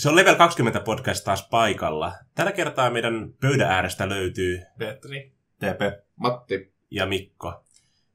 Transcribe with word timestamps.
Se 0.00 0.08
on 0.08 0.16
Level 0.16 0.34
20 0.34 0.80
podcast 0.80 1.24
taas 1.24 1.48
paikalla. 1.48 2.12
Tällä 2.34 2.52
kertaa 2.52 2.90
meidän 2.90 3.34
pöydän 3.40 3.70
äärestä 3.70 4.08
löytyy 4.08 4.62
Petri. 4.78 5.32
TP. 5.58 6.04
Matti. 6.16 6.74
ja 6.90 7.06
Mikko. 7.06 7.64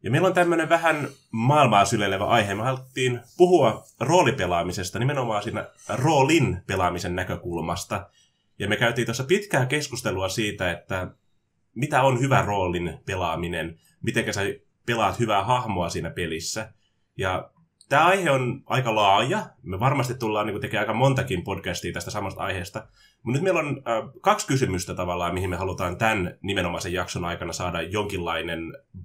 Ja 0.03 0.11
meillä 0.11 0.27
on 0.27 0.33
tämmöinen 0.33 0.69
vähän 0.69 1.07
maailmaa 1.31 1.85
syleilevä 1.85 2.25
aihe. 2.25 2.55
Me 2.55 2.63
haluttiin 2.63 3.21
puhua 3.37 3.83
roolipelaamisesta, 3.99 4.99
nimenomaan 4.99 5.43
siinä 5.43 5.65
roolin 5.89 6.61
pelaamisen 6.67 7.15
näkökulmasta. 7.15 8.09
Ja 8.59 8.67
me 8.67 8.77
käytiin 8.77 9.05
tuossa 9.05 9.23
pitkää 9.23 9.65
keskustelua 9.65 10.29
siitä, 10.29 10.71
että 10.71 11.11
mitä 11.75 12.03
on 12.03 12.19
hyvä 12.19 12.41
roolin 12.41 12.99
pelaaminen, 13.05 13.79
miten 14.01 14.33
sä 14.33 14.41
pelaat 14.85 15.19
hyvää 15.19 15.43
hahmoa 15.43 15.89
siinä 15.89 16.09
pelissä. 16.09 16.73
Ja 17.17 17.51
tämä 17.89 18.05
aihe 18.05 18.31
on 18.31 18.63
aika 18.65 18.95
laaja. 18.95 19.45
Me 19.63 19.79
varmasti 19.79 20.13
tullaan 20.15 20.47
niin 20.47 20.61
tekemään 20.61 20.83
aika 20.83 20.93
montakin 20.93 21.43
podcastia 21.43 21.93
tästä 21.93 22.11
samasta 22.11 22.43
aiheesta. 22.43 22.87
Mutta 23.23 23.37
nyt 23.37 23.43
meillä 23.43 23.59
on 23.59 23.67
äh, 23.67 24.11
kaksi 24.21 24.47
kysymystä 24.47 24.95
tavallaan, 24.95 25.33
mihin 25.33 25.49
me 25.49 25.55
halutaan 25.55 25.97
tämän 25.97 26.37
nimenomaisen 26.41 26.93
jakson 26.93 27.25
aikana 27.25 27.53
saada 27.53 27.81
jonkinlainen 27.81 28.59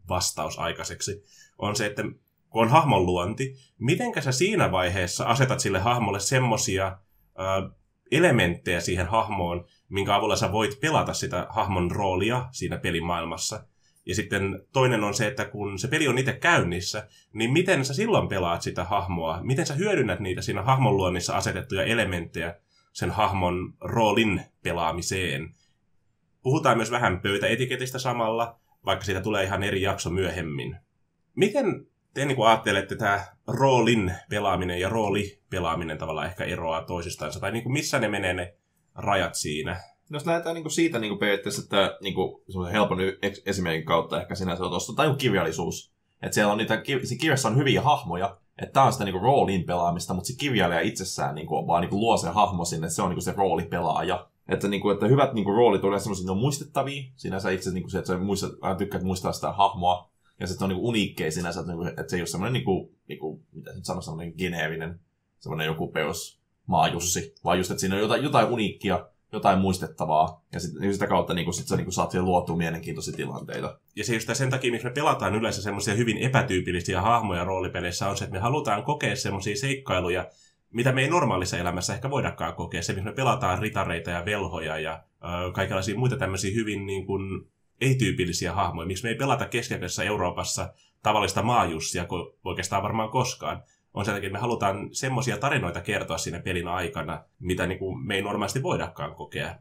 vastaus 0.09 0.59
aikaiseksi. 0.59 1.23
On 1.59 1.77
se, 1.77 1.87
että 1.87 2.03
kun 2.51 2.62
on 2.62 2.69
hahmon 2.69 3.06
luonti, 3.06 3.55
mitenkä 3.78 4.20
sä 4.20 4.33
siinä 4.33 4.72
vaiheessa 4.72 5.25
asetat 5.25 5.61
sille 5.61 5.78
hahmolle 5.78 6.20
semmosia 6.20 6.87
äh, 6.87 7.72
elementtejä 8.11 8.81
siihen 8.81 9.06
hahmoon, 9.06 9.65
minkä 9.89 10.15
avulla 10.15 10.37
sä 10.37 10.53
voit 10.53 10.81
pelata 10.81 11.15
sitä 11.15 11.47
hahmon 11.50 11.91
roolia 11.91 12.48
siinä 12.50 12.78
pelimaailmassa. 12.78 13.65
Ja 14.06 14.15
sitten 14.15 14.62
toinen 14.73 15.05
on 15.05 15.15
se, 15.15 15.27
että 15.27 15.45
kun 15.45 15.79
se 15.79 15.89
peli 15.89 16.09
on 16.09 16.19
itse 16.19 16.33
käynnissä, 16.33 17.09
niin 17.33 17.53
miten 17.53 17.84
sä 17.84 17.95
silloin 17.95 18.29
pelaat 18.29 18.62
sitä 18.62 18.84
hahmoa? 18.84 19.41
Miten 19.43 19.67
sä 19.67 19.75
hyödynnät 19.75 20.20
niitä 20.20 20.43
siinä 20.43 20.62
hahmon 20.62 20.97
luonnissa 20.97 21.37
asetettuja 21.37 21.84
elementtejä 21.84 22.55
sen 22.93 23.11
hahmon 23.11 23.75
roolin 23.81 24.43
pelaamiseen? 24.62 25.55
Puhutaan 26.43 26.77
myös 26.77 26.91
vähän 26.91 27.21
pöytäetiketistä 27.21 27.98
samalla, 27.98 28.61
vaikka 28.87 29.05
siitä 29.05 29.21
tulee 29.21 29.45
ihan 29.45 29.62
eri 29.62 29.83
jakso 29.83 30.11
myöhemmin. 30.11 30.77
Miten 31.37 31.87
te 32.15 32.25
niin 32.25 32.47
ajattelette 32.47 32.97
tämä 32.97 33.27
roolin 33.47 34.15
pelaaminen 34.31 34.81
ja 34.81 34.89
roolipelaaminen 34.89 35.98
tavallaan 35.98 36.27
ehkä 36.27 36.45
eroaa 36.45 36.83
toisistansa? 36.83 37.41
Tai 37.41 37.53
niin 37.53 37.62
kuin 37.62 37.73
missä 37.73 37.98
ne 37.98 38.09
menee 38.09 38.34
ne 38.34 38.55
rajat 38.95 39.34
siinä? 39.34 39.81
No 40.11 40.16
jos 40.16 40.27
lähdetään 40.27 40.55
niinku 40.55 40.70
siitä 40.70 40.98
niinku 40.98 41.16
periaatteessa, 41.16 41.62
että 41.62 41.98
niinku, 42.00 42.44
helpon 42.72 42.98
esimerkin 43.47 43.84
kautta 43.84 44.20
ehkä 44.20 44.34
sinänsä 44.34 44.64
on 44.64 44.70
tuosta, 44.70 44.92
tai 44.92 45.14
kirjallisuus. 45.19 45.92
Että 46.22 46.34
siellä 46.34 46.53
on 46.53 46.58
niitä, 46.58 46.83
siinä 46.84 47.20
kirjassa 47.20 47.48
on 47.48 47.56
hyviä 47.56 47.83
hahmoja, 47.83 48.38
että 48.62 48.72
tämä 48.72 48.86
on 48.86 48.92
sitä 48.92 49.05
niinku 49.05 49.20
roolin 49.20 49.64
pelaamista, 49.64 50.14
mutta 50.14 50.27
se 50.27 50.36
kirjailija 50.36 50.81
itsessään 50.81 51.34
niinku, 51.34 51.66
vaan 51.66 51.81
niinku 51.81 52.00
luo 52.00 52.16
sen 52.16 52.34
hahmo 52.34 52.64
sinne, 52.64 52.91
se 52.91 53.03
on 53.03 53.08
niinku 53.08 53.20
se 53.20 53.33
roolipelaaja. 53.33 54.28
Että, 54.48 54.69
niinku, 54.69 54.91
että 54.91 55.06
hyvät 55.06 55.33
niinku, 55.33 55.53
roolit 55.53 55.84
on 55.84 56.00
semmoisia, 56.00 56.27
ne 56.27 56.31
on 56.31 56.38
muistettavia. 56.38 57.03
Sinänsä 57.16 57.50
itse 57.50 57.70
niinku, 57.70 57.91
se, 57.91 57.98
että 57.98 58.08
sä 58.08 58.19
muistat, 58.19 58.53
aina 58.61 58.77
tykkäät 58.78 59.03
muistaa 59.03 59.33
sitä 59.33 59.53
hahmoa. 59.53 60.11
Ja 60.41 60.47
sitten 60.47 60.64
on 60.64 60.69
niinku, 60.69 60.88
uniikkeja 60.88 61.33
sinänsä, 61.33 61.61
että, 61.61 61.72
niinku, 61.72 61.88
että 61.88 62.08
se 62.08 62.16
ei 62.16 62.20
ole 62.20 62.27
semmoinen, 62.27 62.53
niinku, 62.53 62.92
niinku, 63.08 63.42
mitä 63.53 63.72
nyt 63.72 63.84
sanoa, 63.84 64.03
semmoinen 64.03 64.34
geneerinen, 64.38 65.00
semmoinen 65.38 65.66
joku 65.66 65.88
perus 65.88 66.41
maajussi, 66.66 67.34
vaan 67.44 67.58
just, 67.58 67.71
että 67.71 67.81
siinä 67.81 67.94
on 67.94 68.00
jotain, 68.00 68.22
jotain 68.22 68.48
uniikkia, 68.48 69.09
jotain 69.32 69.58
muistettavaa, 69.58 70.44
ja 70.52 70.60
sit, 70.60 70.74
niin 70.80 70.92
sitä 70.92 71.06
kautta 71.06 71.34
niin 71.34 71.54
sit 71.54 71.66
sä 71.66 71.76
niin 71.76 71.92
saat 71.92 72.10
siihen 72.10 72.24
luotua 72.24 72.56
mielenkiintoisia 72.56 73.16
tilanteita. 73.16 73.78
Ja 73.96 74.04
se 74.04 74.14
just 74.14 74.30
sen 74.32 74.50
takia, 74.50 74.70
miksi 74.70 74.86
me 74.86 74.92
pelataan 74.92 75.34
yleensä 75.34 75.62
semmoisia 75.62 75.94
hyvin 75.94 76.18
epätyypillisiä 76.18 77.00
hahmoja 77.00 77.44
roolipeleissä, 77.44 78.08
on 78.08 78.16
se, 78.16 78.24
että 78.24 78.36
me 78.36 78.41
halutaan 78.41 78.82
kokea 78.82 79.16
semmoisia 79.16 79.56
seikkailuja, 79.56 80.26
mitä 80.72 80.92
me 80.92 81.02
ei 81.02 81.10
normaalissa 81.10 81.58
elämässä 81.58 81.94
ehkä 81.94 82.10
voidakaan 82.10 82.54
kokea. 82.54 82.82
Se, 82.82 82.92
missä 82.92 83.10
me 83.10 83.14
pelataan 83.14 83.58
ritareita 83.58 84.10
ja 84.10 84.24
velhoja 84.24 84.78
ja 84.78 85.02
ö, 85.22 85.52
kaikenlaisia 85.52 85.98
muita 85.98 86.16
tämmöisiä 86.16 86.54
hyvin 86.54 86.86
niin 86.86 87.06
kuin, 87.06 87.50
ei-tyypillisiä 87.80 88.52
hahmoja. 88.52 88.86
Miksi 88.86 89.04
me 89.04 89.10
ei 89.10 89.14
pelata 89.14 89.47
keskiaikaisessa 89.47 90.04
Euroopassa 90.04 90.72
tavallista 91.02 91.42
maajussia 91.42 92.06
oikeastaan 92.44 92.82
varmaan 92.82 93.10
koskaan. 93.10 93.62
On 93.95 94.05
takia, 94.05 94.17
että 94.17 94.33
me 94.33 94.39
halutaan 94.39 94.89
semmoisia 94.93 95.39
tarinoita 95.39 95.81
kertoa 95.81 96.19
siinä 96.19 96.41
pelin 96.41 96.69
aikana, 96.69 97.25
mitä 97.39 97.67
niin 97.67 97.78
kuin 97.78 98.06
me 98.06 98.15
ei 98.15 98.23
normaalisti 98.23 98.62
voidakaan 98.62 99.15
kokea. 99.15 99.59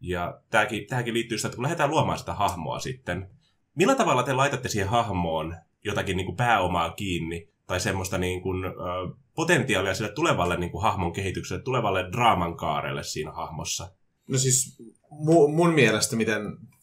Ja 0.00 0.40
tämäkin, 0.50 0.86
tämäkin 0.86 1.14
liittyy 1.14 1.38
sitä, 1.38 1.48
että 1.48 1.56
kun 1.56 1.62
lähdetään 1.62 1.90
luomaan 1.90 2.18
sitä 2.18 2.34
hahmoa 2.34 2.78
sitten, 2.78 3.30
millä 3.74 3.94
tavalla 3.94 4.22
te 4.22 4.32
laitatte 4.32 4.68
siihen 4.68 4.88
hahmoon 4.88 5.56
jotakin 5.84 6.16
niin 6.16 6.26
kuin 6.26 6.36
pääomaa 6.36 6.90
kiinni, 6.90 7.48
tai 7.66 7.80
semmoista 7.80 8.18
niin 8.18 8.42
kuin, 8.42 8.64
ö, 8.64 8.70
potentiaalia 9.34 9.94
sille 9.94 10.12
tulevalle 10.12 10.56
niin 10.56 10.70
kuin 10.70 10.82
hahmon 10.82 11.12
kehitykselle, 11.12 11.62
tulevalle 11.62 12.08
draaman 12.12 12.56
kaarelle 12.56 13.02
siinä 13.02 13.32
hahmossa? 13.32 13.92
No 14.28 14.38
siis 14.38 14.78
mu- 15.10 15.48
mun 15.48 15.74
mielestä, 15.74 16.16
miten, 16.16 16.42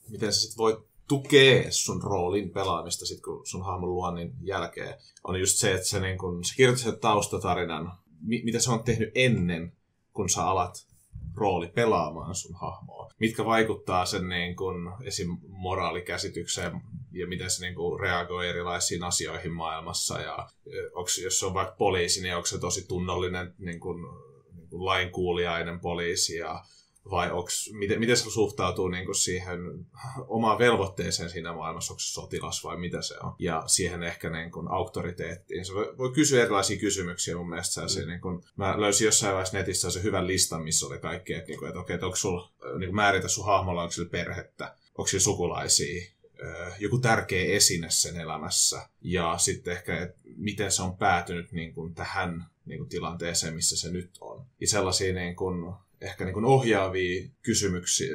miten 0.10 0.34
sä 0.34 0.42
sit 0.42 0.58
voit 0.58 0.89
tukea 1.10 1.72
sun 1.72 2.04
roolin 2.04 2.50
pelaamista 2.50 3.06
sit 3.06 3.22
kun 3.22 3.48
sun 3.48 3.66
hahmon 3.66 3.90
luonnin 3.90 4.34
jälkeen, 4.42 4.94
on 5.24 5.40
just 5.40 5.58
se, 5.58 5.74
että 5.74 5.88
sä, 5.88 6.00
niin 6.00 6.18
kun, 6.18 6.44
sä 6.44 6.56
kirjoitat 6.56 6.84
sen 6.84 7.00
taustatarinan, 7.00 7.92
mi- 8.22 8.42
mitä 8.44 8.60
se 8.60 8.72
on 8.72 8.84
tehnyt 8.84 9.12
ennen, 9.16 9.74
kun 10.14 10.30
sä 10.30 10.46
alat 10.46 10.88
rooli 11.36 11.68
pelaamaan 11.68 12.36
sun 12.36 12.56
hahmoa. 12.56 13.10
Mitkä 13.20 13.46
vaikuttaa 13.46 14.06
sen 14.06 14.30
niin 14.30 14.56
kun, 14.56 14.94
esim. 15.04 15.38
moraalikäsitykseen 15.48 16.82
ja 17.12 17.28
miten 17.28 17.52
se 17.52 17.66
niin 17.66 17.76
kun, 17.76 18.00
reagoi 18.00 18.50
erilaisiin 18.50 19.04
asioihin 19.04 19.54
maailmassa. 19.54 20.20
Ja 20.20 20.50
onks, 20.94 21.18
jos 21.18 21.40
se 21.40 21.46
on 21.46 21.54
vaikka 21.54 21.76
poliisi, 21.76 22.22
niin 22.22 22.36
onko 22.36 22.46
se 22.46 22.60
tosi 22.60 22.88
tunnollinen 22.88 23.54
niin 23.58 23.80
kun, 23.80 24.02
niin 24.56 24.70
kun 24.70 24.86
lainkuuliainen 24.86 25.80
poliisi 25.80 26.36
ja 26.36 26.64
vai 27.10 27.32
onks, 27.32 27.70
miten, 27.74 28.00
miten 28.00 28.18
se 28.18 28.30
suhtautuu 28.30 28.88
niin 28.88 29.06
kuin 29.06 29.16
siihen 29.16 29.60
omaan 30.28 30.60
velvoitteeseen 30.60 31.30
siinä 31.30 31.54
maailmassa, 31.54 31.94
onko 31.94 32.00
se 32.00 32.14
sotilas 32.14 32.64
vai 32.64 32.78
mitä 32.78 33.02
se 33.02 33.16
on, 33.24 33.36
ja 33.40 33.64
siihen 33.68 34.04
ehkä 34.04 34.30
niin 34.30 34.52
kuin 34.52 34.68
auktoriteettiin. 34.68 35.66
Se 35.66 35.74
voi, 35.74 35.98
voi 35.98 36.12
kysyä 36.12 36.42
erilaisia 36.42 36.80
kysymyksiä 36.80 37.38
mun 37.38 37.50
mielestä. 37.50 37.82
Mm. 37.82 38.08
Niin 38.08 38.22
kuin, 38.22 38.44
mä 38.56 38.82
löysin 38.82 39.06
jossain 39.06 39.34
vaiheessa 39.34 39.58
netissä 39.58 39.92
se 39.92 40.04
hyvän 40.04 40.28
listan, 40.28 40.64
missä 40.64 40.88
oli 40.88 41.00
kaikki, 41.00 41.34
että, 41.34 41.48
niin 41.48 41.60
kuin, 41.60 41.70
että 41.70 41.80
okei, 41.80 41.94
että 41.94 42.06
onko 42.06 42.16
sulla, 42.16 42.52
niin 42.80 42.96
määritä 42.96 43.28
sun 43.28 43.46
hahmolla, 43.46 43.82
onko 43.82 43.92
sillä 43.92 44.10
perhettä, 44.10 44.76
onko 44.98 45.08
sillä 45.08 45.24
sukulaisia, 45.24 46.12
joku 46.80 46.98
tärkeä 46.98 47.56
esine 47.56 47.90
sen 47.90 48.20
elämässä, 48.20 48.90
ja 49.02 49.38
sitten 49.38 49.74
ehkä, 49.74 50.02
että 50.02 50.22
miten 50.38 50.72
se 50.72 50.84
on 50.84 50.98
päätynyt 50.98 51.52
niin 51.52 51.74
kuin 51.74 51.96
tähän 51.96 52.46
niin 52.66 52.80
kuin 52.80 52.90
tilanteeseen, 52.90 53.54
missä 53.54 53.78
se 53.78 53.92
nyt 53.92 54.18
on. 54.22 54.46
Ja 54.62 54.68
sellaisia 54.68 55.14
niin 55.14 55.36
kuin, 55.36 55.74
ehkä 56.02 56.26
niin 56.26 56.34
kuin 56.34 56.46
ohjaavia, 56.46 57.30
kysymyksiä, 57.42 58.10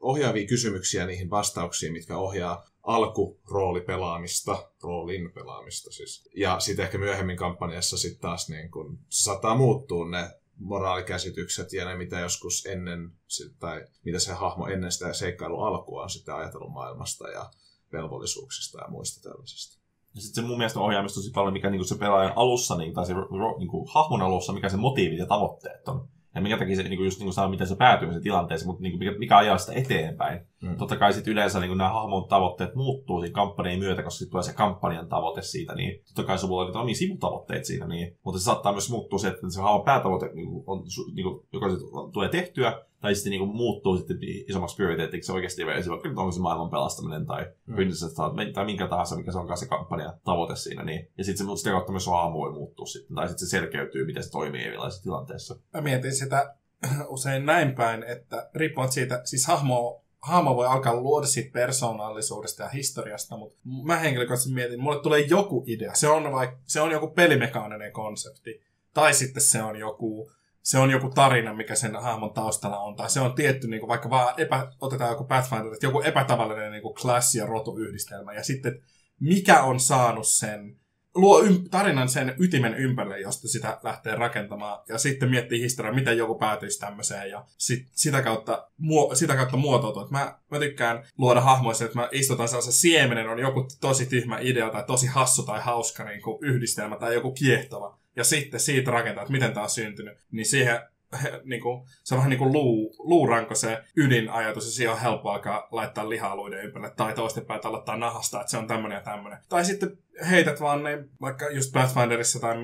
ohjaavia 0.00 0.46
kysymyksiä 0.46 1.06
niihin 1.06 1.30
vastauksiin, 1.30 1.92
mitkä 1.92 2.16
ohjaa 2.16 2.66
alkuroolipelaamista, 2.82 4.70
roolin 4.82 5.32
pelaamista 5.32 5.90
siis. 5.90 6.28
Ja 6.36 6.60
sitten 6.60 6.84
ehkä 6.84 6.98
myöhemmin 6.98 7.36
kampanjassa 7.36 7.98
sitten 7.98 8.20
taas 8.20 8.48
niin 8.48 8.70
kun, 8.70 8.98
saattaa 9.08 9.56
muuttua 9.56 10.08
ne 10.08 10.30
moraalikäsitykset 10.58 11.72
ja 11.72 11.84
ne, 11.84 11.96
mitä 11.96 12.20
joskus 12.20 12.66
ennen, 12.66 13.12
tai 13.58 13.84
mitä 14.04 14.18
se 14.18 14.32
hahmo 14.32 14.66
ennen 14.66 14.92
sitä 14.92 15.12
seikkailun 15.12 15.66
alkua 15.66 16.02
on 16.02 16.10
sitten 16.10 16.34
ajatellut 16.34 16.72
maailmasta 16.72 17.28
ja 17.28 17.50
velvollisuuksista 17.92 18.80
ja 18.80 18.88
muista 18.88 19.30
tällaisista. 19.30 19.78
Ja 20.14 20.20
sitten 20.20 20.44
se 20.44 20.48
mun 20.48 20.58
mielestä 20.58 20.80
ohjaamista 20.80 21.20
tosi 21.20 21.30
paljon, 21.30 21.52
mikä 21.52 21.70
niinku 21.70 21.84
se 21.84 21.98
pelaajan 21.98 22.32
alussa, 22.36 22.76
niin, 22.76 22.94
tai 22.94 23.06
se 23.06 23.12
niinku, 23.58 23.86
hahmon 23.94 24.22
alussa, 24.22 24.52
mikä 24.52 24.68
se 24.68 24.76
motiivit 24.76 25.18
ja 25.18 25.26
tavoitteet 25.26 25.88
on. 25.88 26.08
Ja 26.36 26.42
minkä 26.42 26.58
takia 26.58 26.76
se 26.76 26.82
niin 26.82 26.96
kuin 26.96 27.04
just 27.04 27.18
niin 27.18 27.26
kuin 27.26 27.34
sanoo, 27.34 27.50
miten 27.50 27.66
se 27.66 27.76
päätyy 27.76 28.12
se 28.12 28.20
tilanteeseen, 28.20 28.66
mutta 28.66 28.82
niin 28.82 28.92
kuin 28.92 28.98
mikä, 28.98 29.18
mikä 29.18 29.36
ajaa 29.36 29.58
sitä 29.58 29.72
eteenpäin. 29.72 30.46
Mm. 30.62 30.76
Totta 30.76 30.96
kai 30.96 31.12
sitten 31.12 31.32
yleensä 31.32 31.60
niin 31.60 31.68
kuin 31.68 31.78
nämä 31.78 31.92
hahmon 31.92 32.28
tavoitteet 32.28 32.74
muuttuu 32.74 33.20
siinä 33.20 33.34
kampanjan 33.34 33.78
myötä, 33.78 34.02
koska 34.02 34.18
sitten 34.18 34.30
tulee 34.30 34.42
se 34.42 34.52
kampanjan 34.52 35.08
tavoite 35.08 35.42
siitä, 35.42 35.74
niin 35.74 36.02
totta 36.06 36.24
kai 36.24 36.38
sulla 36.38 36.60
on 36.60 36.66
niitä 36.66 36.78
omia 36.78 36.94
sivutavoitteet 36.94 37.64
siinä, 37.64 37.86
niin, 37.86 38.18
mutta 38.24 38.38
se 38.38 38.44
saattaa 38.44 38.72
myös 38.72 38.90
muuttua 38.90 39.18
se, 39.18 39.28
että 39.28 39.50
se 39.50 39.60
hahmon 39.60 39.84
päätavoite 39.84 40.30
niin 40.34 40.46
kuin 40.46 40.64
on, 40.66 40.84
niin 41.14 41.24
kuin, 41.24 41.46
joka 41.52 41.66
tulee 42.12 42.28
tehtyä, 42.28 42.82
tai 43.00 43.14
sitten 43.14 43.30
niin 43.30 43.40
kuin 43.40 43.56
muuttuu 43.56 43.96
sitten 43.96 44.18
isommaksi 44.48 44.76
prioriteetiksi 44.76 45.32
oikeasti 45.32 45.66
vaikka 45.66 46.08
onko 46.08 46.32
se 46.32 46.40
maailman 46.40 46.70
pelastaminen 46.70 47.26
tai 47.26 47.46
mm. 47.66 47.74
Princess 47.74 48.14
tai 48.54 48.64
minkä 48.64 48.88
tahansa, 48.88 49.16
mikä 49.16 49.32
se 49.32 49.38
onkaan 49.38 49.58
se 49.58 49.66
kampanjan 49.66 50.14
tavoite 50.24 50.56
siinä. 50.56 50.82
Niin. 50.82 51.10
Ja 51.18 51.24
sitten 51.24 51.46
se 51.46 51.56
sitä 51.56 51.70
kautta 51.70 51.92
myös 51.92 52.06
hahmo 52.06 52.38
voi 52.38 52.52
muuttua 52.52 52.86
sitten, 52.86 53.16
tai 53.16 53.28
sitten 53.28 53.46
se 53.46 53.50
selkeytyy, 53.50 54.06
miten 54.06 54.22
se 54.22 54.30
toimii 54.30 54.64
erilaisissa 54.64 55.02
tilanteissa. 55.02 55.56
Mä 55.74 55.80
mietin 55.80 56.14
sitä 56.14 56.54
usein 57.08 57.46
näin 57.46 57.74
päin, 57.74 58.02
että 58.02 58.50
riippuen 58.54 58.92
siitä, 58.92 59.20
siis 59.24 59.46
hahmo, 59.46 60.04
hahmo 60.18 60.56
voi 60.56 60.66
alkaa 60.66 60.96
luoda 60.96 61.26
siitä 61.26 61.52
persoonallisuudesta 61.52 62.62
ja 62.62 62.68
historiasta, 62.68 63.36
mutta 63.36 63.58
mä 63.84 63.96
henkilökohtaisesti 63.96 64.54
mietin, 64.54 64.80
mulle 64.80 65.02
tulee 65.02 65.20
joku 65.20 65.64
idea. 65.66 65.94
Se 65.94 66.08
on, 66.08 66.32
vaikka, 66.32 66.58
se 66.64 66.80
on 66.80 66.90
joku 66.90 67.08
pelimekaaninen 67.08 67.92
konsepti, 67.92 68.62
tai 68.94 69.14
sitten 69.14 69.42
se 69.42 69.62
on 69.62 69.78
joku 69.78 70.30
se 70.66 70.78
on 70.78 70.90
joku 70.90 71.08
tarina, 71.08 71.54
mikä 71.54 71.74
sen 71.74 71.96
hahmon 71.96 72.32
taustalla 72.32 72.78
on, 72.78 72.96
tai 72.96 73.10
se 73.10 73.20
on 73.20 73.34
tietty, 73.34 73.68
niin 73.68 73.80
kuin 73.80 73.88
vaikka 73.88 74.10
vaan 74.10 74.34
epä, 74.36 74.72
otetaan 74.80 75.10
joku 75.10 75.24
Pathfinder, 75.24 75.72
että 75.72 75.86
joku 75.86 76.00
epätavallinen 76.00 76.72
niin 76.72 76.82
kuin 76.82 76.94
klassi- 76.94 77.38
ja 77.38 77.46
rotuyhdistelmä, 77.46 78.32
ja 78.32 78.42
sitten 78.42 78.82
mikä 79.20 79.62
on 79.62 79.80
saanut 79.80 80.26
sen 80.26 80.76
luo 81.14 81.42
ym- 81.42 81.68
tarinan 81.70 82.08
sen 82.08 82.34
ytimen 82.38 82.74
ympärille, 82.74 83.20
josta 83.20 83.48
sitä 83.48 83.80
lähtee 83.82 84.14
rakentamaan. 84.14 84.82
Ja 84.88 84.98
sitten 84.98 85.30
miettii 85.30 85.60
historiaa, 85.60 85.94
miten 85.94 86.18
joku 86.18 86.38
päätyisi 86.38 86.80
tämmöiseen. 86.80 87.30
Ja 87.30 87.44
sit, 87.58 87.88
sitä, 87.92 88.22
kautta, 88.22 88.68
muo- 88.78 89.14
sitä 89.14 89.36
kautta 89.36 89.56
muotoutuu. 89.56 90.02
Et 90.02 90.10
mä, 90.10 90.38
mä 90.50 90.58
tykkään 90.58 91.06
luoda 91.18 91.40
hahmoissa, 91.40 91.84
että 91.84 91.98
mä 91.98 92.08
istutan 92.12 92.48
sellaisen 92.48 92.72
siemenen, 92.72 93.28
on 93.28 93.38
joku 93.38 93.68
tosi 93.80 94.06
tyhmä 94.06 94.38
idea 94.40 94.70
tai 94.70 94.84
tosi 94.86 95.06
hassu 95.06 95.42
tai 95.42 95.60
hauska 95.60 96.04
niin 96.04 96.22
kuin 96.22 96.38
yhdistelmä 96.42 96.96
tai 96.96 97.14
joku 97.14 97.32
kiehtova. 97.32 98.05
Ja 98.16 98.24
sitten 98.24 98.60
siitä 98.60 98.90
rakentaa, 98.90 99.22
että 99.22 99.32
miten 99.32 99.52
tämä 99.52 99.64
on 99.64 99.70
syntynyt. 99.70 100.18
Niin 100.30 100.46
siihen 100.46 100.80
niin 101.44 101.60
kuin, 101.60 101.86
se 102.04 102.14
on 102.14 102.18
vähän 102.18 102.30
niin 102.30 102.38
kuin 102.38 102.52
luu, 102.52 102.96
luuranko 102.98 103.54
se 103.54 103.82
ydinajatus, 103.96 104.64
ja 104.64 104.70
siihen 104.70 104.92
on 104.92 105.00
helppo 105.00 105.30
alkaa 105.30 105.68
laittaa 105.70 106.08
lihaluiden 106.08 106.64
ympärille, 106.64 106.94
tai 106.96 107.14
toistepäin 107.14 107.60
aloittaa 107.64 107.96
nahasta, 107.96 108.40
että 108.40 108.50
se 108.50 108.58
on 108.58 108.66
tämmöinen 108.66 108.96
ja 108.96 109.02
tämmöinen. 109.02 109.38
Tai 109.48 109.64
sitten 109.64 109.98
heität 110.30 110.60
vaan 110.60 110.82
ne, 110.82 111.04
vaikka 111.20 111.50
just 111.50 111.72
Pathfinderissa 111.72 112.40
tai 112.40 112.56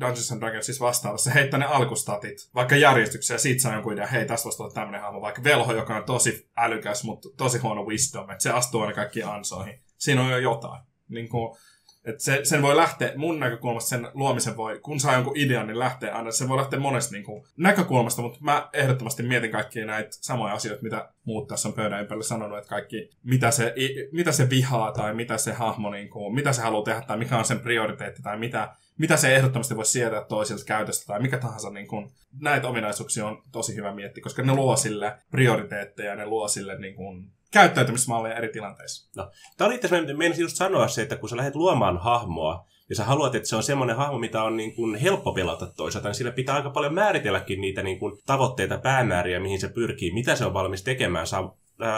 Dungeons 0.00 0.32
and 0.32 0.40
Dragonsissa 0.40 0.84
vastaavassa, 0.84 1.30
heittää 1.30 1.60
ne 1.60 1.66
alkustatit, 1.66 2.50
vaikka 2.54 2.76
järjestyksessä, 2.76 3.34
ja 3.34 3.38
siitä 3.38 3.62
saa 3.62 3.74
jonkun 3.74 3.92
idea, 3.92 4.06
hei, 4.06 4.26
tästä 4.26 4.44
voisi 4.44 4.62
olla 4.62 4.74
tämmöinen 4.74 5.00
hahmo, 5.00 5.20
vaikka 5.20 5.44
velho, 5.44 5.72
joka 5.72 5.96
on 5.96 6.04
tosi 6.04 6.48
älykäs, 6.56 7.04
mutta 7.04 7.28
tosi 7.36 7.58
huono 7.58 7.84
wisdom, 7.84 8.30
että 8.30 8.42
se 8.42 8.50
astuu 8.50 8.80
aina 8.80 8.92
kaikkiin 8.92 9.26
ansoihin. 9.26 9.80
Siinä 9.98 10.22
on 10.22 10.30
jo 10.30 10.38
jotain. 10.38 10.82
Niin 11.08 11.28
kuin, 11.28 11.56
et 12.06 12.20
se, 12.20 12.40
sen 12.42 12.62
voi 12.62 12.76
lähteä, 12.76 13.12
mun 13.16 13.40
näkökulmasta 13.40 13.88
sen 13.88 14.08
luomisen 14.14 14.56
voi, 14.56 14.78
kun 14.82 15.00
saa 15.00 15.14
jonkun 15.14 15.36
idean, 15.36 15.66
niin 15.66 15.78
lähtee 15.78 16.10
aina. 16.10 16.30
Se 16.30 16.48
voi 16.48 16.56
lähteä 16.56 16.78
monesta 16.78 17.12
niin 17.12 17.24
kuin, 17.24 17.44
näkökulmasta, 17.56 18.22
mutta 18.22 18.38
mä 18.40 18.68
ehdottomasti 18.72 19.22
mietin 19.22 19.50
kaikkia 19.50 19.86
näitä 19.86 20.08
samoja 20.10 20.54
asioita, 20.54 20.82
mitä 20.82 21.08
muut 21.24 21.48
tässä 21.48 21.68
on 21.68 21.74
pöydän 21.74 22.00
ympärillä 22.00 22.24
sanonut, 22.24 22.58
että 22.58 22.68
kaikki, 22.68 23.10
mitä 23.24 23.50
se, 23.50 23.74
mitä 24.12 24.32
se 24.32 24.50
vihaa 24.50 24.92
tai 24.92 25.14
mitä 25.14 25.38
se 25.38 25.52
hahmo, 25.52 25.90
niin 25.90 26.10
kuin, 26.10 26.34
mitä 26.34 26.52
se 26.52 26.62
haluaa 26.62 26.84
tehdä 26.84 27.00
tai 27.00 27.18
mikä 27.18 27.38
on 27.38 27.44
sen 27.44 27.60
prioriteetti 27.60 28.22
tai 28.22 28.38
mitä, 28.38 28.76
mitä 28.98 29.16
se 29.16 29.36
ehdottomasti 29.36 29.76
voisi 29.76 29.92
sietää 29.92 30.24
toisilta 30.24 30.64
käytöstä 30.64 31.06
tai 31.06 31.20
mikä 31.22 31.38
tahansa. 31.38 31.70
Niin 31.70 31.88
kuin, 31.88 32.10
näitä 32.40 32.68
ominaisuuksia 32.68 33.26
on 33.26 33.42
tosi 33.52 33.76
hyvä 33.76 33.94
miettiä, 33.94 34.22
koska 34.22 34.42
ne 34.42 34.54
luo 34.54 34.76
sille 34.76 35.18
prioriteetteja, 35.30 36.14
ne 36.14 36.26
luo 36.26 36.48
sille 36.48 36.78
niin 36.78 36.94
kuin, 36.94 37.30
käyttäytymismalleja 37.50 38.36
eri 38.36 38.48
tilanteissa. 38.48 39.10
No, 39.16 39.30
tämä 39.56 39.66
oli 39.66 39.74
itse 39.74 39.86
asiassa, 39.86 40.40
just 40.40 40.56
sanoa 40.56 40.88
se, 40.88 41.02
että 41.02 41.16
kun 41.16 41.28
sä 41.28 41.36
lähdet 41.36 41.54
luomaan 41.54 41.98
hahmoa, 41.98 42.66
ja 42.88 42.96
sä 42.96 43.04
haluat, 43.04 43.34
että 43.34 43.48
se 43.48 43.56
on 43.56 43.62
semmoinen 43.62 43.96
hahmo, 43.96 44.18
mitä 44.18 44.42
on 44.42 44.56
niin 44.56 44.74
kuin 44.74 44.96
helppo 44.96 45.32
pelata 45.32 45.66
toisaalta, 45.66 46.08
niin 46.08 46.14
sillä 46.14 46.32
pitää 46.32 46.54
aika 46.54 46.70
paljon 46.70 46.94
määritelläkin 46.94 47.60
niitä 47.60 47.82
niin 47.82 47.98
kuin 47.98 48.18
tavoitteita, 48.26 48.78
päämääriä, 48.78 49.40
mihin 49.40 49.60
se 49.60 49.68
pyrkii, 49.68 50.14
mitä 50.14 50.36
se 50.36 50.44
on 50.44 50.54
valmis 50.54 50.82
tekemään 50.82 51.26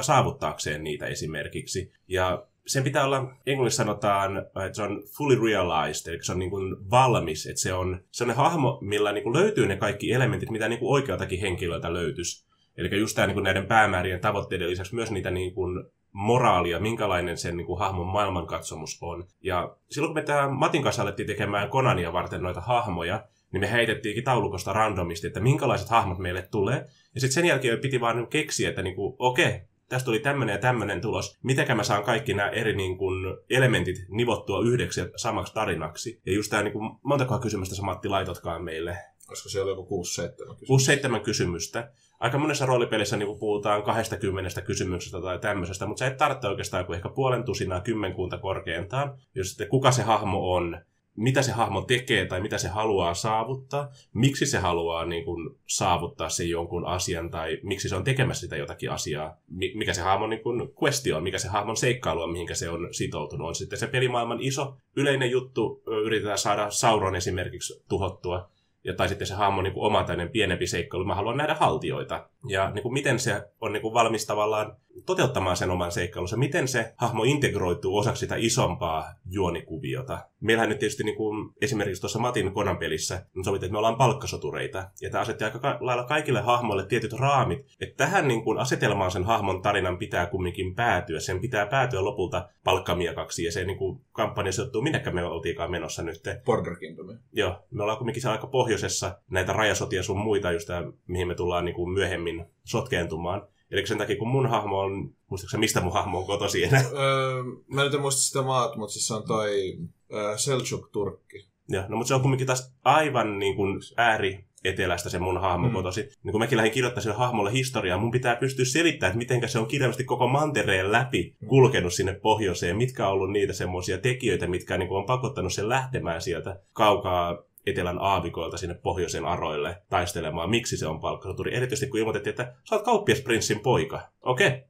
saavuttaakseen 0.00 0.84
niitä 0.84 1.06
esimerkiksi. 1.06 1.92
Ja 2.08 2.46
sen 2.68 2.84
pitää 2.84 3.04
olla, 3.04 3.34
englanniksi 3.46 3.76
sanotaan, 3.76 4.38
että 4.38 4.72
se 4.72 4.82
on 4.82 5.02
fully 5.16 5.46
realized, 5.46 6.12
eli 6.12 6.22
se 6.22 6.32
on 6.32 6.38
niin 6.38 6.50
kuin 6.50 6.90
valmis, 6.90 7.46
että 7.46 7.60
se 7.60 7.72
on 7.72 8.00
sellainen 8.10 8.44
hahmo, 8.44 8.78
millä 8.82 9.12
niin 9.12 9.24
kuin 9.24 9.36
löytyy 9.36 9.66
ne 9.66 9.76
kaikki 9.76 10.12
elementit, 10.12 10.50
mitä 10.50 10.68
niin 10.68 10.78
kuin 10.78 10.92
oikealtakin 10.92 11.40
henkilöltä 11.40 11.92
löytyisi. 11.92 12.48
Eli 12.76 12.98
just 12.98 13.14
tämä 13.14 13.26
niin 13.26 13.34
kuin 13.34 13.44
näiden 13.44 13.66
päämäärien 13.66 14.20
tavoitteiden 14.20 14.70
lisäksi 14.70 14.94
myös 14.94 15.10
niitä 15.10 15.30
niin 15.30 15.54
kuin 15.54 15.84
moraalia, 16.12 16.80
minkälainen 16.80 17.36
sen 17.36 17.56
niin 17.56 17.66
kuin, 17.66 17.78
hahmon 17.78 18.06
maailmankatsomus 18.06 18.98
on. 19.00 19.24
Ja 19.42 19.76
silloin 19.90 20.08
kun 20.14 20.22
me 20.22 20.26
tämä 20.26 20.48
Matin 20.48 20.82
kanssa 20.82 21.02
alettiin 21.02 21.26
tekemään 21.26 21.70
Konania 21.70 22.12
varten 22.12 22.42
noita 22.42 22.60
hahmoja, 22.60 23.24
niin 23.52 23.60
me 23.60 23.72
heitettiinkin 23.72 24.24
taulukosta 24.24 24.72
randomisti, 24.72 25.26
että 25.26 25.40
minkälaiset 25.40 25.88
hahmot 25.88 26.18
meille 26.18 26.42
tulee. 26.42 26.76
Ja 27.14 27.20
sitten 27.20 27.34
sen 27.34 27.44
jälkeen 27.44 27.78
piti 27.78 28.00
vaan 28.00 28.16
niinku 28.16 28.30
keksiä, 28.30 28.68
että 28.68 28.82
niin 28.82 28.96
kuin, 28.96 29.16
okei, 29.18 29.60
tästä 29.88 30.04
tuli 30.04 30.18
tämmöinen 30.18 30.52
ja 30.52 30.58
tämmöinen 30.58 31.00
tulos. 31.00 31.38
Mitenkä 31.42 31.74
mä 31.74 31.84
saan 31.84 32.04
kaikki 32.04 32.34
nämä 32.34 32.48
eri 32.48 32.76
niin 32.76 32.98
kuin, 32.98 33.36
elementit 33.50 33.96
nivottua 34.08 34.62
yhdeksi 34.64 35.00
samaksi 35.16 35.54
tarinaksi. 35.54 36.20
Ja 36.26 36.32
just 36.32 36.50
tämä, 36.50 36.62
niin 36.62 36.72
kuin, 36.72 36.90
montakohan 37.02 37.42
kysymystä 37.42 37.74
sä 37.74 37.82
Matti 37.82 38.08
laitotkaan 38.08 38.64
meille. 38.64 38.96
Olisiko 39.28 39.48
siellä 39.48 39.70
joku 39.70 40.02
6-7 40.02 41.20
kysymystä? 41.20 41.20
6-7 41.20 41.20
kysymystä 41.20 41.90
aika 42.20 42.38
monessa 42.38 42.66
roolipelissä 42.66 43.16
niin 43.16 43.38
puhutaan 43.38 43.82
20 43.82 44.60
kysymyksestä 44.60 45.20
tai 45.20 45.38
tämmöisestä, 45.38 45.86
mutta 45.86 45.98
sä 45.98 46.06
et 46.06 46.16
tarvitse 46.16 46.48
oikeastaan 46.48 46.86
kuin 46.86 46.96
ehkä 46.96 47.08
puolen 47.08 47.44
tusinaa 47.44 47.80
kymmenkunta 47.80 48.38
korkeintaan, 48.38 49.18
jos 49.34 49.48
sitten 49.48 49.68
kuka 49.68 49.92
se 49.92 50.02
hahmo 50.02 50.54
on, 50.54 50.80
mitä 51.18 51.42
se 51.42 51.52
hahmo 51.52 51.80
tekee 51.80 52.26
tai 52.26 52.40
mitä 52.40 52.58
se 52.58 52.68
haluaa 52.68 53.14
saavuttaa, 53.14 53.88
miksi 54.12 54.46
se 54.46 54.58
haluaa 54.58 55.04
niin 55.04 55.24
kuin, 55.24 55.58
saavuttaa 55.66 56.28
sen 56.28 56.50
jonkun 56.50 56.86
asian 56.86 57.30
tai 57.30 57.58
miksi 57.62 57.88
se 57.88 57.96
on 57.96 58.04
tekemässä 58.04 58.40
sitä 58.40 58.56
jotakin 58.56 58.90
asiaa, 58.90 59.36
mikä 59.74 59.94
se 59.94 60.00
hahmon 60.00 60.30
niin 60.30 60.42
kuin, 60.42 60.68
questi 60.82 61.12
on, 61.12 61.22
mikä 61.22 61.38
se 61.38 61.48
hahmon 61.48 61.76
seikkailu 61.76 62.22
on, 62.22 62.32
mihinkä 62.32 62.54
se 62.54 62.70
on 62.70 62.88
sitoutunut. 62.94 63.48
On 63.48 63.54
sitten 63.54 63.78
se 63.78 63.86
pelimaailman 63.86 64.40
iso 64.40 64.76
yleinen 64.96 65.30
juttu, 65.30 65.82
yritetään 66.04 66.38
saada 66.38 66.70
Sauron 66.70 67.16
esimerkiksi 67.16 67.84
tuhottua, 67.88 68.50
ja 68.84 68.94
tai 68.94 69.08
sitten 69.08 69.26
se 69.26 69.34
hahmo 69.34 69.62
niin 69.62 69.72
oma 69.76 70.04
tämmöinen 70.04 70.32
pienempi 70.32 70.66
seikkailu, 70.66 71.04
mä 71.04 71.14
haluan 71.14 71.36
nähdä 71.36 71.54
haltioita. 71.54 72.28
Ja 72.48 72.70
niin 72.70 72.82
kuin 72.82 72.92
miten 72.92 73.18
se 73.18 73.42
on 73.60 73.72
niin 73.72 73.82
kuin 73.82 73.94
valmis 73.94 74.26
tavallaan 74.26 74.76
toteuttamaan 75.06 75.56
sen 75.56 75.70
oman 75.70 75.92
seikkailunsa, 75.92 76.36
miten 76.36 76.68
se 76.68 76.92
hahmo 76.96 77.24
integroituu 77.24 77.96
osaksi 77.96 78.20
sitä 78.20 78.34
isompaa 78.38 79.12
juonikuviota. 79.30 80.18
Meillähän 80.40 80.68
nyt 80.68 80.78
tietysti 80.78 81.04
niin 81.04 81.16
kuin 81.16 81.54
esimerkiksi 81.60 82.00
tuossa 82.00 82.18
Matin 82.18 82.52
Konan 82.52 82.78
pelissä 82.78 83.26
niin 83.34 83.44
sovittiin, 83.44 83.66
että 83.66 83.72
me 83.72 83.78
ollaan 83.78 83.96
palkkasotureita. 83.96 84.90
Ja 85.00 85.10
tämä 85.10 85.22
asetti 85.22 85.44
aika 85.44 85.78
lailla 85.80 86.04
kaikille 86.04 86.40
hahmoille 86.40 86.86
tietyt 86.86 87.12
raamit, 87.12 87.66
että 87.80 87.96
tähän 87.96 88.28
niin 88.28 88.44
kuin 88.44 88.58
asetelmaan 88.58 89.10
sen 89.10 89.24
hahmon 89.24 89.62
tarinan 89.62 89.98
pitää 89.98 90.26
kumminkin 90.26 90.74
päätyä. 90.74 91.20
Sen 91.20 91.40
pitää 91.40 91.66
päätyä 91.66 92.04
lopulta 92.04 92.48
palkkamiekaksi 92.64 93.44
ja 93.44 93.52
se 93.52 93.64
niin 93.64 93.78
kuin 93.78 94.00
kampanja 94.12 94.52
sijoittuu, 94.52 94.82
minnekä 94.82 95.10
me 95.10 95.24
oltiinkaan 95.24 95.70
menossa 95.70 96.02
nyt. 96.02 96.22
Border 96.44 96.76
Kingdom. 96.76 97.18
Joo, 97.32 97.56
me 97.70 97.82
ollaan 97.82 97.98
kumminkin 97.98 98.28
aika 98.28 98.46
pohjoisessa 98.46 99.18
näitä 99.30 99.52
rajasotia 99.52 100.02
sun 100.02 100.18
muita, 100.18 100.52
just 100.52 100.66
tämä, 100.66 100.92
mihin 101.06 101.28
me 101.28 101.34
tullaan 101.34 101.64
niin 101.64 101.74
kuin 101.74 101.90
myöhemmin 101.90 102.27
sotkeentumaan. 102.64 103.48
Eli 103.70 103.86
sen 103.86 103.98
takia, 103.98 104.16
kun 104.16 104.28
mun 104.28 104.46
hahmo 104.46 104.78
on, 104.78 105.14
muistatko 105.30 105.58
mistä 105.58 105.80
mun 105.80 105.92
hahmo 105.92 106.18
on 106.18 106.26
kotosi 106.26 106.64
enää? 106.64 106.84
Öö, 106.92 107.42
mä 107.66 107.84
nyt 107.84 107.94
en 107.94 108.00
muista 108.00 108.20
sitä 108.20 108.42
maat, 108.42 108.76
mutta 108.76 108.92
siis 108.92 109.06
se 109.06 109.14
on 109.14 109.26
toi 109.26 109.78
öö, 110.12 110.38
Seljuk-Turkki. 110.38 111.48
Joo, 111.68 111.84
no 111.88 111.96
mutta 111.96 112.08
se 112.08 112.14
on 112.14 112.20
kumminkin 112.20 112.46
taas 112.46 112.74
aivan 112.84 113.38
niin 113.38 113.56
kuin 113.56 113.80
ääri 113.96 114.44
etelästä 114.64 115.08
se 115.08 115.18
mun 115.18 115.40
hahmo 115.40 115.68
mm. 115.68 115.74
kotosi. 115.74 116.08
Niin 116.22 116.32
kun 116.32 116.40
mäkin 116.40 116.56
lähdin 116.56 116.72
kirjoittamaan 116.72 117.02
sille 117.02 117.16
hahmolle 117.16 117.52
historiaa, 117.52 117.98
mun 117.98 118.10
pitää 118.10 118.36
pystyä 118.36 118.64
selittämään, 118.64 119.10
että 119.10 119.34
miten 119.34 119.48
se 119.48 119.58
on 119.58 119.66
kirjallisesti 119.66 120.04
koko 120.04 120.28
mantereen 120.28 120.92
läpi 120.92 121.36
mm. 121.40 121.48
kulkenut 121.48 121.92
sinne 121.92 122.14
pohjoiseen, 122.14 122.76
mitkä 122.76 123.06
on 123.06 123.12
ollut 123.12 123.30
niitä 123.30 123.52
semmoisia 123.52 123.98
tekijöitä, 123.98 124.46
mitkä 124.46 124.78
niin 124.78 124.90
on 124.90 125.06
pakottanut 125.06 125.52
sen 125.52 125.68
lähtemään 125.68 126.22
sieltä 126.22 126.60
kaukaa 126.72 127.47
etelän 127.68 127.98
aavikoilta 127.98 128.56
sinne 128.56 128.74
pohjoisen 128.74 129.24
aroille 129.24 129.82
taistelemaan, 129.88 130.50
miksi 130.50 130.76
se 130.76 130.86
on 130.86 131.00
palkkasoturi. 131.00 131.54
Erityisesti 131.54 131.86
kun 131.90 132.00
ilmoitettiin, 132.00 132.30
että 132.30 132.54
sä 132.68 132.74
oot 132.74 132.84
kauppiasprinssin 132.84 133.60
poika. 133.60 134.00
Okei, 134.22 134.64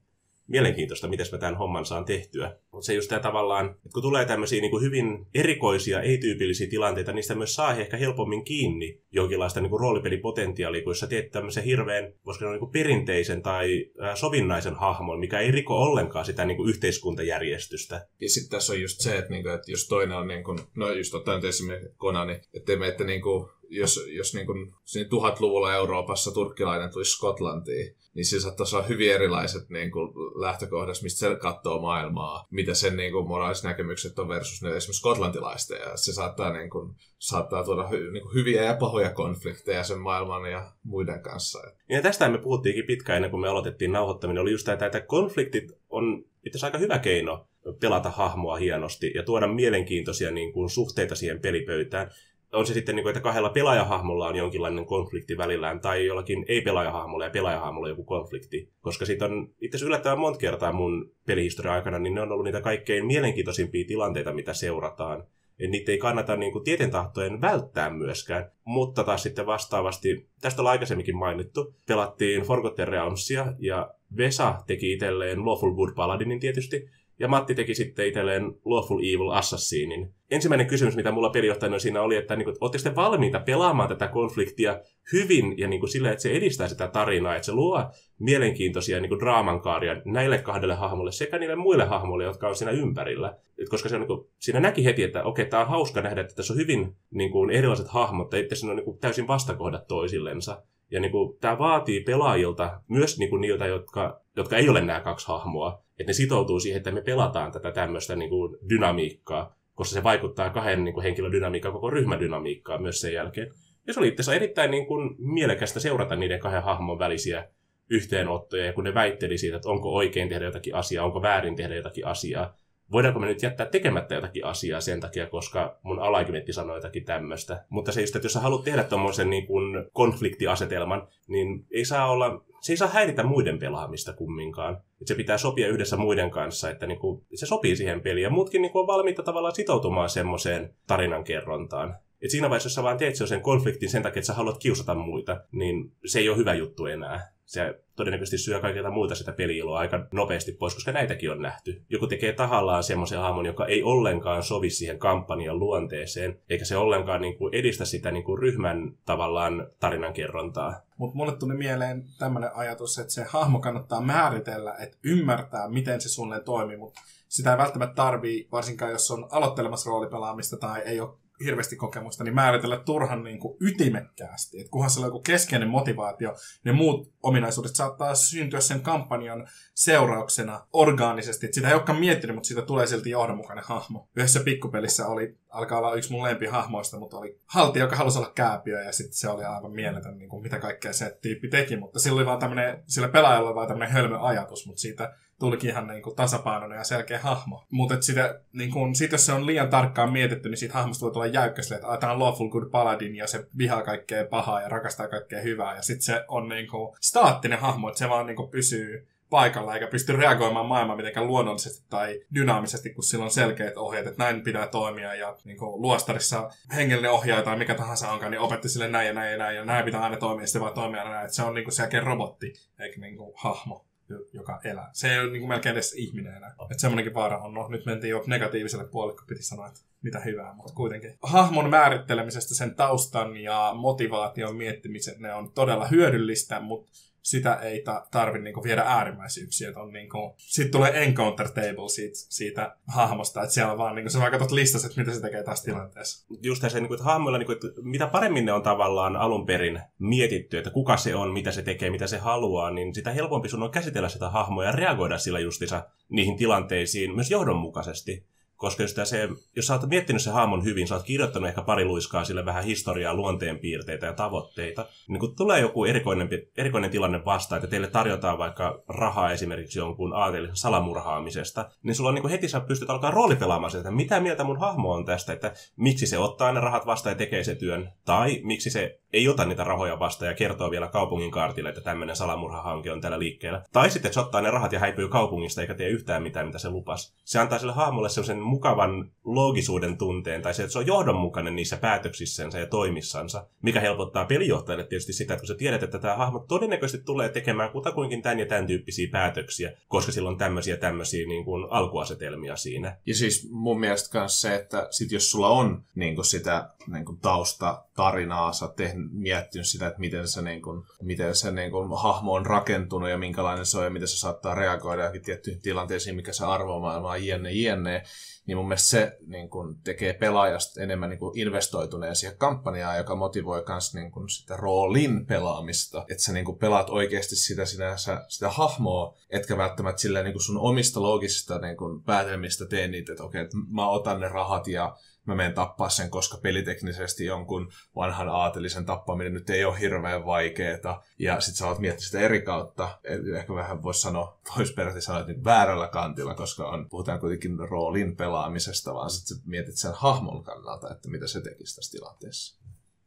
mielenkiintoista, 0.49 1.09
miten 1.09 1.27
mä 1.33 1.39
tämän 1.39 1.57
homman 1.57 1.85
saan 1.85 2.05
tehtyä. 2.05 2.57
Mutta 2.73 2.87
se 2.87 2.95
just 2.95 3.09
tämä 3.09 3.21
tavallaan, 3.21 3.67
että 3.67 3.89
kun 3.95 4.03
tulee 4.03 4.25
tämmöisiä 4.25 4.61
niin 4.61 4.71
kuin 4.71 4.83
hyvin 4.83 5.27
erikoisia, 5.35 6.01
ei-tyypillisiä 6.01 6.67
tilanteita, 6.71 7.13
niistä 7.13 7.35
myös 7.35 7.55
saa 7.55 7.75
ehkä 7.75 7.97
helpommin 7.97 8.45
kiinni 8.45 9.01
jonkinlaista 9.13 9.61
niin 9.61 9.71
kuin 9.71 9.81
roolipelipotentiaalia, 9.81 10.83
kun 10.83 10.91
jos 10.91 11.01
sä 11.01 11.07
teet 11.07 11.31
tämmöisen 11.31 11.65
hirveän, 11.65 12.13
voisiko 12.27 12.41
sanoa 12.41 12.53
niin 12.53 12.61
kuin 12.61 12.73
perinteisen 12.73 13.43
tai 13.43 13.87
sovinnaisen 14.15 14.75
hahmon, 14.75 15.21
mikä 15.21 15.41
ei 15.41 15.51
riko 15.51 15.83
ollenkaan 15.83 16.25
sitä 16.25 16.45
niin 16.45 16.57
kuin 16.57 16.69
yhteiskuntajärjestystä. 16.69 18.07
Ja 18.21 18.29
sitten 18.29 18.51
tässä 18.51 18.73
on 18.73 18.81
just 18.81 19.01
se, 19.01 19.19
että, 19.19 19.31
niin 19.31 19.43
kuin, 19.43 19.55
että 19.55 19.71
jos 19.71 19.89
toinen 19.89 20.17
on, 20.17 20.29
niin 20.29 20.45
kuin, 20.45 20.59
no 20.77 20.93
just 20.93 21.15
ottaen 21.15 21.47
esimerkiksi 21.47 21.95
Konani, 21.97 22.41
että 22.55 22.73
että 22.89 23.05
niin 23.05 23.23
kuin, 23.23 23.49
jos, 23.69 24.01
jos 24.09 24.35
niin 24.35 24.47
kuin, 24.47 24.75
tuhatluvulla 25.11 25.75
Euroopassa 25.75 26.31
turkkilainen 26.31 26.93
tulisi 26.93 27.13
Skotlantiin, 27.13 27.97
niin 28.15 28.25
siinä 28.25 28.43
saattaisi 28.43 28.77
olla 28.77 28.87
hyvin 28.87 29.13
erilaiset 29.13 29.69
niin 29.69 29.91
kuin, 29.91 30.13
lähtökohdat, 30.41 31.03
mistä 31.03 31.19
se 31.19 31.37
katsoo 31.37 31.81
maailmaa, 31.81 32.47
mitä 32.51 32.75
sen 32.75 32.97
niin 32.97 33.13
kuin, 33.13 33.29
moraaliset 33.29 33.65
näkemykset 33.65 34.19
on 34.19 34.29
versus 34.29 34.63
ne 34.63 34.69
esimerkiksi 34.69 34.99
skotlantilaisten. 34.99 35.81
Ja 35.81 35.97
se 35.97 36.13
saattaa, 36.13 36.53
niin 36.53 36.71
kuin, 36.71 36.95
saattaa 37.19 37.65
tuoda 37.65 37.89
hy, 37.89 38.13
niin 38.13 38.23
kuin, 38.23 38.35
hyviä 38.35 38.63
ja 38.63 38.77
pahoja 38.81 39.11
konflikteja 39.11 39.85
sen 39.85 40.01
maailman 40.01 40.51
ja 40.51 40.73
muiden 40.83 41.23
kanssa. 41.23 41.59
Ja 41.89 42.03
tästä 42.03 42.29
me 42.29 42.39
puhuttiinkin 42.39 42.87
pitkään 42.87 43.17
ennen 43.17 43.31
kuin 43.31 43.41
me 43.41 43.49
aloitettiin 43.49 43.93
nauhoittaminen. 43.93 44.43
Oli 44.43 44.53
just 44.53 44.65
tämä, 44.65 44.87
että 44.87 45.01
konfliktit 45.01 45.73
on 45.89 46.25
itse 46.47 46.67
aika 46.67 46.79
hyvä 46.79 46.99
keino 46.99 47.47
pelata 47.81 48.11
hahmoa 48.11 48.57
hienosti 48.57 49.13
ja 49.15 49.23
tuoda 49.23 49.47
mielenkiintoisia 49.47 50.31
niin 50.31 50.53
kuin, 50.53 50.71
suhteita 50.71 51.15
siihen 51.15 51.41
pelipöytään 51.41 52.11
on 52.53 52.67
se 52.67 52.75
sitten, 52.75 52.97
niin 52.97 53.03
kuin, 53.03 53.11
että 53.11 53.21
kahdella 53.21 53.51
pelaajahahmolla 53.51 54.27
on 54.27 54.37
jonkinlainen 54.37 54.87
konflikti 54.87 55.37
välillään, 55.37 55.81
tai 55.81 56.07
jollakin 56.07 56.45
ei-pelaajahahmolla 56.49 57.25
ja 57.25 57.31
pelaajahahmolla 57.31 57.89
joku 57.89 58.05
konflikti. 58.05 58.69
Koska 58.81 59.07
siitä 59.07 59.25
on 59.25 59.49
itse 59.61 59.77
asiassa 59.77 59.87
yllättävän 59.87 60.19
monta 60.19 60.39
kertaa 60.39 60.73
mun 60.73 61.13
pelihistoria 61.27 61.73
aikana, 61.73 61.99
niin 61.99 62.15
ne 62.15 62.21
on 62.21 62.33
ollut 62.33 62.45
niitä 62.45 62.61
kaikkein 62.61 63.07
mielenkiintoisimpia 63.07 63.85
tilanteita, 63.87 64.33
mitä 64.33 64.55
seurataan. 64.55 65.25
Et 65.59 65.71
niitä 65.71 65.93
ei 65.93 65.99
kannata 65.99 66.37
niin 66.37 66.53
kuin, 66.53 66.65
tieten 66.65 66.91
tahtojen 66.91 67.41
välttää 67.41 67.91
myöskään. 67.91 68.51
Mutta 68.65 69.05
taas 69.05 69.23
sitten 69.23 69.47
vastaavasti, 69.47 70.29
tästä 70.41 70.63
on 70.63 70.69
aikaisemminkin 70.69 71.17
mainittu, 71.17 71.75
pelattiin 71.87 72.43
Forgotten 72.43 72.89
Realmsia, 72.89 73.53
ja 73.59 73.95
Vesa 74.17 74.55
teki 74.67 74.93
itselleen 74.93 75.47
Lawful 75.47 75.75
Good 75.75 75.95
Paladinin 75.95 76.41
tietysti, 76.41 76.91
ja 77.19 77.29
Matti 77.29 77.55
teki 77.55 77.75
sitten 77.75 78.07
itselleen 78.07 78.45
Lawful 78.65 78.99
Evil 78.99 79.31
Assassinin. 79.31 80.15
Ensimmäinen 80.31 80.67
kysymys, 80.67 80.97
mitä 80.97 81.13
mulla 81.13 81.31
pelijohtajana 81.31 81.79
siinä 81.79 82.03
oli, 82.03 82.17
että 82.17 82.37
niin 82.37 82.45
kuin, 82.45 82.57
ootteko 82.61 82.85
te 82.85 82.95
valmiita 82.95 83.41
pelaamaan 83.41 83.89
tätä 83.89 84.09
konfliktia 84.09 84.81
hyvin 85.13 85.59
ja 85.59 85.69
niin 85.69 85.81
kuin, 85.81 85.91
sillä, 85.91 86.11
että 86.11 86.23
se 86.23 86.33
edistää 86.33 86.69
sitä 86.69 86.89
tarinaa, 86.89 87.35
että 87.35 87.47
se 87.47 87.53
luo 87.53 87.85
mielenkiintoisia 88.19 89.01
niin 89.01 89.09
kuin, 89.09 89.21
draamankaaria 89.21 90.03
näille 90.05 90.39
kahdelle 90.39 90.75
hahmolle 90.75 91.13
sekä 91.13 91.39
niille 91.39 91.57
muille 91.57 91.85
hahmoille, 91.85 92.25
jotka 92.25 92.49
on 92.49 92.57
siinä 92.57 92.73
ympärillä. 92.73 93.37
Et 93.59 93.69
koska 93.69 93.89
se 93.89 93.95
on, 93.95 94.01
niin 94.01 94.09
kuin, 94.09 94.29
siinä 94.39 94.61
näki 94.61 94.85
heti, 94.85 95.03
että 95.03 95.25
okei, 95.25 95.47
tämä 95.47 95.63
on 95.63 95.69
hauska 95.69 96.01
nähdä, 96.01 96.21
että 96.21 96.35
tässä 96.35 96.53
on 96.53 96.59
hyvin 96.59 96.97
niin 97.11 97.31
kuin, 97.31 97.51
erilaiset 97.51 97.89
hahmot, 97.89 98.35
että 98.35 98.55
siinä 98.55 98.71
on 98.71 98.77
niin 98.77 98.85
kuin, 98.85 98.99
täysin 98.99 99.29
vastakohdat 99.29 99.87
toisillensa. 99.87 100.63
Ja 100.91 101.01
niin 101.01 101.13
kuin, 101.13 101.39
tämä 101.41 101.59
vaatii 101.59 102.01
pelaajilta, 102.01 102.81
myös 102.89 103.19
niin 103.19 103.31
kuin, 103.31 103.41
niiltä, 103.41 103.67
jotka, 103.67 104.21
jotka 104.37 104.57
ei 104.57 104.69
ole 104.69 104.81
nämä 104.81 105.01
kaksi 105.01 105.29
hahmoa, 105.29 105.88
että 105.99 106.11
ne 106.11 106.13
sitoutuu 106.13 106.61
siihen, 106.61 106.77
että 106.77 106.91
me 106.91 107.03
pelataan 107.03 107.53
tätä 107.53 107.73
tämmöistä 107.73 108.17
niin 108.17 108.31
kuin, 108.31 108.57
dynamiikkaa, 108.69 109.57
koska 109.75 109.95
se 109.95 110.03
vaikuttaa 110.03 110.51
kahden 110.51 110.85
niin 110.85 110.95
kuin, 110.95 111.05
henkilön 111.05 111.33
dynamiikkaan, 111.33 111.73
koko 111.73 111.91
ryhmän 111.91 112.21
dynamiikkaan 112.21 112.83
myös 112.83 113.01
sen 113.01 113.13
jälkeen. 113.13 113.51
Ja 113.87 113.95
se 113.95 114.01
oli 114.01 114.09
itse 114.09 114.21
asiassa 114.21 114.35
erittäin 114.35 114.71
niin 114.71 114.87
kuin, 114.87 115.15
mielekästä 115.19 115.81
seurata 115.81 116.17
niiden 116.17 116.41
kahden 116.41 116.63
hahmon 116.63 116.99
välisiä 116.99 117.49
yhteenottoja, 117.91 118.67
ja 118.67 118.73
kun 118.73 118.85
ne 118.85 118.95
väitteli 118.95 119.39
siitä, 119.39 119.57
että 119.57 119.69
onko 119.69 119.95
oikein 119.95 120.29
tehdä 120.29 120.45
jotakin 120.45 120.75
asiaa, 120.75 121.05
onko 121.05 121.23
väärin 121.23 121.57
tehdä 121.57 121.75
jotakin 121.75 122.07
asiaa, 122.07 122.55
voidaanko 122.93 123.21
me 123.21 123.27
nyt 123.27 123.43
jättää 123.43 123.67
tekemättä 123.67 124.15
jotakin 124.15 124.45
asiaa 124.45 124.81
sen 124.81 125.01
takia, 125.01 125.27
koska 125.27 125.79
mun 125.83 125.99
alaikimetti 125.99 126.53
sanoi 126.53 126.77
jotakin 126.77 127.05
tämmöistä. 127.05 127.65
Mutta 127.69 127.93
se 127.93 128.01
just, 128.01 128.17
että 128.17 128.27
jos 128.27 128.33
sä 128.33 128.41
haluat 128.41 128.65
tehdä 128.65 128.85
tuommoisen 128.85 129.31
niin 129.31 129.47
konfliktiasetelman, 129.93 131.09
niin 131.29 131.67
ei 131.71 131.85
saa 131.85 132.11
olla, 132.11 132.45
se 132.69 132.73
ei 132.73 132.77
saa 132.77 132.89
häiritä 132.89 133.23
muiden 133.23 133.59
pelaamista 133.59 134.13
kumminkaan. 134.13 134.75
Että 134.75 135.05
se 135.07 135.15
pitää 135.15 135.39
sopia 135.39 135.69
yhdessä 135.69 135.97
muiden 135.97 136.31
kanssa, 136.31 136.71
että 136.71 136.87
niin 136.87 136.99
kuin, 136.99 137.23
se 137.35 137.47
sopii 137.47 137.77
siihen 137.77 138.01
peliin. 138.01 138.23
Ja 138.23 138.31
muutkin 138.31 138.63
niin 138.63 138.73
kuin, 138.73 138.81
on 138.81 138.87
valmiita 138.87 139.23
tavallaan 139.23 139.55
sitoutumaan 139.55 140.09
semmoiseen 140.09 140.75
tarinankerrontaan. 140.87 141.97
Et 142.23 142.31
siinä 142.31 142.51
vaiheessa, 142.51 142.67
jos 142.67 142.75
sä 142.75 142.83
vaan 142.83 142.99
teet 142.99 143.17
sen 143.17 143.41
konfliktin 143.41 143.91
sen 143.91 144.03
takia, 144.03 144.21
että 144.21 144.27
sä 144.27 144.35
haluat 144.35 144.59
kiusata 144.59 144.95
muita, 144.95 145.41
niin 145.53 145.93
se 146.05 146.19
ei 146.19 146.29
ole 146.29 146.37
hyvä 146.37 146.55
juttu 146.55 146.87
enää. 146.87 147.33
Se 147.45 147.81
todennäköisesti 147.97 148.39
syö 148.39 148.61
kaikilta 148.61 148.91
muilta 148.91 149.15
sitä 149.15 149.33
peliiloa 149.33 149.79
aika 149.79 150.07
nopeasti 150.13 150.53
pois, 150.53 150.75
koska 150.75 150.93
näitäkin 150.93 151.31
on 151.31 151.43
nähty. 151.43 151.83
Joku 151.91 152.07
tekee 152.07 152.33
tahallaan 152.33 152.83
semmoisen 152.83 153.19
hahmon, 153.19 153.47
joka 153.47 153.67
ei 153.67 153.83
ollenkaan 153.83 154.43
sovi 154.43 154.71
siihen 154.71 154.99
kampanjan 154.99 155.59
luonteeseen, 155.59 156.41
eikä 156.51 156.65
se 156.65 156.77
ollenkaan 156.77 157.21
niin 157.21 157.39
kuin 157.39 157.55
edistä 157.55 157.85
sitä 157.85 158.11
niin 158.11 158.25
kuin 158.25 158.39
ryhmän 158.39 158.93
tavallaan 159.05 159.67
tarinankerrontaa. 159.81 160.88
Mutta 160.99 161.17
mulle 161.17 161.37
tuli 161.37 161.57
mieleen 161.57 162.05
tämmöinen 162.19 162.51
ajatus, 162.55 162.99
että 162.99 163.13
se 163.13 163.25
hahmo 163.29 163.61
kannattaa 163.61 164.01
määritellä, 164.01 164.75
että 164.75 164.99
ymmärtää, 165.03 165.69
miten 165.69 166.01
se 166.01 166.09
suunnilleen 166.09 166.45
toimii, 166.45 166.77
mutta 166.77 167.01
sitä 167.29 167.51
ei 167.51 167.59
välttämättä 167.59 167.95
tarvii, 167.95 168.49
varsinkaan 168.53 168.93
jos 168.93 169.11
on 169.11 169.29
aloittelemassa 169.31 169.91
roolipelaamista 169.91 170.57
tai 170.57 170.81
ei 170.81 171.01
ole 171.01 171.15
hirveästi 171.45 171.77
kokemusta, 171.77 172.25
niin 172.25 172.35
määritellä 172.35 172.79
turhan 172.79 173.25
niin 173.25 173.39
kuin 173.39 173.57
ytimekkäästi. 173.61 174.61
Et 174.61 174.69
kunhan 174.69 174.91
se 174.91 175.01
on 175.01 175.07
joku 175.07 175.21
keskeinen 175.21 175.69
motivaatio, 175.69 176.35
ne 176.65 176.73
muut 176.73 177.13
ominaisuudet 177.23 177.77
saattaa 177.77 178.15
syntyä 178.15 178.61
sen 178.61 178.81
kampanjan 178.81 179.49
seurauksena 179.75 180.67
orgaanisesti. 180.73 181.47
Et 181.47 181.55
sitä 181.55 181.69
ei 181.69 181.75
olekaan 181.75 182.01
miettinyt, 182.01 182.37
mutta 182.37 182.47
siitä 182.47 182.63
tulee 182.63 182.87
silti 182.87 183.11
johdonmukainen 183.11 183.65
hahmo. 183.65 184.09
Yhdessä 184.17 184.41
pikkupelissä 184.41 185.07
oli, 185.07 185.37
alkaa 185.49 185.79
olla 185.79 185.95
yksi 185.95 186.13
mun 186.13 186.23
lempihahmoista, 186.23 186.99
mutta 186.99 187.19
oli 187.19 187.41
halti, 187.47 187.79
joka 187.79 187.97
halusi 187.97 188.19
olla 188.19 188.33
kääpiö, 188.35 188.83
ja 188.83 188.93
sitten 188.93 189.15
se 189.15 189.29
oli 189.29 189.45
aivan 189.45 189.73
mieletön, 189.73 190.19
niin 190.19 190.29
kuin 190.29 190.43
mitä 190.43 190.59
kaikkea 190.59 190.93
se 190.93 191.19
tyyppi 191.23 191.49
teki. 191.49 191.77
Mutta 191.77 191.99
sillä 191.99 192.17
oli 192.17 192.27
vaan 192.27 192.39
tämmönen, 192.39 192.83
sillä 192.87 193.09
pelaajalla 193.09 193.49
oli 193.49 193.55
vaan 193.55 193.69
tämmöinen 193.69 193.95
hölmö 193.95 194.19
ajatus, 194.21 194.67
mutta 194.67 194.81
siitä 194.81 195.15
tulikin 195.39 195.71
ihan 195.71 195.87
niin 195.87 196.03
kuin 196.03 196.17
tasapainoinen 196.17 196.79
ja 196.79 196.85
selkeä 196.85 197.19
hahmo. 197.19 197.65
Mutta 197.71 198.03
sitä, 198.03 198.41
niin 198.53 198.71
kuin, 198.71 198.95
sit 198.95 199.13
jos 199.13 199.27
se 199.27 199.33
on 199.33 199.47
liian 199.47 199.71
tarkkaan 199.71 200.13
mietitty, 200.13 200.49
niin 200.49 200.59
siitä 200.59 200.75
hahmosta 200.75 201.05
voi 201.05 201.13
tulla 201.13 201.27
jäykkä 201.27 201.63
sille, 201.63 201.77
että 201.77 201.97
tämä 202.01 202.13
on 202.13 202.19
lawful 202.19 202.49
good 202.49 202.71
paladin 202.71 203.17
ja 203.17 203.27
se 203.27 203.47
vihaa 203.59 203.83
kaikkea 203.83 204.25
pahaa 204.25 204.61
ja 204.61 204.69
rakastaa 204.69 205.09
kaikkea 205.09 205.41
hyvää. 205.41 205.77
Ja 205.77 205.83
sitten 205.83 206.03
se 206.03 206.25
on 206.29 206.49
niin 206.49 206.69
kuin, 206.69 206.97
staattinen 207.01 207.59
hahmo, 207.59 207.89
että 207.89 207.99
se 207.99 208.09
vaan 208.09 208.27
niin 208.27 208.37
kuin, 208.37 208.51
pysyy 208.51 209.09
paikalla 209.31 209.75
eikä 209.75 209.87
pysty 209.87 210.13
reagoimaan 210.17 210.67
maailmaan 210.67 210.97
mitenkään 210.97 211.27
luonnollisesti 211.27 211.87
tai 211.91 212.21
dynaamisesti, 212.35 212.91
kun 212.91 213.05
sillä 213.05 213.25
on 213.25 213.31
selkeät 213.31 213.77
ohjeet, 213.77 214.07
että 214.07 214.25
näin 214.25 214.43
pitää 214.43 214.67
toimia 214.67 215.15
ja 215.15 215.37
niin 215.45 215.59
kuin 215.59 215.83
luostarissa 215.83 216.51
hengellinen 216.77 217.11
ohjaaja 217.11 217.43
tai 217.43 217.59
mikä 217.59 217.75
tahansa 217.75 218.13
onkaan, 218.13 218.31
niin 218.31 218.41
opetti 218.41 218.69
sille 218.69 218.89
näin 218.89 219.07
ja 219.07 219.13
näin 219.13 219.33
ja 219.33 219.39
näin 219.39 219.57
ja 219.57 219.65
näin 219.65 219.85
pitää 219.85 220.03
aina 220.03 220.17
toimia, 220.17 220.47
sitten 220.47 220.63
vaan 220.63 220.75
toimia 220.75 221.05
näin, 221.05 221.25
että 221.25 221.37
se 221.37 221.43
on 221.43 221.55
niin 221.55 221.65
kuin 221.65 221.75
selkeä 221.75 222.01
robotti 222.01 222.53
eikä 222.79 223.01
niin 223.01 223.17
kuin 223.17 223.33
hahmo 223.37 223.88
joka 224.33 224.61
elää. 224.65 224.91
Se 224.93 225.13
ei 225.13 225.21
ole 225.21 225.31
niin 225.31 225.41
kuin 225.41 225.49
melkein 225.49 225.73
edes 225.73 225.93
ihminen 225.93 226.35
enää. 226.35 226.55
Että 226.71 226.81
semmoinenkin 226.81 227.15
vaara 227.15 227.39
on. 227.39 227.55
No, 227.55 227.69
nyt 227.69 227.87
mentiin 227.87 228.11
jo 228.11 228.25
negatiiviselle 228.27 228.85
puolelle, 228.85 229.17
kun 229.19 229.27
piti 229.27 229.43
sanoa, 229.43 229.69
että 229.69 229.81
mitä 230.03 230.21
hyvää, 230.21 230.55
mutta 230.55 230.73
kuitenkin. 230.75 231.19
Hahmon 231.23 231.71
määrittelemisestä, 231.71 232.55
sen 232.55 232.75
taustan 232.75 233.37
ja 233.37 233.73
motivaation 233.77 234.57
miettimisen, 234.57 235.15
ne 235.19 235.35
on 235.35 235.53
todella 235.53 235.87
hyödyllistä, 235.87 236.61
mutta 236.61 236.91
sitä 237.29 237.55
ei 237.55 237.83
ta- 237.83 238.07
tarvi 238.11 238.39
niinku 238.39 238.63
viedä 238.63 238.83
äärimmäisyyksiä. 238.83 239.73
Niinku, 239.93 240.35
sitten 240.37 240.73
tulee 240.73 241.03
encounter 241.05 241.49
table 241.49 241.89
siitä, 241.89 242.15
siitä 242.15 242.77
hahmosta, 242.87 243.43
että 243.43 243.55
siellä 243.55 243.73
on 243.73 243.79
vaan, 243.79 243.95
niinku, 243.95 244.11
se 244.11 244.19
vaan 244.19 244.31
katsot 244.31 244.51
listassa, 244.51 244.87
että 244.87 245.01
mitä 245.01 245.13
se 245.13 245.21
tekee 245.21 245.43
tässä 245.43 245.65
tilanteessa. 245.65 246.27
Just 246.43 246.71
se, 246.71 246.81
niinku, 246.81 246.95
että 246.95 247.05
hahmoilla, 247.05 247.39
niinku, 247.39 247.53
että 247.53 247.67
mitä 247.83 248.07
paremmin 248.07 248.45
ne 248.45 248.53
on 248.53 248.63
tavallaan 248.63 249.17
alun 249.17 249.47
perin 249.47 249.81
mietitty, 249.99 250.59
että 250.59 250.71
kuka 250.71 250.97
se 250.97 251.15
on, 251.15 251.33
mitä 251.33 251.53
se 251.53 251.63
tekee, 251.63 251.91
mitä 251.91 252.07
se 252.07 252.19
haluaa, 252.19 252.71
niin 252.71 252.95
sitä 252.95 253.11
helpompi 253.11 253.49
sun 253.49 253.63
on 253.63 253.71
käsitellä 253.71 254.09
sitä 254.09 254.31
hahmoa 254.31 254.65
ja 254.65 254.73
reagoida 254.73 255.19
sillä 255.19 255.39
justissa 255.39 255.87
niihin 256.09 256.37
tilanteisiin 256.37 257.15
myös 257.15 257.31
johdonmukaisesti. 257.31 258.27
Koska 258.59 258.83
jos, 258.83 258.95
se, 259.05 259.29
jos 259.57 259.67
sä 259.67 259.75
oot 259.75 259.89
miettinyt 259.89 260.23
se 260.23 260.31
hahmon 260.31 260.65
hyvin, 260.65 260.89
sä 260.89 260.95
oot 260.95 261.05
kirjoittanut 261.05 261.49
ehkä 261.49 261.63
pari 261.63 261.85
luiskaa 261.85 262.25
sille 262.25 262.45
vähän 262.45 262.65
historiaa, 262.65 263.15
luonteenpiirteitä 263.15 264.07
ja 264.07 264.13
tavoitteita, 264.13 264.87
niin 265.09 265.21
kun 265.21 265.37
tulee 265.37 265.61
joku 265.61 265.85
erikoinen, 265.85 266.29
erikoinen 266.57 266.91
tilanne 266.91 267.25
vastaan, 267.25 267.59
että 267.59 267.71
teille 267.71 267.87
tarjotaan 267.87 268.39
vaikka 268.39 268.83
rahaa 268.89 269.33
esimerkiksi 269.33 269.79
jonkun 269.79 270.13
aatelisen 270.13 270.57
salamurhaamisesta, 270.57 271.71
niin 271.83 271.95
sulla 271.95 272.09
on 272.09 272.15
niin 272.15 272.29
heti 272.29 272.49
sä 272.49 272.61
pystyt 272.61 272.91
alkaa 272.91 273.11
roolipelaamaan 273.11 273.71
sitä, 273.71 273.81
että 273.81 273.91
mitä 273.91 274.21
mieltä 274.21 274.45
mun 274.45 274.61
hahmo 274.61 274.93
on 274.93 275.05
tästä, 275.05 275.33
että 275.33 275.53
miksi 275.77 276.07
se 276.07 276.19
ottaa 276.19 276.53
ne 276.53 276.61
rahat 276.61 276.87
vastaan 276.87 277.13
ja 277.13 277.19
tekee 277.19 277.45
se 277.45 277.55
työn, 277.55 277.93
tai 278.05 278.41
miksi 278.45 278.71
se 278.71 279.01
ei 279.13 279.29
ota 279.29 279.45
niitä 279.45 279.65
rahoja 279.65 279.99
vastaan 279.99 280.29
ja 280.29 280.35
kertoo 280.35 280.71
vielä 280.71 280.89
kaupungin 280.89 281.31
kaartille, 281.31 281.69
että 281.69 281.81
tämmöinen 281.81 282.17
salamurhahanke 282.17 282.93
on 282.93 283.01
tällä 283.01 283.19
liikkeellä. 283.19 283.63
Tai 283.73 283.91
sitten 283.91 284.13
se 284.15 284.21
ottaa 284.21 284.41
ne 284.41 284.51
rahat 284.51 284.73
ja 284.73 284.79
häipyy 284.79 285.09
kaupungista 285.09 285.61
eikä 285.61 285.75
tee 285.75 285.89
yhtään 285.89 286.23
mitään, 286.23 286.47
mitä 286.47 286.59
se 286.59 286.71
lupas. 286.71 287.15
Se 287.25 287.39
antaa 287.39 287.59
sille 287.59 287.73
hahmolle 287.73 288.09
sellaisen 288.09 288.39
mukavan 288.49 289.11
loogisuuden 289.25 289.99
tunteen, 289.99 290.43
tai 290.43 290.55
se, 290.55 290.63
että 290.63 290.73
se 290.73 290.79
on 290.79 290.87
johdonmukainen 290.87 291.57
niissä 291.57 291.77
päätöksissänsä 291.77 292.59
ja 292.59 292.67
toimissansa, 292.67 293.47
mikä 293.63 293.81
helpottaa 293.81 294.25
pelijohtajalle 294.25 294.85
tietysti 294.85 295.13
sitä, 295.13 295.35
että 295.35 295.41
kun 295.41 295.49
sä 295.49 295.55
tiedät, 295.55 295.83
että 295.83 295.99
tämä 295.99 296.17
hahmo 296.17 296.39
todennäköisesti 296.39 297.05
tulee 297.05 297.29
tekemään 297.29 297.71
kutakuinkin 297.71 298.23
tämän 298.23 298.39
ja 298.39 298.47
tämän 298.47 298.67
tyyppisiä 298.67 299.09
päätöksiä, 299.13 299.73
koska 299.89 300.13
sillä 300.13 300.29
on 300.29 300.39
tämmöisiä 300.39 300.77
tämmöisiä 300.77 301.27
niin 301.27 301.45
kuin 301.45 301.67
alkuasetelmia 301.71 302.57
siinä. 302.57 302.97
Ja 303.07 303.15
siis 303.15 303.49
mun 303.51 303.81
mielestä 303.81 304.19
myös 304.19 304.41
se, 304.41 304.55
että 304.55 304.89
sit 304.91 305.13
jos 305.13 305.31
sulla 305.31 305.49
on 305.49 305.83
niin 305.95 306.15
kuin 306.15 306.25
sitä 306.25 306.71
niin 306.87 307.05
kuin 307.05 307.19
tausta 307.21 307.85
tarinaa, 307.99 308.53
sä 308.53 308.65
oot 308.65 308.77
tehnyt, 308.77 309.13
miettinyt 309.13 309.67
sitä, 309.67 309.87
että 309.87 310.01
miten 310.01 310.29
se, 310.29 310.43
niin 310.43 310.63
kuin, 310.63 310.83
miten 311.03 311.37
se 311.37 311.51
niin 311.51 311.71
kuin, 311.71 311.89
hahmo 312.03 312.33
on 312.33 312.47
rakentunut 312.47 313.11
ja 313.11 313.19
minkälainen 313.19 313.67
se 313.67 313.79
on 313.79 313.85
ja 313.85 313.91
miten 313.91 314.09
se 314.09 314.19
saattaa 314.19 314.55
reagoida 314.55 315.03
johonkin 315.03 315.23
tiettyihin 315.23 315.63
tilanteisiin, 315.63 316.17
mikä 316.17 316.33
se 316.33 316.45
arvomaailma 316.45 317.11
on 317.11 317.27
jne, 317.27 317.53
jne 317.53 318.03
niin 318.47 318.57
mun 318.57 318.69
mielestä 318.69 318.89
se 318.89 319.19
niin 319.27 319.51
kun, 319.51 319.81
tekee 319.85 320.13
pelaajasta 320.13 320.83
enemmän 320.83 321.11
niin 321.11 321.19
kun, 321.19 321.39
investoituneen 321.39 322.17
siihen 322.17 322.39
kampanjaan, 322.39 322.99
joka 322.99 323.17
motivoi 323.17 323.65
myös 323.69 323.95
niin 323.95 324.11
kun, 324.11 324.31
sitä 324.31 324.57
roolin 324.57 325.27
pelaamista. 325.27 326.05
Että 326.11 326.23
sä 326.23 326.33
niin 326.33 326.45
kun, 326.45 326.59
pelaat 326.59 326.91
oikeasti 326.91 327.37
sitä, 327.37 327.65
sinänsä, 327.65 328.25
sitä 328.29 328.51
hahmoa, 328.51 329.15
etkä 329.31 329.57
välttämättä 329.57 330.03
silleen, 330.03 330.25
niin 330.25 330.33
kun 330.33 330.43
sun 330.43 330.59
omista 330.59 331.03
loogisista 331.03 331.59
niin 331.59 331.77
kun, 331.77 332.03
päätelmistä 332.03 332.67
tee 332.67 332.89
niitä, 332.89 333.13
että 333.13 333.25
okei, 333.25 333.41
okay, 333.41 333.45
että 333.45 333.57
mä 333.71 333.89
otan 333.89 334.21
ne 334.21 334.29
rahat 334.29 334.69
ja 334.69 334.97
mä 335.29 335.35
menen 335.35 335.55
tappaa 335.55 335.89
sen, 335.89 336.11
koska 336.11 336.39
peliteknisesti 336.43 337.25
jonkun 337.25 337.73
vanhan 337.97 338.29
aatelisen 338.29 338.87
tappaminen 338.87 339.35
nyt 339.35 339.51
ei 339.51 339.65
ole 339.65 339.81
hirveän 339.81 340.27
vaikeeta. 340.27 341.03
Ja 341.19 341.41
sit 341.41 341.55
sä 341.55 341.67
oot 341.67 341.79
miettinyt 341.79 342.05
sitä 342.05 342.21
eri 342.21 342.43
kautta. 342.43 342.99
Ehkä 343.37 343.55
vähän 343.55 343.83
voisi 343.83 344.01
sanoa, 344.01 344.39
vois 344.57 344.73
periaatteessa 344.73 345.07
sanoa, 345.07 345.21
että 345.21 345.33
nyt 345.33 345.45
väärällä 345.45 345.89
kantilla, 345.89 346.35
koska 346.35 346.69
on, 346.69 346.89
puhutaan 346.89 347.21
kuitenkin 347.21 347.59
roolin 347.59 348.17
pelaamisesta, 348.17 348.95
vaan 348.95 349.11
sit 349.11 349.27
sä 349.27 349.35
mietit 349.47 349.77
sen 349.77 349.93
hahmon 349.95 350.45
kannalta, 350.45 350.91
että 350.91 351.11
mitä 351.11 351.27
se 351.27 351.41
tekisi 351.41 351.77
tässä 351.77 351.93
tilanteessa. 351.93 352.59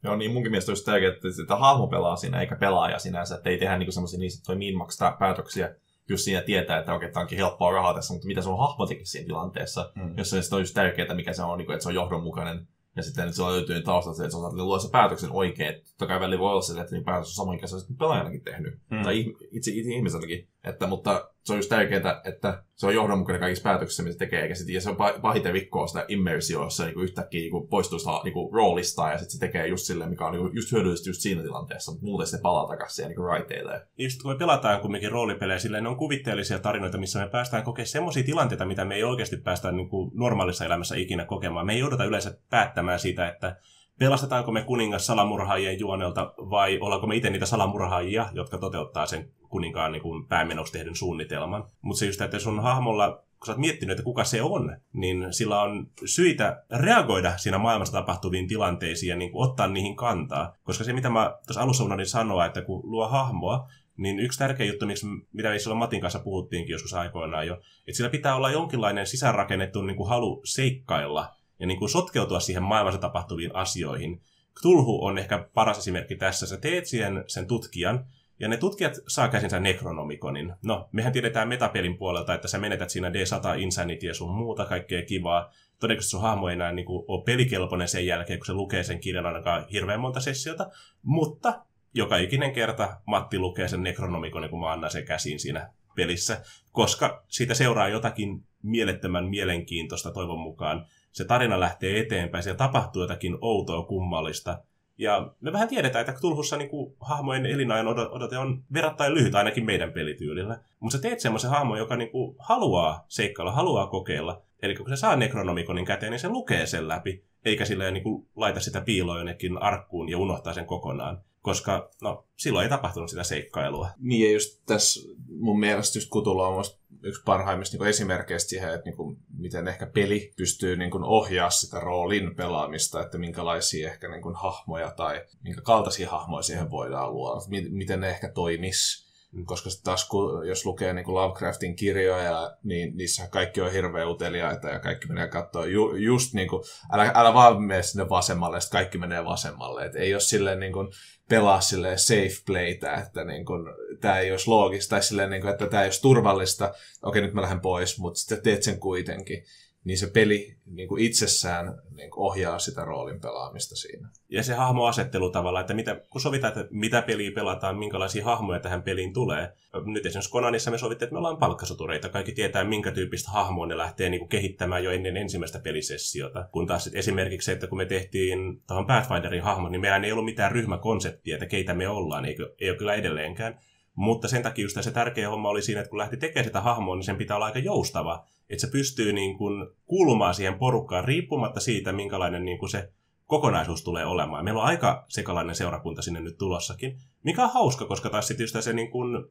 Joo, 0.03 0.15
niin 0.15 0.31
munkin 0.31 0.51
mielestä 0.51 0.71
olisi 0.71 0.85
tärkeää, 0.85 1.13
että 1.13 1.31
sitä 1.31 1.55
hahmo 1.55 1.87
pelaa 1.87 2.15
siinä, 2.15 2.41
eikä 2.41 2.55
pelaaja 2.55 2.99
sinänsä, 2.99 3.35
että 3.35 3.49
ei 3.49 3.57
tehdä 3.57 3.77
niinku 3.77 3.91
semmoisia 3.91 4.19
niin 4.19 4.31
sanottuja 4.31 4.57
min 4.57 4.75
päätöksiä, 5.19 5.75
just 6.09 6.23
siinä 6.23 6.41
tietää, 6.41 6.79
että 6.79 6.93
okei, 6.93 7.11
tämä 7.11 7.21
onkin 7.21 7.37
helppoa 7.37 7.71
rahaa 7.71 7.93
tässä, 7.93 8.13
mutta 8.13 8.27
mitä 8.27 8.41
sun 8.41 8.59
hahmo 8.59 8.85
tekisi 8.85 9.11
siinä 9.11 9.25
tilanteessa, 9.25 9.91
mm. 9.95 10.17
jos 10.17 10.29
se 10.29 10.55
on 10.55 10.61
just 10.61 10.73
tärkeää, 10.73 11.15
mikä 11.15 11.33
se 11.33 11.43
on, 11.43 11.57
niin 11.57 11.65
kuin, 11.65 11.73
että 11.73 11.83
se 11.83 11.89
on 11.89 11.95
johdonmukainen. 11.95 12.67
Ja 12.95 13.03
sitten 13.03 13.27
että 13.27 13.43
on 13.43 13.51
löytyy 13.51 13.81
taustalta, 13.81 14.23
että 14.23 14.31
se 14.31 14.37
osaa 14.37 14.55
luoda 14.55 14.81
se 14.81 14.89
päätöksen 14.91 15.31
oikein. 15.31 15.75
Totta 15.85 16.07
kai 16.07 16.19
välillä 16.19 16.39
voi 16.39 16.51
olla 16.51 16.61
sille, 16.61 16.81
että 16.81 16.95
niin 16.95 17.03
päätös 17.03 17.39
on 17.39 17.67
se 17.67 17.75
on 17.75 17.97
pelaajanakin 17.99 18.43
tehnyt. 18.43 18.73
Mm. 18.89 19.03
Tai 19.03 19.19
itse, 19.51 19.71
itse 19.71 19.93
ihmiselläkin. 19.93 20.47
Että, 20.63 20.87
mutta 20.87 21.31
se 21.43 21.53
on 21.53 21.59
just 21.59 21.69
tärkeää, 21.69 22.21
että 22.25 22.63
se 22.75 22.87
on 22.87 22.93
johdonmukainen 22.93 23.39
kaikissa 23.39 23.63
päätöksissä, 23.63 24.03
mitä 24.03 24.17
tekee, 24.17 24.41
eikä 24.41 24.55
sit, 24.55 24.69
ja 24.69 24.81
se 24.81 24.89
on 24.89 24.95
pa- 24.95 25.19
pahiten 25.21 25.53
vikkoa 25.53 25.87
sitä 25.87 26.05
immersioa, 26.07 26.63
jossa 26.63 26.85
niin 26.85 26.99
yhtäkkiä 26.99 27.41
niin 27.41 27.67
poistuu 27.69 27.99
sitä 27.99 28.11
niin 28.23 28.53
roolista, 28.53 29.09
ja 29.09 29.17
sitten 29.17 29.31
se 29.31 29.39
tekee 29.39 29.67
just 29.67 29.85
silleen, 29.85 30.09
mikä 30.09 30.25
on 30.25 30.33
niin 30.33 30.55
just 30.55 30.71
hyödyllistä 30.71 31.09
just 31.09 31.21
siinä 31.21 31.41
tilanteessa, 31.41 31.91
mutta 31.91 32.05
muuten 32.05 32.27
se 32.27 32.37
palaa 32.41 32.67
takaisin 32.67 32.95
siihen 32.95 33.09
niin 33.09 33.25
raiteille. 33.25 33.87
Just 33.97 34.21
kun 34.21 34.31
me 34.31 34.37
pelataan 34.37 34.81
kumminkin 34.81 35.11
roolipelejä, 35.11 35.59
silleen 35.59 35.83
ne 35.83 35.89
on 35.89 35.97
kuvitteellisia 35.97 36.59
tarinoita, 36.59 36.97
missä 36.97 37.19
me 37.19 37.29
päästään 37.29 37.63
kokemaan 37.63 37.87
semmoisia 37.87 38.23
tilanteita, 38.23 38.65
mitä 38.65 38.85
me 38.85 38.95
ei 38.95 39.03
oikeasti 39.03 39.37
päästä 39.37 39.71
niin 39.71 39.89
kuin 39.89 40.11
normaalissa 40.13 40.65
elämässä 40.65 40.95
ikinä 40.95 41.25
kokemaan. 41.25 41.65
Me 41.65 41.73
ei 41.73 41.79
jouduta 41.79 42.05
yleensä 42.05 42.37
päättämään 42.49 42.99
siitä, 42.99 43.27
että 43.27 43.55
pelastetaanko 43.99 44.51
me 44.51 44.63
kuningas 44.63 45.05
salamurhaajien 45.05 45.79
juonelta 45.79 46.33
vai 46.37 46.79
ollaanko 46.79 47.07
me 47.07 47.15
itse 47.15 47.29
niitä 47.29 47.45
salamurhaajia, 47.45 48.29
jotka 48.33 48.57
toteuttaa 48.57 49.05
sen 49.05 49.31
kuninkaan 49.51 49.91
niin 49.91 50.27
päämenoksi 50.29 50.73
tehdyn 50.73 50.95
suunnitelman. 50.95 51.63
Mutta 51.81 51.99
se 51.99 52.05
just, 52.05 52.21
että 52.21 52.39
sun 52.39 52.63
hahmolla 52.63 53.23
kun 53.41 53.45
sä 53.45 53.51
oot 53.51 53.59
miettinyt, 53.59 53.91
että 53.91 54.03
kuka 54.03 54.23
se 54.23 54.41
on, 54.41 54.77
niin 54.93 55.33
sillä 55.33 55.61
on 55.61 55.87
syitä 56.05 56.63
reagoida 56.69 57.37
siinä 57.37 57.57
maailmassa 57.57 57.97
tapahtuviin 57.97 58.47
tilanteisiin 58.47 59.09
ja 59.09 59.15
niin 59.15 59.31
ottaa 59.33 59.67
niihin 59.67 59.95
kantaa. 59.95 60.55
Koska 60.63 60.83
se, 60.83 60.93
mitä 60.93 61.09
mä 61.09 61.33
tuossa 61.47 61.61
alussa 61.61 61.83
unohdin 61.83 62.07
sanoa, 62.07 62.45
että 62.45 62.61
kun 62.61 62.81
luo 62.83 63.07
hahmoa, 63.07 63.69
niin 63.97 64.19
yksi 64.19 64.39
tärkeä 64.39 64.65
juttu, 64.65 64.85
miksi, 64.85 65.05
mitä 65.33 65.49
me 65.49 65.59
silloin 65.59 65.79
Matin 65.79 66.01
kanssa 66.01 66.19
puhuttiinkin 66.19 66.73
joskus 66.73 66.93
aikoinaan 66.93 67.47
jo, 67.47 67.53
että 67.53 67.97
sillä 67.97 68.09
pitää 68.09 68.35
olla 68.35 68.51
jonkinlainen 68.51 69.07
sisäänrakennettu 69.07 69.81
niin 69.81 69.97
kuin 69.97 70.09
halu 70.09 70.41
seikkailla 70.45 71.35
ja 71.59 71.67
niin 71.67 71.79
kuin 71.79 71.89
sotkeutua 71.89 72.39
siihen 72.39 72.63
maailmassa 72.63 73.01
tapahtuviin 73.01 73.55
asioihin. 73.55 74.21
Tulhu 74.61 75.05
on 75.05 75.17
ehkä 75.17 75.49
paras 75.53 75.77
esimerkki 75.77 76.15
tässä. 76.15 76.47
Sä 76.47 76.57
teet 76.57 76.85
siihen 76.85 77.23
sen 77.27 77.47
tutkijan, 77.47 78.05
ja 78.41 78.47
ne 78.47 78.57
tutkijat 78.57 78.93
saa 79.07 79.27
käsinsä 79.27 79.59
Necronomiconin. 79.59 80.53
No, 80.63 80.89
mehän 80.91 81.13
tiedetään 81.13 81.47
metapelin 81.47 81.97
puolelta, 81.97 82.33
että 82.33 82.47
sä 82.47 82.57
menetät 82.57 82.89
siinä 82.89 83.09
D100 83.09 83.59
Insanity 83.59 84.07
ja 84.07 84.13
sun 84.13 84.35
muuta 84.35 84.65
kaikkea 84.65 85.05
kivaa. 85.05 85.51
Todennäköisesti 85.79 86.11
sun 86.11 86.21
hahmo 86.21 86.49
ei 86.49 86.53
enää 86.53 86.71
niin 86.71 86.85
kuin, 86.85 87.05
ole 87.07 87.23
pelikelpoinen 87.23 87.87
sen 87.87 88.05
jälkeen, 88.05 88.39
kun 88.39 88.45
se 88.45 88.53
lukee 88.53 88.83
sen 88.83 88.99
kirjan 88.99 89.25
ainakaan 89.25 89.65
hirveän 89.71 89.99
monta 89.99 90.19
sessiota. 90.19 90.69
Mutta 91.03 91.65
joka 91.93 92.17
ikinen 92.17 92.53
kerta 92.53 92.97
Matti 93.05 93.39
lukee 93.39 93.67
sen 93.67 93.83
Necronomiconin, 93.83 94.49
kun 94.49 94.59
mä 94.59 94.71
annan 94.71 94.91
sen 94.91 95.05
käsiin 95.05 95.39
siinä 95.39 95.69
pelissä, 95.95 96.41
koska 96.71 97.23
siitä 97.27 97.53
seuraa 97.53 97.89
jotakin 97.89 98.43
mielettömän 98.63 99.25
mielenkiintoista 99.25 100.11
toivon 100.11 100.39
mukaan. 100.39 100.85
Se 101.11 101.25
tarina 101.25 101.59
lähtee 101.59 101.99
eteenpäin, 101.99 102.43
siellä 102.43 102.57
tapahtuu 102.57 103.01
jotakin 103.01 103.37
outoa 103.41 103.83
kummallista, 103.83 104.63
ja 105.01 105.31
me 105.41 105.53
vähän 105.53 105.67
tiedetään, 105.67 106.05
että 106.09 106.21
Tulhussa 106.21 106.57
niin 106.57 106.69
kuin, 106.69 106.95
hahmojen 106.99 107.45
elinajan 107.45 107.87
odote 107.87 108.37
on 108.37 108.63
verrattain 108.73 109.13
lyhyt 109.13 109.35
ainakin 109.35 109.65
meidän 109.65 109.93
pelityylillä. 109.93 110.59
Mutta 110.79 110.97
sä 110.97 111.01
teet 111.01 111.19
semmoisen 111.19 111.49
hahmon, 111.49 111.77
joka 111.77 111.95
niin 111.95 112.11
kuin, 112.11 112.35
haluaa 112.39 113.05
seikkailla, 113.07 113.51
haluaa 113.51 113.87
kokeilla. 113.87 114.41
Eli 114.61 114.75
kun 114.75 114.89
se 114.89 114.95
saa 114.95 115.15
Necronomikonin 115.15 115.85
käteen, 115.85 116.11
niin 116.11 116.19
se 116.19 116.29
lukee 116.29 116.65
sen 116.65 116.87
läpi, 116.87 117.23
eikä 117.45 117.65
sillä 117.65 117.91
niin 117.91 118.03
kuin, 118.03 118.27
laita 118.35 118.59
sitä 118.59 118.81
piiloa 118.81 119.17
jonnekin 119.17 119.61
arkkuun 119.61 120.09
ja 120.09 120.17
unohtaa 120.17 120.53
sen 120.53 120.65
kokonaan 120.65 121.21
koska 121.41 121.89
no, 122.01 122.25
silloin 122.37 122.63
ei 122.63 122.69
tapahtunut 122.69 123.09
sitä 123.09 123.23
seikkailua. 123.23 123.89
Niin, 123.99 124.27
ja 124.27 124.33
just 124.33 124.61
tässä 124.65 125.09
mun 125.39 125.59
mielestä 125.59 125.97
just 125.97 126.09
Kutulla 126.09 126.47
on 126.47 126.63
yksi 127.03 127.21
parhaimmista 127.25 127.77
niin 127.77 127.87
esimerkkeistä 127.87 128.49
siihen, 128.49 128.73
että 128.73 128.85
niin 128.85 128.97
kuin, 128.97 129.17
miten 129.37 129.67
ehkä 129.67 129.85
peli 129.85 130.33
pystyy 130.37 130.77
niin 130.77 130.91
kuin, 130.91 131.03
ohjaa 131.03 131.49
sitä 131.49 131.79
roolin 131.79 132.35
pelaamista, 132.35 133.01
että 133.01 133.17
minkälaisia 133.17 133.91
ehkä 133.91 134.07
niin 134.07 134.21
kuin, 134.21 134.35
hahmoja 134.35 134.91
tai 134.91 135.25
minkä 135.43 135.61
kaltaisia 135.61 136.09
hahmoja 136.09 136.43
siihen 136.43 136.71
voidaan 136.71 137.13
luoda, 137.13 137.41
miten 137.69 137.99
ne 137.99 138.09
ehkä 138.09 138.29
toimis. 138.29 139.10
Koska 139.45 139.69
taas 139.83 140.07
kun, 140.07 140.47
jos 140.47 140.65
lukee 140.65 140.93
niin 140.93 141.05
kuin 141.05 141.15
Lovecraftin 141.15 141.75
kirjoja, 141.75 142.57
niin 142.63 142.97
niissä 142.97 143.27
kaikki 143.27 143.61
on 143.61 143.71
hirveän 143.71 144.09
uteliaita 144.09 144.69
ja 144.69 144.79
kaikki 144.79 145.07
menee 145.07 145.27
katsoa. 145.27 145.65
Ju, 145.65 145.95
just 145.95 146.33
niin 146.33 146.47
kuin, 146.47 146.63
älä, 146.91 147.11
älä 147.15 147.33
vaan 147.33 147.63
mene 147.63 147.83
sinne 147.83 148.09
vasemmalle, 148.09 148.57
että 148.57 148.69
kaikki 148.69 148.97
menee 148.97 149.25
vasemmalle. 149.25 149.85
Et 149.85 149.95
ei 149.95 150.13
ole 150.13 150.21
silleen 150.21 150.59
niin 150.59 150.73
kuin, 150.73 150.87
pelaa 151.29 151.61
silleen 151.61 151.99
safe 151.99 152.43
playtä, 152.45 152.93
että 152.93 153.23
niin 153.23 153.45
kun, 153.45 153.65
tämä 154.01 154.19
ei 154.19 154.31
olisi 154.31 154.49
loogista, 154.49 154.89
tai 154.89 155.03
silleen, 155.03 155.29
niin 155.29 155.41
kun, 155.41 155.51
että 155.51 155.67
tämä 155.67 155.83
ei 155.83 155.87
olisi 155.87 156.01
turvallista, 156.01 156.73
okei 157.03 157.21
nyt 157.21 157.33
mä 157.33 157.41
lähden 157.41 157.61
pois, 157.61 157.99
mutta 157.99 158.19
sitten 158.19 158.41
teet 158.43 158.63
sen 158.63 158.79
kuitenkin 158.79 159.43
niin 159.83 159.97
se 159.97 160.07
peli 160.07 160.57
niin 160.65 160.87
kuin 160.87 161.03
itsessään 161.03 161.81
niin 161.95 162.11
kuin 162.11 162.25
ohjaa 162.25 162.59
sitä 162.59 162.85
roolin 162.85 163.21
pelaamista 163.21 163.75
siinä. 163.75 164.09
Ja 164.29 164.43
se 164.43 164.53
hahmoasettelu 164.53 165.31
tavallaan, 165.31 165.61
että 165.61 165.73
mitä, 165.73 166.01
kun 166.09 166.21
sovitaan, 166.21 166.53
että 166.53 166.67
mitä 166.71 167.01
peliä 167.01 167.31
pelataan, 167.31 167.77
minkälaisia 167.77 168.25
hahmoja 168.25 168.59
tähän 168.59 168.83
peliin 168.83 169.13
tulee. 169.13 169.53
Nyt 169.85 170.05
esimerkiksi 170.05 170.31
Konanissa 170.31 170.71
me 170.71 170.77
sovittiin, 170.77 171.05
että 171.05 171.13
me 171.13 171.17
ollaan 171.17 171.37
palkkasotureita. 171.37 172.09
Kaikki 172.09 172.31
tietää, 172.31 172.63
minkä 172.63 172.91
tyyppistä 172.91 173.31
hahmoa 173.31 173.67
ne 173.67 173.77
lähtee 173.77 174.09
niin 174.09 174.19
kuin 174.19 174.29
kehittämään 174.29 174.83
jo 174.83 174.91
ennen 174.91 175.17
ensimmäistä 175.17 175.59
pelisessiota. 175.59 176.49
Kun 176.51 176.67
taas 176.67 176.89
esimerkiksi 176.93 177.45
se, 177.45 177.51
että 177.51 177.67
kun 177.67 177.77
me 177.77 177.85
tehtiin 177.85 178.61
tuohon 178.67 178.87
Pathfinderin 178.87 179.43
hahmo, 179.43 179.69
niin 179.69 179.81
meillä 179.81 180.05
ei 180.05 180.11
ollut 180.11 180.25
mitään 180.25 180.51
ryhmäkonseptia, 180.51 181.35
että 181.35 181.45
keitä 181.45 181.73
me 181.73 181.87
ollaan, 181.87 182.25
ei, 182.25 182.37
ei 182.61 182.69
ole 182.69 182.77
kyllä 182.77 182.93
edelleenkään. 182.93 183.59
Mutta 183.95 184.27
sen 184.27 184.43
takia 184.43 184.65
just 184.65 184.77
se 184.81 184.91
tärkeä 184.91 185.29
homma 185.29 185.49
oli 185.49 185.61
siinä, 185.61 185.81
että 185.81 185.89
kun 185.89 185.99
lähti 185.99 186.17
tekemään 186.17 186.45
sitä 186.45 186.61
hahmoa, 186.61 186.95
niin 186.95 187.03
sen 187.03 187.17
pitää 187.17 187.35
olla 187.35 187.45
aika 187.45 187.59
joustava. 187.59 188.25
Että 188.49 188.61
se 188.61 188.71
pystyy 188.71 189.13
niin 189.13 189.37
kuin 189.37 189.67
kuulumaan 189.85 190.33
siihen 190.33 190.59
porukkaan 190.59 191.05
riippumatta 191.05 191.59
siitä, 191.59 191.91
minkälainen 191.91 192.45
niin 192.45 192.57
kuin 192.57 192.69
se 192.69 192.93
kokonaisuus 193.25 193.83
tulee 193.83 194.05
olemaan. 194.05 194.43
Meillä 194.43 194.61
on 194.61 194.67
aika 194.67 195.05
sekalainen 195.07 195.55
seurakunta 195.55 196.01
sinne 196.01 196.19
nyt 196.19 196.37
tulossakin, 196.37 196.97
mikä 197.23 197.43
on 197.43 197.53
hauska, 197.53 197.85
koska 197.85 198.09
taas 198.09 198.27
sitten 198.27 198.63
se, 198.63 198.73
niin 198.73 198.91
kuin, 198.91 199.25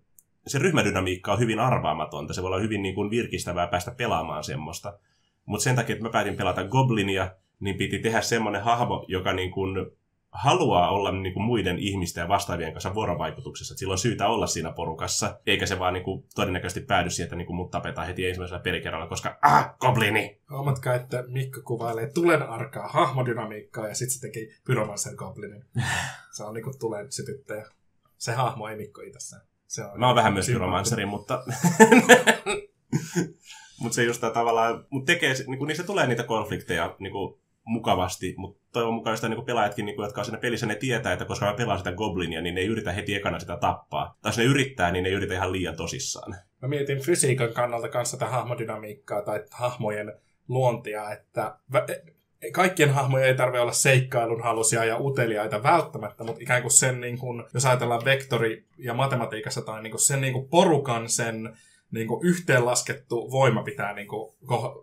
se 0.47 0.59
ryhmädynamiikka 0.59 1.33
on 1.33 1.39
hyvin 1.39 1.61
arvaamatonta. 1.61 2.35
Se 2.35 2.43
voi 2.43 2.49
olla 2.49 2.61
hyvin 2.61 2.83
niin 2.83 2.95
kuin 2.95 3.11
virkistävää 3.11 3.67
päästä 3.67 3.91
pelaamaan 3.91 4.45
semmoista. 4.45 4.99
Mutta 5.47 5.65
sen 5.65 5.77
takia, 5.77 5.93
että 5.93 6.05
mä 6.05 6.13
päätin 6.13 6.37
pelata 6.37 6.65
Goblinia, 6.65 7.31
niin 7.61 7.77
piti 7.77 7.99
tehdä 7.99 8.21
semmoinen 8.21 8.63
hahmo, 8.63 9.05
joka 9.09 9.33
niin 9.33 9.51
kuin 9.51 9.87
haluaa 10.33 10.91
olla 10.91 11.13
niin 11.13 11.33
kuin 11.33 11.43
muiden 11.43 11.79
ihmisten 11.79 12.23
ja 12.23 12.29
vastaavien 12.29 12.73
kanssa 12.73 12.95
vuorovaikutuksessa. 12.95 13.75
Että 13.75 13.79
sillä 13.79 13.93
on 13.93 13.99
syytä 13.99 14.29
olla 14.29 14.47
siinä 14.47 14.73
porukassa, 14.73 15.41
eikä 15.47 15.67
se 15.67 15.79
vaan 15.79 15.95
niin 15.95 16.05
kuin, 16.05 16.25
todennäköisesti 16.35 16.81
päädy 16.81 17.11
siihen, 17.11 17.27
että 17.27 17.37
niin 17.37 17.47
kuin 17.47 17.57
mut 17.57 17.71
tapetaan 17.71 18.07
heti 18.07 18.27
ensimmäisellä 18.27 18.63
pelikerralla, 18.63 19.07
koska 19.07 19.39
ah, 19.43 19.79
goblini! 19.79 20.41
Huomatkaa, 20.51 20.95
että 20.95 21.25
Mikko 21.27 21.61
kuvailee 21.65 22.11
tulen 22.11 22.43
arkaa 22.43 22.89
hahmodynamiikkaa 22.89 23.89
ja 23.89 23.95
sitten 23.95 24.15
se 24.15 24.21
teki 24.21 24.49
pyromancer 24.67 25.15
goblinin. 25.15 25.65
se 26.37 26.45
on 26.45 26.55
niin 26.55 26.65
kuin 26.65 26.79
tulen 26.79 27.13
sytyttäjä. 27.13 27.67
Se 28.19 28.33
hahmo 28.33 28.69
ei 28.69 28.77
Mikko 28.77 29.01
itsessään. 29.01 29.43
Se 29.67 29.85
on 29.85 30.01
Mä 30.01 30.07
oon 30.07 30.17
vähän 30.17 30.33
myös 30.33 30.47
pyromanceri, 30.47 31.07
mutta... 31.07 31.43
mutta 33.81 33.95
se 33.95 34.05
just 34.05 34.21
tavallaan, 34.21 34.87
mutta 34.91 35.13
tekee, 35.13 35.35
niin 35.47 35.59
kuin, 35.59 35.69
niin 35.69 35.77
se 35.77 35.83
tulee 35.83 36.07
niitä 36.07 36.23
konflikteja 36.23 36.97
niin 36.99 37.13
kuin, 37.13 37.41
mukavasti, 37.71 38.35
mutta 38.37 38.61
toivon 38.73 38.95
mukaan 38.95 39.17
sitä 39.17 39.29
niin 39.29 39.45
pelaajatkin, 39.45 39.87
niin 39.87 39.97
kuin, 39.97 40.05
jotka 40.05 40.21
on 40.21 40.25
siinä 40.25 40.39
pelissä, 40.39 40.67
ne 40.67 40.75
tietää, 40.75 41.13
että 41.13 41.25
koska 41.25 41.47
mä 41.47 41.53
pelaan 41.53 41.79
sitä 41.79 41.93
goblinia, 41.93 42.41
niin 42.41 42.55
ne 42.55 42.61
ei 42.61 42.67
yritä 42.67 42.93
heti 42.93 43.15
ekana 43.15 43.39
sitä 43.39 43.57
tappaa. 43.57 44.19
Tai 44.23 44.29
jos 44.29 44.39
ne 44.39 44.45
yrittää, 44.45 44.91
niin 44.91 45.03
ne 45.03 45.11
yritä 45.11 45.35
ihan 45.35 45.53
liian 45.53 45.77
tosissaan. 45.77 46.35
Mä 46.63 46.69
mietin 46.69 47.01
fysiikan 47.01 47.53
kannalta 47.53 47.89
kanssa 47.89 48.17
tätä 48.17 48.31
hahmodynamiikkaa 48.31 49.23
tai 49.23 49.45
hahmojen 49.51 50.13
luontia, 50.49 51.11
että 51.13 51.59
kaikkien 52.53 52.91
hahmojen 52.91 53.29
ei 53.29 53.35
tarvitse 53.35 53.61
olla 53.61 53.73
seikkailun 53.73 54.43
halusia 54.43 54.85
ja 54.85 54.99
uteliaita 54.99 55.63
välttämättä, 55.63 56.25
mutta 56.25 56.43
ikään 56.43 56.63
kuin 56.63 56.73
sen, 56.73 57.01
niin 57.01 57.19
kuin, 57.19 57.45
jos 57.55 57.67
ajatellaan 57.67 58.05
vektori- 58.05 58.65
ja 58.79 58.95
matematiikassa 58.95 59.63
tai 59.63 59.83
niin 59.83 59.91
kuin 59.91 60.01
sen 60.01 60.21
niin 60.21 60.33
kuin 60.33 60.49
porukan, 60.49 61.09
sen 61.09 61.57
niin 61.91 62.09
kuin 62.09 62.27
yhteenlaskettu 62.27 63.31
voima 63.31 63.63
pitää 63.63 63.95
niin 63.95 64.09
kuin, 64.09 64.35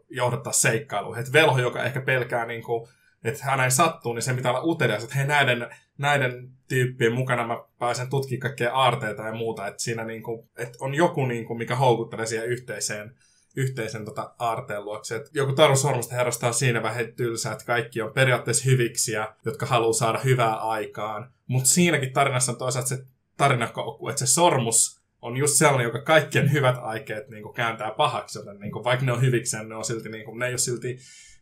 johdattaa 0.10 0.54
seikkailuun. 0.54 1.18
Että 1.18 1.34
velho, 1.34 1.60
joka 1.60 1.84
ehkä 1.84 2.02
pelkää, 2.02 2.46
niin 2.46 2.64
kuin, 2.64 2.88
että 3.24 3.44
hän 3.44 3.60
ei 3.60 3.72
sattuu, 3.72 4.14
niin 4.14 4.24
se 4.24 4.34
pitää 4.34 4.52
olla 4.52 4.64
utelias, 4.64 5.04
että 5.04 5.16
hei 5.16 5.28
näiden, 5.28 5.68
näiden 5.98 6.50
tyyppien 6.68 7.14
mukana 7.14 7.48
mä 7.48 7.64
pääsen 7.80 8.10
tutkimaan 8.10 8.42
kaikkea 8.42 8.74
aarteita 8.74 9.24
ja 9.24 9.34
muuta. 9.34 9.68
Että 9.68 9.84
siinä 9.84 10.04
niin 10.04 10.24
kuin, 10.24 10.50
että 10.58 10.78
on 10.82 10.94
joku, 10.94 11.26
niin 11.26 11.46
kuin, 11.46 11.58
mikä 11.58 11.76
houkuttelee 11.76 12.26
siihen 12.26 12.48
yhteiseen 12.48 13.16
yhteisen 13.58 14.06
tota, 14.06 14.34
aarteen 14.40 14.86
luokse. 14.86 15.16
Et 15.16 15.30
joku 15.34 15.54
Taru 15.54 15.76
Sormusta 15.76 16.16
herrastaa 16.16 16.52
siinä 16.52 16.84
vähän 16.84 17.14
tylsää, 17.16 17.54
että 17.54 17.66
kaikki 17.66 18.02
on 18.02 18.14
periaatteessa 18.14 18.70
hyviksiä, 18.70 19.28
jotka 19.46 19.66
haluaa 19.66 19.94
saada 19.94 20.20
hyvää 20.20 20.56
aikaan. 20.56 21.32
Mutta 21.48 21.70
siinäkin 21.70 22.14
tarinassa 22.14 22.52
on 22.52 22.58
toisaalta 22.58 22.90
se 22.90 23.06
tarinakoukku, 23.38 24.10
että 24.10 24.26
se 24.26 24.34
sormus 24.34 24.97
on 25.22 25.38
just 25.38 25.54
sellainen, 25.54 25.86
joka 25.86 26.02
kaikkien 26.02 26.52
hyvät 26.52 26.76
aikeet 26.82 27.30
niin 27.30 27.44
kuin, 27.44 27.54
kääntää 27.54 27.92
pahaksi, 27.92 28.40
joten 28.40 28.60
niin 28.60 28.72
kuin, 28.72 28.84
vaikka 28.84 29.06
ne 29.06 29.12
on 29.12 29.22
hyvikseen, 29.22 29.70
ne 29.70 29.76
on 29.76 29.86
silti, 29.86 30.10
niin 30.10 30.26
kuin, 30.26 30.40
ne 30.40 30.46
ei 30.46 30.52
ole 30.52 30.58
silti, 30.58 30.98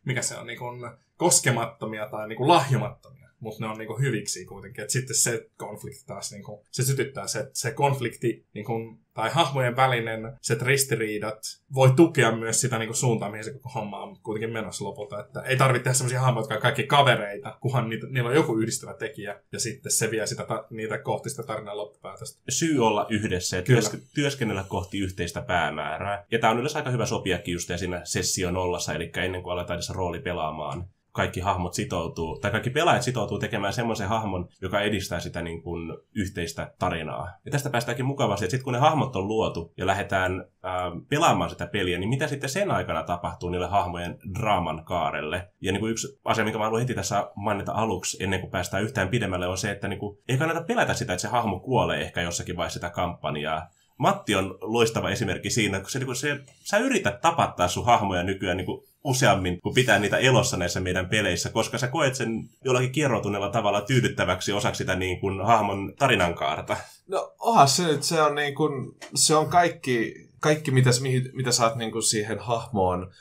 mikä 0.06 0.22
se 0.22 0.38
on, 0.38 0.48
niin 0.48 0.60
kuin, 0.60 0.92
koskemattomia 1.18 2.10
tai 2.10 2.28
niin 2.28 2.38
kuin, 2.38 2.48
lahjomattomia. 2.48 3.25
Mutta 3.40 3.64
ne 3.64 3.72
on 3.72 3.78
niinku 3.78 4.00
hyviksi 4.00 4.46
kuitenkin. 4.46 4.84
Et 4.84 4.90
sitten 4.90 5.16
se 5.16 5.50
konflikti 5.58 6.04
taas, 6.06 6.32
niinku, 6.32 6.66
se 6.72 6.84
sytyttää 6.84 7.28
se, 7.28 7.50
se 7.54 7.72
konflikti 7.72 8.46
niinku, 8.54 8.74
tai 9.14 9.30
hahmojen 9.30 9.76
välinen 9.76 10.38
se 10.42 10.58
ristiriidat 10.62 11.40
voi 11.74 11.92
tukea 11.96 12.36
myös 12.36 12.62
sitä 12.62 12.78
niinku, 12.78 12.94
suuntaa, 12.94 13.32
mihin 13.32 13.44
se 13.44 13.54
koko 13.54 13.70
homma 13.70 14.04
on 14.04 14.18
kuitenkin 14.24 14.54
menossa 14.54 14.86
lopulta. 14.86 15.20
Että 15.20 15.42
ei 15.42 15.58
tarvitse 15.58 15.84
tehdä 15.84 15.94
sellaisia 15.94 16.22
hahmoja, 16.22 16.42
jotka 16.42 16.56
on 16.56 16.62
kaikki 16.62 16.84
kavereita, 16.84 17.58
kunhan 17.62 17.90
niitä, 17.90 18.08
niillä 18.08 18.30
on 18.30 18.36
joku 18.36 18.58
yhdistävä 18.58 18.94
tekijä, 18.94 19.40
ja 19.52 19.60
sitten 19.60 19.92
se 19.92 20.12
vie 20.12 20.28
sitä, 20.28 20.46
ta- 20.46 20.68
niitä 20.70 20.98
kohti 20.98 21.30
sitä 21.30 21.44
tarinan 21.44 21.78
loppupäätöstä. 21.78 22.42
syy 22.50 22.86
olla 22.86 23.08
yhdessä 23.10 23.58
ja 23.58 23.64
työsk- 23.64 24.02
työskennellä 24.16 24.66
kohti 24.68 25.00
yhteistä 25.00 25.42
päämäärää. 25.42 26.26
Ja 26.32 26.40
tämä 26.40 26.52
on 26.52 26.60
yleensä 26.60 26.80
aika 26.80 26.90
hyvä 26.90 27.06
sopiakin 27.06 27.54
just 27.54 27.72
siinä 27.78 28.02
sessio 28.04 28.52
nollassa, 28.52 28.94
eli 28.94 29.12
ennen 29.18 29.44
kuin 29.44 29.54
aletaan 29.54 29.78
edes 29.78 29.90
rooli 29.90 30.20
pelaamaan. 30.20 30.88
Kaikki 31.16 31.40
hahmot 31.40 31.74
sitoutuu, 31.74 32.40
tai 32.40 32.52
kaikki 32.52 32.70
pelaajat 32.70 33.04
sitoutuu 33.04 33.40
tekemään 33.40 33.74
semmoisen 33.74 34.08
hahmon, 34.08 34.48
joka 34.62 34.82
edistää 34.82 35.20
sitä 35.20 35.42
niin 35.42 35.62
kuin 35.62 35.98
yhteistä 36.16 36.74
tarinaa. 36.80 37.32
Ja 37.46 37.52
tästä 37.52 37.70
päästäänkin 37.70 38.06
mukavasti, 38.06 38.46
että 38.46 38.52
sitten 38.52 38.64
kun 38.64 38.74
ne 38.74 38.80
hahmot 38.80 39.16
on 39.16 39.28
luotu 39.28 39.74
ja 39.78 39.86
lähdetään 39.86 40.46
ää, 40.64 40.92
pelaamaan 41.10 41.50
sitä 41.50 41.68
peliä, 41.68 41.98
niin 41.98 42.10
mitä 42.10 42.28
sitten 42.28 42.50
sen 42.50 42.72
aikana 42.72 43.04
tapahtuu 43.04 43.50
niille 43.50 43.68
hahmojen 43.68 44.18
draaman 44.40 44.86
kaarelle? 44.86 45.50
Ja 45.62 45.72
niin 45.72 45.80
kuin 45.80 45.92
yksi 45.92 46.20
asia, 46.26 46.46
mikä 46.46 46.58
mä 46.58 46.64
haluan 46.64 46.82
heti 46.82 46.94
tässä 46.94 47.32
mainita 47.36 47.72
aluksi, 47.72 48.24
ennen 48.24 48.40
kuin 48.40 48.52
päästään 48.52 48.84
yhtään 48.84 49.10
pidemmälle, 49.10 49.48
on 49.48 49.58
se, 49.58 49.72
että 49.72 49.88
niin 49.88 50.00
kuin, 50.00 50.18
ei 50.30 50.38
kannata 50.38 50.62
pelätä 50.62 50.94
sitä, 50.94 51.14
että 51.14 51.22
se 51.22 51.28
hahmo 51.28 51.60
kuolee 51.60 52.02
ehkä 52.02 52.22
jossakin 52.22 52.58
vaiheessa 52.58 52.78
sitä 52.80 52.90
kampanjaa. 52.90 53.68
Matti 53.98 54.36
on 54.36 54.58
loistava 54.62 55.10
esimerkki 55.10 55.50
siinä, 55.50 55.80
kun, 55.80 55.90
se, 55.90 56.00
niin 56.00 56.06
kun 56.06 56.16
se, 56.16 56.40
sä 56.64 56.78
yrität 56.78 57.22
tapattaa 57.22 57.68
sun 57.68 57.86
hahmoja 57.86 58.24
nykyään 58.24 58.58
niin 58.58 58.66
kuin 58.66 58.88
useammin, 59.04 59.62
kun 59.62 59.74
pitää 59.74 60.00
niitä 60.00 60.18
elossa 60.18 60.58
näissä 60.58 60.80
meidän 60.80 61.10
peleissä, 61.10 61.50
koska 61.50 61.78
sä 61.78 61.88
koet 61.88 62.16
sen 62.16 62.50
jollakin 62.64 62.92
kierroutuneella 62.92 63.50
tavalla 63.50 63.82
tyydyttäväksi 63.82 64.52
osaksi 64.52 64.78
sitä 64.78 64.96
niin 64.96 65.20
kuin 65.20 65.46
hahmon 65.46 65.94
tarinankaarta. 66.00 66.78
No 67.08 67.34
onhan 67.40 67.68
se 67.68 67.84
nyt, 67.84 68.04
se 68.04 68.22
on, 68.22 68.36
niin 68.36 68.56
kuin, 68.56 68.96
se 69.16 69.36
on 69.36 69.50
kaikki, 69.50 70.30
kaikki 70.40 70.72
mitä, 70.72 70.90
mitä 71.34 71.52
sä 71.52 71.64
oot 71.64 71.76
niin 71.76 71.92
kuin 71.92 72.04
siihen 72.04 72.40
hahmoon 72.40 73.12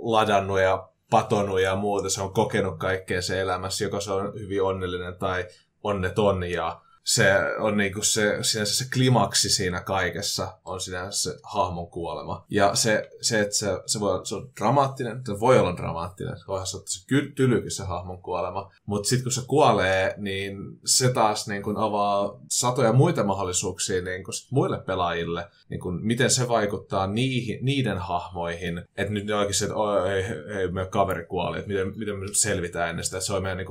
ladannut 0.00 0.60
ja 0.60 0.88
patonut 1.10 1.60
ja 1.60 1.76
muuta. 1.76 2.10
Se 2.10 2.22
on 2.22 2.32
kokenut 2.32 2.78
kaikkea 2.78 3.22
se 3.22 3.40
elämässä, 3.40 3.84
joko 3.84 4.00
se 4.00 4.12
on 4.12 4.34
hyvin 4.40 4.62
onnellinen 4.62 5.18
tai 5.18 5.46
onneton 5.82 6.50
ja 6.50 6.80
se 7.14 7.34
on 7.58 7.76
niinku 7.76 8.02
se, 8.02 8.38
sinänsä 8.42 8.74
se 8.74 8.90
klimaksi 8.94 9.50
siinä 9.50 9.80
kaikessa 9.80 10.58
on 10.64 10.80
sinänsä 10.80 11.30
se 11.30 11.38
hahmon 11.42 11.86
kuolema. 11.86 12.44
Ja 12.50 12.74
se, 12.74 13.10
se 13.20 13.40
että 13.40 13.54
se, 13.56 13.66
se, 13.86 14.00
voi, 14.00 14.26
se 14.26 14.34
on 14.34 14.50
dramaattinen, 14.60 15.22
se 15.26 15.40
voi 15.40 15.58
olla 15.58 15.76
dramaattinen, 15.76 16.36
voihan 16.48 16.66
se 16.66 16.76
olla 16.76 16.86
se 16.88 17.04
tylykin 17.34 17.70
se 17.70 17.84
hahmon 17.84 18.22
kuolema. 18.22 18.72
Mutta 18.86 19.08
sitten 19.08 19.22
kun 19.24 19.32
se 19.32 19.40
kuolee, 19.46 20.14
niin 20.16 20.58
se 20.84 21.12
taas 21.12 21.48
niin 21.48 21.62
kun 21.62 21.76
avaa 21.76 22.40
satoja 22.48 22.92
muita 22.92 23.24
mahdollisuuksia 23.24 24.02
niin 24.02 24.24
kun 24.24 24.34
sit 24.34 24.50
muille 24.50 24.78
pelaajille, 24.78 25.48
niin 25.68 25.80
kun, 25.80 26.00
miten 26.02 26.30
se 26.30 26.48
vaikuttaa 26.48 27.06
niihin, 27.06 27.64
niiden 27.64 27.98
hahmoihin, 27.98 28.78
että 28.96 29.12
nyt 29.12 29.26
ne 29.26 29.34
oikein 29.34 29.54
se, 29.54 29.64
että 29.64 29.76
"Oi, 29.76 30.12
ei, 30.12 30.24
ei, 30.58 30.68
meidän 30.68 30.90
kaveri 30.90 31.26
kuoli, 31.26 31.58
että 31.58 31.68
miten, 31.68 31.98
miten 31.98 32.18
me 32.18 32.26
selvitään 32.32 32.90
ennen 32.90 33.04
sitä, 33.04 33.16
että 33.16 33.26
se 33.26 33.32
on 33.32 33.42
meidän, 33.42 33.58
niin 33.58 33.66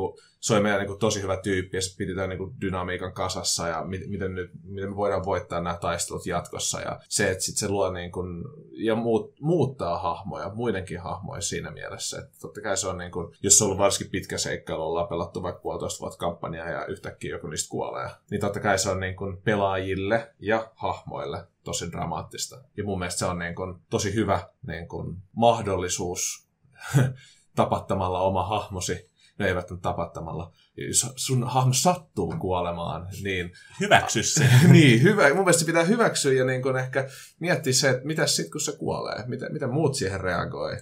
on 0.55 0.63
meidän 0.63 0.85
niin 0.85 0.99
tosi 0.99 1.21
hyvä 1.21 1.37
tyyppi 1.37 1.77
ja 1.77 1.81
se 1.81 1.97
pidetään 1.97 2.29
niin 2.29 2.61
dynamiikan 2.61 3.13
kasassa 3.13 3.67
ja 3.67 3.83
miten, 3.83 4.09
miten, 4.09 4.35
nyt, 4.35 4.51
miten 4.63 4.89
me 4.89 4.95
voidaan 4.95 5.25
voittaa 5.25 5.61
nämä 5.61 5.77
taistelut 5.81 6.25
jatkossa 6.25 6.81
ja 6.81 6.99
se, 7.09 7.31
että 7.31 7.43
sit 7.43 7.57
se 7.57 7.69
luo 7.69 7.91
niin 7.91 8.11
kun, 8.11 8.43
ja 8.71 8.95
muut, 8.95 9.33
muuttaa 9.41 9.99
hahmoja, 9.99 10.51
muidenkin 10.55 10.99
hahmoja 10.99 11.41
siinä 11.41 11.71
mielessä, 11.71 12.19
että 12.19 12.39
totta 12.41 12.61
kai 12.61 12.77
se 12.77 12.87
on 12.87 12.97
niin 12.97 13.11
kun, 13.11 13.35
jos 13.43 13.57
se 13.57 13.63
on 13.63 13.65
ollut 13.65 13.79
varsinkin 13.79 14.11
pitkä 14.11 14.37
seikkailu, 14.37 14.83
ollaan 14.83 15.07
pelattu 15.07 15.43
vaikka 15.43 15.61
puolitoista 15.61 15.99
vuotta 15.99 16.17
kampanjaa 16.17 16.69
ja 16.69 16.85
yhtäkkiä 16.85 17.31
joku 17.31 17.47
niistä 17.47 17.69
kuolee, 17.69 18.09
niin 18.31 18.41
totta 18.41 18.59
kai 18.59 18.79
se 18.79 18.89
on 18.89 18.99
niin 18.99 19.15
kun, 19.15 19.41
pelaajille 19.43 20.33
ja 20.39 20.71
hahmoille 20.75 21.47
tosi 21.63 21.91
dramaattista. 21.91 22.61
Ja 22.77 22.83
mun 22.83 22.99
mielestä 22.99 23.19
se 23.19 23.25
on 23.25 23.39
niin 23.39 23.55
kun, 23.55 23.81
tosi 23.89 24.15
hyvä 24.15 24.49
niin 24.67 24.87
kun, 24.87 25.17
mahdollisuus 25.35 26.47
tapattamalla 27.55 28.21
oma 28.21 28.47
hahmosi, 28.47 29.09
no 29.39 29.45
ei 29.45 29.55
välttämättä 29.55 29.83
tapattamalla, 29.83 30.51
jos 30.77 31.13
sun 31.15 31.47
hahmo 31.47 31.73
sattuu 31.73 32.35
kuolemaan, 32.39 33.07
niin 33.23 33.51
Hyväksy 33.79 34.23
se. 34.23 34.49
niin, 34.71 35.03
hyvä. 35.03 35.27
Mun 35.29 35.37
mielestä 35.37 35.65
pitää 35.65 35.83
hyväksyä 35.83 36.33
ja 36.33 36.45
niin 36.45 36.61
kun 36.61 36.77
ehkä 36.77 37.09
miettiä 37.39 37.73
se, 37.73 37.89
että 37.89 38.07
mitä 38.07 38.27
sitten 38.27 38.51
kun 38.51 38.61
se 38.61 38.71
kuolee, 38.71 39.23
miten, 39.27 39.53
miten 39.53 39.69
muut 39.69 39.95
siihen 39.95 40.21
reagoi. 40.21 40.77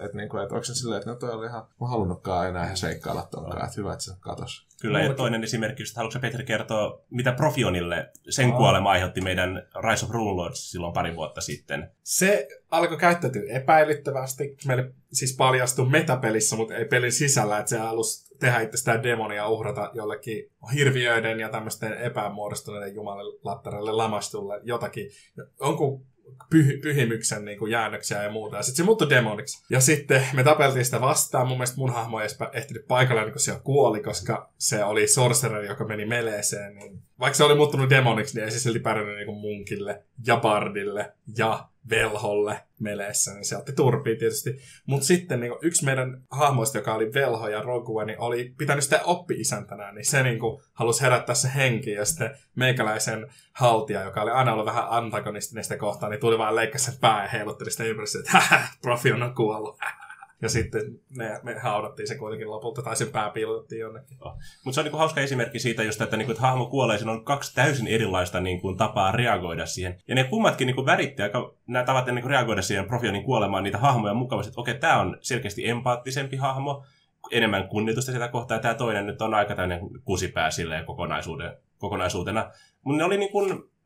Että 0.00 0.16
niin 0.16 0.28
kuin, 0.28 0.42
että 0.42 0.54
onko 0.54 0.64
se 0.64 0.74
silleen, 0.74 0.98
että 0.98 1.10
no 1.10 1.16
toi 1.16 1.30
oli 1.30 1.46
ihan, 1.46 1.66
mä 1.80 1.86
halunnutkaan 1.86 2.48
enää 2.48 2.64
ihan 2.64 2.76
seikkailla 2.76 3.28
tonkaan, 3.30 3.64
että 3.64 3.80
hyvä, 3.80 3.92
että 3.92 4.04
se 4.04 4.12
katos. 4.20 4.68
Kyllä, 4.80 5.00
ja 5.00 5.14
toinen 5.14 5.44
esimerkki, 5.44 5.82
just, 5.82 5.96
haluatko 5.96 6.20
Petri 6.20 6.44
kertoa, 6.44 7.00
mitä 7.10 7.32
Profionille 7.32 8.10
sen 8.28 8.52
kuolema 8.52 8.90
aiheutti 8.90 9.20
meidän 9.20 9.62
Rise 9.90 10.04
of 10.04 10.10
Rune 10.10 10.32
Lords 10.32 10.70
silloin 10.70 10.92
pari 10.92 11.16
vuotta 11.16 11.40
sitten? 11.40 11.90
Se 12.02 12.48
alkoi 12.70 12.96
käyttäytyä 12.96 13.42
epäilyttävästi. 13.48 14.56
Meille 14.66 14.92
siis 15.12 15.36
paljastui 15.36 15.88
metapelissä, 15.88 16.56
mutta 16.56 16.74
ei 16.74 16.84
pelin 16.84 17.12
sisällä, 17.12 17.58
että 17.58 17.70
se 17.70 17.78
halusi 17.78 18.36
tehdä 18.38 18.60
itsestään 18.60 19.02
demonia 19.02 19.48
uhrata 19.48 19.90
jollekin 19.94 20.50
hirviöiden 20.74 21.40
ja 21.40 21.48
tämmöisten 21.48 21.92
epämuodostuneiden 21.92 22.94
jumalattareille 22.94 23.92
lamastulle 23.92 24.60
jotakin, 24.62 25.10
jonkun 25.60 26.06
pyh- 26.54 26.80
pyhimyksen 26.82 27.44
niin 27.44 27.58
kuin 27.58 27.72
jäännöksiä 27.72 28.22
ja 28.22 28.30
muuta. 28.30 28.56
Ja 28.56 28.62
sitten 28.62 28.76
se 28.76 28.82
muuttui 28.84 29.10
demoniksi. 29.10 29.64
Ja 29.70 29.80
sitten 29.80 30.22
me 30.32 30.44
tapeltiin 30.44 30.84
sitä 30.84 31.00
vastaan. 31.00 31.48
Mun 31.48 31.56
mielestä 31.56 31.78
mun 31.78 31.92
hahmo 31.92 32.20
ei 32.20 32.22
edes 32.22 32.38
ehtinyt 32.52 32.86
paikalle, 32.88 33.22
niin 33.22 33.32
kun 33.32 33.40
se 33.40 33.60
kuoli, 33.64 34.02
koska 34.02 34.50
se 34.58 34.84
oli 34.84 35.08
sorcerer, 35.08 35.64
joka 35.64 35.84
meni 35.84 36.06
meleeseen. 36.06 36.74
Niin 36.74 37.02
vaikka 37.20 37.36
se 37.36 37.44
oli 37.44 37.54
muuttunut 37.54 37.90
demoniksi, 37.90 38.34
niin 38.34 38.44
ei 38.44 38.50
se 38.50 38.60
silti 38.60 38.78
pärjännyt 38.78 39.16
niin 39.16 39.40
munkille 39.40 40.02
ja 40.26 40.36
bardille 40.36 41.12
ja 41.36 41.68
velholle 41.90 42.60
meleessä, 42.80 43.34
niin 43.34 43.44
se 43.44 43.56
otti 43.56 43.72
turpiin 43.72 44.18
tietysti. 44.18 44.58
Mutta 44.86 45.06
sitten 45.06 45.40
niin 45.40 45.52
yksi 45.62 45.84
meidän 45.84 46.22
hahmoista, 46.30 46.78
joka 46.78 46.94
oli 46.94 47.14
velho 47.14 47.48
ja 47.48 47.62
rogue, 47.62 48.04
niin 48.04 48.20
oli 48.20 48.54
pitänyt 48.58 48.84
sitä 48.84 49.00
oppi-isäntänä, 49.04 49.92
niin 49.92 50.04
se 50.04 50.22
niin 50.22 50.38
kuin, 50.38 50.62
halusi 50.72 51.02
herättää 51.02 51.34
se 51.34 51.50
henki, 51.54 51.90
ja 51.90 52.04
sitten 52.04 52.36
meikäläisen 52.54 53.26
haltija, 53.52 54.04
joka 54.04 54.22
oli 54.22 54.30
aina 54.30 54.52
ollut 54.52 54.66
vähän 54.66 54.86
antagonistinen 54.88 55.64
sitä 55.64 55.76
kohtaa, 55.76 56.08
niin 56.08 56.20
tuli 56.20 56.38
vaan 56.38 56.56
leikkaa 56.56 56.78
sen 56.78 56.94
pää 57.00 57.22
ja 57.22 57.28
heilutteli 57.28 57.70
sitä 57.70 57.84
ympäri, 57.84 58.06
että 58.18 58.62
profi 58.82 59.12
on 59.12 59.34
kuollut. 59.34 59.78
Ja 60.42 60.48
sitten 60.48 61.00
me, 61.16 61.40
me 61.42 61.58
haudattiin 61.58 62.08
se 62.08 62.14
kuitenkin 62.14 62.50
lopulta, 62.50 62.82
tai 62.82 62.96
sen 62.96 63.08
pää 63.08 63.30
piilotettiin 63.30 63.80
jonnekin. 63.80 64.18
Mutta 64.64 64.74
se 64.74 64.80
on 64.80 64.84
niinku 64.84 64.98
hauska 64.98 65.20
esimerkki 65.20 65.58
siitä 65.58 65.82
just, 65.82 66.00
että, 66.00 66.16
niinku, 66.16 66.32
että 66.32 66.42
hahmo 66.42 66.66
kuolee, 66.66 66.98
siinä 66.98 67.12
on 67.12 67.24
kaksi 67.24 67.54
täysin 67.54 67.86
erilaista 67.86 68.40
niinku, 68.40 68.74
tapaa 68.74 69.12
reagoida 69.12 69.66
siihen. 69.66 70.02
Ja 70.08 70.14
ne 70.14 70.24
kummatkin 70.24 70.66
niinku, 70.66 70.86
väritti 70.86 71.22
aika, 71.22 71.54
nämä 71.66 71.84
tavat 71.84 72.06
niinku, 72.06 72.28
reagoida 72.28 72.62
siihen 72.62 72.86
Profionin 72.86 73.24
kuolemaan 73.24 73.64
niitä 73.64 73.78
hahmoja 73.78 74.14
mukavasti, 74.14 74.50
että 74.50 74.60
okei, 74.60 74.74
tämä 74.74 75.00
on 75.00 75.18
selkeästi 75.20 75.68
empaattisempi 75.68 76.36
hahmo, 76.36 76.84
enemmän 77.30 77.68
kunnioitusta 77.68 78.12
sitä 78.12 78.28
kohtaa, 78.28 78.56
ja 78.56 78.62
tämä 78.62 78.74
toinen 78.74 79.06
nyt 79.06 79.22
on 79.22 79.34
aika 79.34 79.54
tämmöinen 79.54 79.80
kusipää 80.04 80.50
silleen 80.50 80.84
kokonaisuuden, 80.84 81.56
kokonaisuutena. 81.78 82.50
Mutta 82.82 82.98
ne 82.98 83.04
oli 83.04 83.16
niinku, 83.16 83.38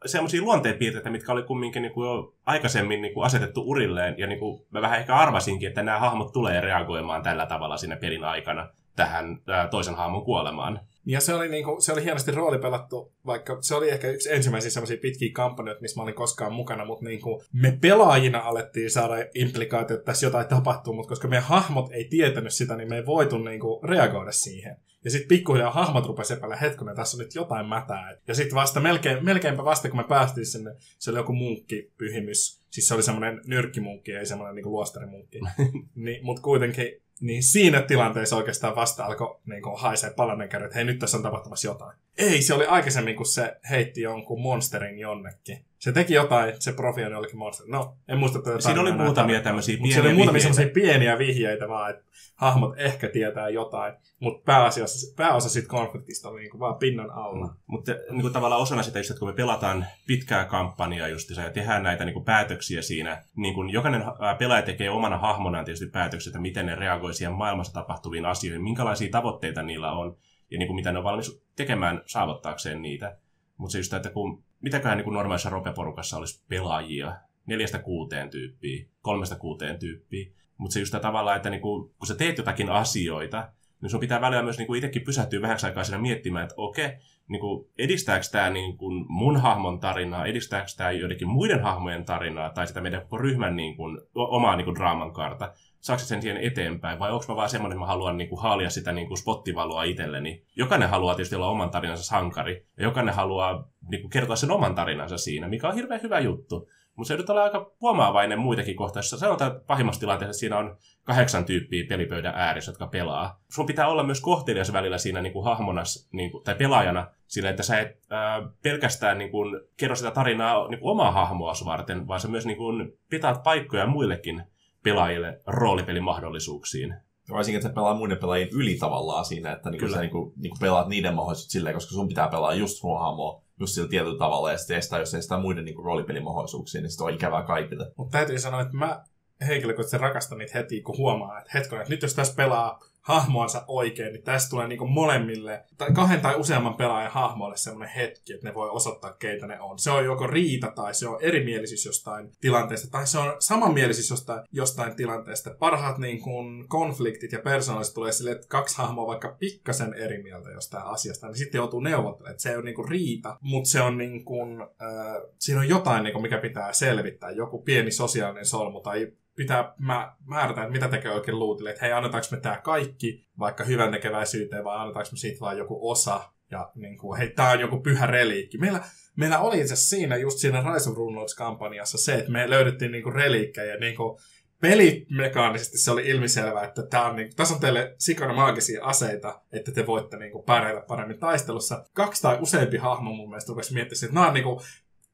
semmoisia 0.06 0.42
luonteenpiirteitä, 0.42 1.10
mitkä 1.10 1.32
oli 1.32 1.42
kumminkin 1.42 1.82
niinku 1.82 2.04
jo 2.04 2.34
aikaisemmin 2.46 3.02
niinku 3.02 3.20
asetettu 3.20 3.62
urilleen, 3.66 4.14
ja 4.18 4.26
niinku, 4.26 4.66
mä 4.70 4.82
vähän 4.82 5.00
ehkä 5.00 5.14
arvasinkin, 5.14 5.68
että 5.68 5.82
nämä 5.82 5.98
hahmot 5.98 6.32
tulee 6.32 6.60
reagoimaan 6.60 7.22
tällä 7.22 7.46
tavalla 7.46 7.76
siinä 7.76 7.96
pelin 7.96 8.24
aikana 8.24 8.68
tähän 8.96 9.42
ää, 9.48 9.68
toisen 9.68 9.94
hahmon 9.94 10.24
kuolemaan. 10.24 10.80
Ja 11.06 11.20
se 11.20 11.34
oli, 11.34 11.48
niinku, 11.48 11.76
se 11.80 11.92
oli 11.92 12.04
hienosti 12.04 12.30
roolipelattu, 12.30 13.12
vaikka 13.26 13.58
se 13.60 13.74
oli 13.74 13.90
ehkä 13.90 14.08
yksi 14.08 14.32
ensimmäisiä 14.32 14.70
semmoisia 14.70 14.96
pitkiä 15.02 15.30
kampanjoita, 15.32 15.80
missä 15.80 16.00
mä 16.00 16.02
olin 16.02 16.14
koskaan 16.14 16.52
mukana, 16.52 16.84
mutta 16.84 17.04
niinku, 17.04 17.42
me 17.52 17.78
pelaajina 17.80 18.38
alettiin 18.38 18.90
saada 18.90 19.14
implikaatio, 19.34 19.96
että 19.96 20.04
tässä 20.06 20.26
jotain 20.26 20.48
tapahtuu, 20.48 20.94
mutta 20.94 21.08
koska 21.08 21.28
meidän 21.28 21.44
hahmot 21.44 21.92
ei 21.92 22.04
tietänyt 22.04 22.52
sitä, 22.52 22.76
niin 22.76 22.88
me 22.88 22.96
ei 22.96 23.06
voitu 23.06 23.38
niinku, 23.38 23.80
reagoida 23.84 24.32
siihen. 24.32 24.76
Ja 25.04 25.10
sitten 25.10 25.28
pikkuhiljaa 25.28 25.70
hahmot 25.70 26.06
rupesi 26.06 26.32
epäillä 26.32 26.56
hetkonen, 26.56 26.96
tässä 26.96 27.16
on 27.16 27.18
nyt 27.22 27.34
jotain 27.34 27.66
mätää. 27.66 28.16
Ja 28.28 28.34
sitten 28.34 28.54
vasta 28.54 28.80
melkein, 28.80 29.24
melkeinpä 29.24 29.64
vasta, 29.64 29.88
kun 29.88 29.98
me 29.98 30.04
päästiin 30.04 30.46
sinne, 30.46 30.74
se 30.98 31.10
oli 31.10 31.18
joku 31.18 31.32
munkkipyhimys. 31.32 32.62
Siis 32.70 32.88
se 32.88 32.94
oli 32.94 33.02
semmoinen 33.02 33.40
nyrkkimunkki, 33.46 34.12
ei 34.12 34.26
semmoinen 34.26 34.54
niinku 34.54 34.70
luostarimunkki. 34.70 35.40
niin, 35.94 36.24
mutta 36.24 36.42
kuitenkin 36.42 37.02
niin 37.20 37.42
siinä 37.42 37.82
tilanteessa 37.82 38.36
oikeastaan 38.36 38.76
vasta 38.76 39.04
alkoi 39.04 39.40
niin 39.46 39.62
haisee 39.76 40.10
palanen 40.16 40.48
kädet, 40.48 40.64
että 40.64 40.76
hei 40.76 40.84
nyt 40.84 40.98
tässä 40.98 41.16
on 41.16 41.22
tapahtumassa 41.22 41.68
jotain. 41.68 41.98
Ei, 42.18 42.42
se 42.42 42.54
oli 42.54 42.66
aikaisemmin, 42.66 43.16
kun 43.16 43.26
se 43.26 43.56
heitti 43.70 44.00
jonkun 44.00 44.40
monsterin 44.40 44.98
jonnekin. 44.98 45.64
Se 45.78 45.92
teki 45.92 46.14
jotain, 46.14 46.54
se 46.58 46.72
profi 46.72 47.04
on 47.04 47.12
jollekin 47.12 47.38
monsteri. 47.38 47.70
No, 47.70 47.96
en 48.08 48.18
muista 48.18 48.42
tätä 48.42 48.60
Siinä 48.60 48.80
oli 48.80 48.92
muutamia 48.92 49.40
tämmöisiä 49.40 49.76
Mutta 49.76 49.92
siellä 49.92 50.08
oli 50.08 50.14
pieniä 50.14 50.24
muutamia 50.24 50.42
semmoisia 50.42 50.68
pieniä 50.74 51.18
vihjeitä 51.18 51.68
vaan, 51.68 51.90
että 51.90 52.04
hahmot 52.34 52.74
ehkä 52.76 53.08
tietää 53.08 53.48
jotain, 53.48 53.94
mutta 54.20 54.42
pääasiassa, 54.44 55.14
pääosa 55.16 55.48
siitä 55.48 55.68
konfliktista 55.68 56.28
oli 56.28 56.40
niinku 56.40 56.58
vaan 56.58 56.78
pinnan 56.78 57.10
alla. 57.10 57.54
Mutta 57.66 57.92
niin 58.10 58.20
kuin 58.20 58.32
tavallaan 58.32 58.62
osana 58.62 58.82
sitä, 58.82 58.98
just, 58.98 59.10
että 59.10 59.18
kun 59.18 59.28
me 59.28 59.34
pelataan 59.34 59.86
pitkää 60.06 60.44
kampanjaa 60.44 61.08
justiinsa 61.08 61.42
ja 61.42 61.50
tehdään 61.50 61.82
näitä 61.82 62.04
niin 62.04 62.14
kuin 62.14 62.24
päätöksiä 62.24 62.82
siinä, 62.82 63.24
niin 63.36 63.54
kuin 63.54 63.70
jokainen 63.70 64.04
ää, 64.20 64.34
pelaaja 64.34 64.62
tekee 64.62 64.90
omana 64.90 65.18
hahmonaan 65.18 65.64
tietysti 65.64 65.86
päätöksiä, 65.86 66.30
että 66.30 66.40
miten 66.40 66.66
ne 66.66 66.74
reagoi 66.74 67.14
siihen 67.14 67.34
maailmassa 67.34 67.72
tapahtuviin 67.72 68.26
asioihin, 68.26 68.62
minkälaisia 68.62 69.10
tavoitteita 69.10 69.62
niillä 69.62 69.92
on. 69.92 70.16
Ja 70.52 70.58
niin 70.58 70.66
kuin 70.66 70.74
mitä 70.74 70.92
ne 70.92 70.98
on 70.98 71.04
valmis 71.04 71.42
tekemään 71.56 72.02
saavuttaakseen 72.06 72.82
niitä. 72.82 73.18
Mutta 73.56 73.72
se 73.72 73.78
just, 73.78 73.92
että 73.92 74.10
kun 74.10 74.42
mitäköhän 74.60 74.98
niin 74.98 75.04
kuin 75.04 75.14
normaalissa 75.14 75.50
ropeporukassa 75.50 76.16
olisi 76.16 76.44
pelaajia, 76.48 77.16
neljästä 77.46 77.78
kuuteen 77.78 78.30
tyyppiä, 78.30 78.86
kolmesta 79.02 79.36
kuuteen 79.36 79.78
tyyppiä. 79.78 80.30
Mutta 80.58 80.74
se 80.74 80.80
just 80.80 80.94
tavallaan, 81.02 81.36
että 81.36 81.50
niinku, 81.50 81.94
kun 81.98 82.06
sä 82.06 82.14
teet 82.14 82.38
jotakin 82.38 82.70
asioita, 82.70 83.52
niin 83.80 83.90
sun 83.90 84.00
pitää 84.00 84.20
välillä 84.20 84.42
myös 84.42 84.58
niinku 84.58 84.74
itsekin 84.74 85.02
pysähtyä 85.02 85.42
vähäksi 85.42 85.66
aikaa 85.66 85.84
siinä 85.84 85.98
miettimään, 85.98 86.42
että 86.42 86.54
okei, 86.56 86.90
niinku, 87.28 87.70
edistääkö 87.78 88.24
tämä 88.32 88.50
niinku 88.50 88.90
mun 89.08 89.36
hahmon 89.36 89.80
tarinaa, 89.80 90.26
edistääkö 90.26 90.66
tämä 90.76 90.90
joidenkin 90.90 91.28
muiden 91.28 91.62
hahmojen 91.62 92.04
tarinaa, 92.04 92.50
tai 92.50 92.66
sitä 92.66 92.80
meidän 92.80 93.02
koko 93.02 93.18
ryhmän 93.18 93.56
niinku, 93.56 93.82
omaa 94.14 94.56
niinku 94.56 94.74
draaman 94.74 95.12
kaarta. 95.12 95.52
Saako 95.82 96.02
sen 96.02 96.22
siihen 96.22 96.42
eteenpäin, 96.42 96.98
vai 96.98 97.12
onko 97.12 97.24
mä 97.28 97.36
vaan 97.36 97.48
semmoinen, 97.48 97.76
että 97.76 97.80
mä 97.80 97.86
haluan 97.86 98.16
niinku, 98.16 98.36
haalia 98.36 98.70
sitä 98.70 98.92
niinku, 98.92 99.16
spottivaloa 99.16 99.84
itselleni. 99.84 100.44
Jokainen 100.56 100.88
haluaa 100.88 101.14
tietysti 101.14 101.36
olla 101.36 101.48
oman 101.48 101.70
tarinansa 101.70 102.04
sankari, 102.04 102.66
ja 102.76 102.82
jokainen 102.84 103.14
haluaa 103.14 103.68
niinku, 103.90 104.08
kertoa 104.08 104.36
sen 104.36 104.50
oman 104.50 104.74
tarinansa 104.74 105.18
siinä, 105.18 105.48
mikä 105.48 105.68
on 105.68 105.74
hirveän 105.74 106.02
hyvä 106.02 106.20
juttu. 106.20 106.68
Mutta 106.96 107.08
se 107.08 107.16
nyt 107.16 107.30
olla 107.30 107.42
aika 107.42 107.70
huomaavainen 107.80 108.38
muitakin 108.38 108.76
kohteissa. 108.76 109.18
Sanotaan 109.18 109.52
että 109.52 109.64
pahimmassa 109.66 110.00
tilanteessa, 110.00 110.40
siinä 110.40 110.58
on 110.58 110.76
kahdeksan 111.04 111.44
tyyppiä 111.44 111.84
pelipöydän 111.88 112.34
ääressä, 112.36 112.70
jotka 112.70 112.86
pelaa. 112.86 113.40
Sun 113.48 113.66
pitää 113.66 113.88
olla 113.88 114.02
myös 114.02 114.20
kohtelias 114.20 114.72
välillä 114.72 114.98
siinä 114.98 115.22
niin 115.22 115.32
kuin 115.32 115.44
hahmona 115.44 115.82
niin 116.12 116.30
kuin, 116.30 116.44
tai 116.44 116.54
pelaajana 116.54 117.06
sillä, 117.26 117.50
että 117.50 117.62
sä 117.62 117.80
et 117.80 118.00
ää, 118.10 118.42
pelkästään 118.62 119.18
niin 119.18 119.30
kuin, 119.30 119.60
kerro 119.76 119.96
sitä 119.96 120.10
tarinaa 120.10 120.68
niin 120.68 120.80
kuin 120.80 120.90
omaa 120.90 121.10
hahmoa 121.10 121.52
varten, 121.64 122.08
vaan 122.08 122.20
sä 122.20 122.28
myös 122.28 122.46
niin 122.46 122.58
kuin, 122.58 122.92
pitaat 123.10 123.42
paikkoja 123.42 123.86
muillekin 123.86 124.42
pelaajille 124.82 125.40
roolipelimahdollisuuksiin. 125.46 126.94
Varsinkin, 127.30 127.58
että 127.58 127.68
sä 127.68 127.74
pelaa 127.74 127.94
muiden 127.94 128.18
pelaajien 128.18 128.48
yli 128.52 128.76
tavallaan 128.76 129.24
siinä, 129.24 129.52
että 129.52 129.70
niinku 129.70 129.88
sä 129.88 130.00
niinku, 130.00 130.32
niinku 130.36 130.56
pelaat 130.60 130.88
niiden 130.88 131.14
mahdollisuudet 131.14 131.50
silleen, 131.50 131.74
koska 131.74 131.90
sun 131.90 132.08
pitää 132.08 132.28
pelaa 132.28 132.54
just 132.54 132.76
sun 132.76 132.98
hahmoa 132.98 133.42
just 133.60 133.74
sillä 133.74 133.88
tietyllä 133.88 134.18
tavalla, 134.18 134.52
ja 134.52 134.58
sitten 134.58 134.76
estää, 134.76 134.98
jos 134.98 135.14
estää 135.14 135.40
muiden 135.40 135.64
niin 135.64 135.84
roolipelimahdollisuuksia, 135.84 136.80
niin 136.80 136.90
se 136.90 137.04
on 137.04 137.14
ikävää 137.14 137.42
kaikille. 137.42 137.92
Mutta 137.96 138.18
täytyy 138.18 138.38
sanoa, 138.38 138.60
että 138.60 138.76
mä 138.76 139.04
henkilökohtaisesti 139.46 140.02
rakastan 140.02 140.38
niitä 140.38 140.58
heti, 140.58 140.80
kun 140.82 140.98
huomaa, 140.98 141.38
että 141.38 141.50
hetken, 141.54 141.78
että 141.78 141.90
nyt 141.90 142.02
jos 142.02 142.14
tässä 142.14 142.34
pelaa 142.36 142.80
hahmoansa 143.02 143.64
oikein, 143.68 144.12
niin 144.12 144.22
tästä 144.22 144.50
tulee 144.50 144.68
niinku 144.68 144.86
molemmille, 144.86 145.64
tai 145.78 145.90
kahden 145.92 146.20
tai 146.20 146.36
useamman 146.36 146.74
pelaajan 146.74 147.12
hahmoille 147.12 147.56
semmoinen 147.56 147.94
hetki, 147.94 148.32
että 148.32 148.48
ne 148.48 148.54
voi 148.54 148.70
osoittaa, 148.70 149.12
keitä 149.12 149.46
ne 149.46 149.60
on. 149.60 149.78
Se 149.78 149.90
on 149.90 150.04
joko 150.04 150.26
riita, 150.26 150.72
tai 150.74 150.94
se 150.94 151.08
on 151.08 151.18
erimielisyys 151.22 151.84
jostain 151.84 152.32
tilanteesta, 152.40 152.90
tai 152.90 153.06
se 153.06 153.18
on 153.18 153.36
samanmielisyys 153.38 154.10
jostain, 154.10 154.40
jostain 154.52 154.96
tilanteesta. 154.96 155.54
Parhaat 155.58 155.98
niin 155.98 156.20
kuin 156.20 156.68
konfliktit 156.68 157.32
ja 157.32 157.38
persoonalliset 157.38 157.94
tulee 157.94 158.12
sille, 158.12 158.30
että 158.30 158.46
kaksi 158.48 158.78
hahmoa 158.78 159.06
vaikka 159.06 159.36
pikkasen 159.38 159.94
eri 159.94 160.22
mieltä 160.22 160.50
jostain 160.50 160.84
asiasta, 160.84 161.26
niin 161.26 161.36
sitten 161.36 161.58
joutuu 161.58 161.80
neuvottelemaan. 161.80 162.40
Se 162.40 162.50
ei 162.50 162.56
ole 162.56 162.64
niin 162.64 162.74
kuin 162.74 162.88
riita, 162.88 163.38
mutta 163.40 163.70
se 163.70 163.80
on 163.80 163.98
niin 163.98 164.24
kuin, 164.24 164.60
äh, 164.60 165.22
siinä 165.38 165.60
on 165.60 165.68
jotain, 165.68 166.04
niin 166.04 166.12
kuin, 166.12 166.22
mikä 166.22 166.38
pitää 166.38 166.72
selvittää. 166.72 167.30
Joku 167.30 167.62
pieni 167.62 167.90
sosiaalinen 167.90 168.46
solmu 168.46 168.80
tai 168.80 169.12
pitää 169.36 169.74
mä, 169.78 170.16
määrätä, 170.26 170.60
että 170.60 170.72
mitä 170.72 170.88
tekee 170.88 171.10
oikein 171.10 171.38
luutille. 171.38 171.70
Että 171.70 171.84
hei, 171.84 171.92
annetaanko 171.92 172.28
me 172.30 172.40
tämä 172.40 172.56
kaikki 172.56 173.26
vaikka 173.38 173.64
hyvän 173.64 173.92
tekeväisyyteen 173.92 174.64
vai 174.64 174.76
annetaanko 174.76 175.08
me 175.12 175.18
siitä 175.18 175.40
vaan 175.40 175.58
joku 175.58 175.90
osa. 175.90 176.32
Ja 176.50 176.70
niin 176.74 176.98
kuin, 176.98 177.18
hei, 177.18 177.30
tämä 177.30 177.50
on 177.50 177.60
joku 177.60 177.80
pyhä 177.80 178.06
reliikki. 178.06 178.58
Meillä, 178.58 178.80
meillä 179.16 179.38
oli 179.38 179.60
itse 179.60 179.76
siinä, 179.76 180.16
just 180.16 180.38
siinä 180.38 180.64
Rise 180.74 180.90
of 180.90 180.96
kampanjassa 181.36 181.98
se, 181.98 182.14
että 182.14 182.32
me 182.32 182.50
löydettiin 182.50 182.92
niin 182.92 183.02
kuin 183.02 183.14
reliikkejä. 183.14 183.76
Niin 183.76 183.96
kuin, 183.96 184.18
pelimekaanisesti 184.62 185.78
se 185.78 185.90
oli 185.90 186.08
ilmiselvää, 186.08 186.64
että 186.64 186.82
tämä 186.82 187.06
on, 187.06 187.16
niin, 187.16 187.36
tässä 187.36 187.54
on 187.54 187.60
teille 187.60 187.94
sikana 187.98 188.34
maagisia 188.34 188.84
aseita, 188.84 189.40
että 189.52 189.72
te 189.72 189.86
voitte 189.86 190.16
niin 190.16 190.32
kuin, 190.32 190.44
pärjätä 190.44 190.86
paremmin 190.88 191.18
taistelussa. 191.18 191.84
Kaksi 191.92 192.22
tai 192.22 192.38
useampi 192.40 192.76
hahmo 192.76 193.12
mun 193.12 193.28
mielestä 193.28 193.48
rupesi 193.48 193.74
miettimään, 193.74 194.04
että 194.04 194.14
nämä 194.14 194.28
on 194.28 194.34
niin 194.34 194.44
kuin, 194.44 194.60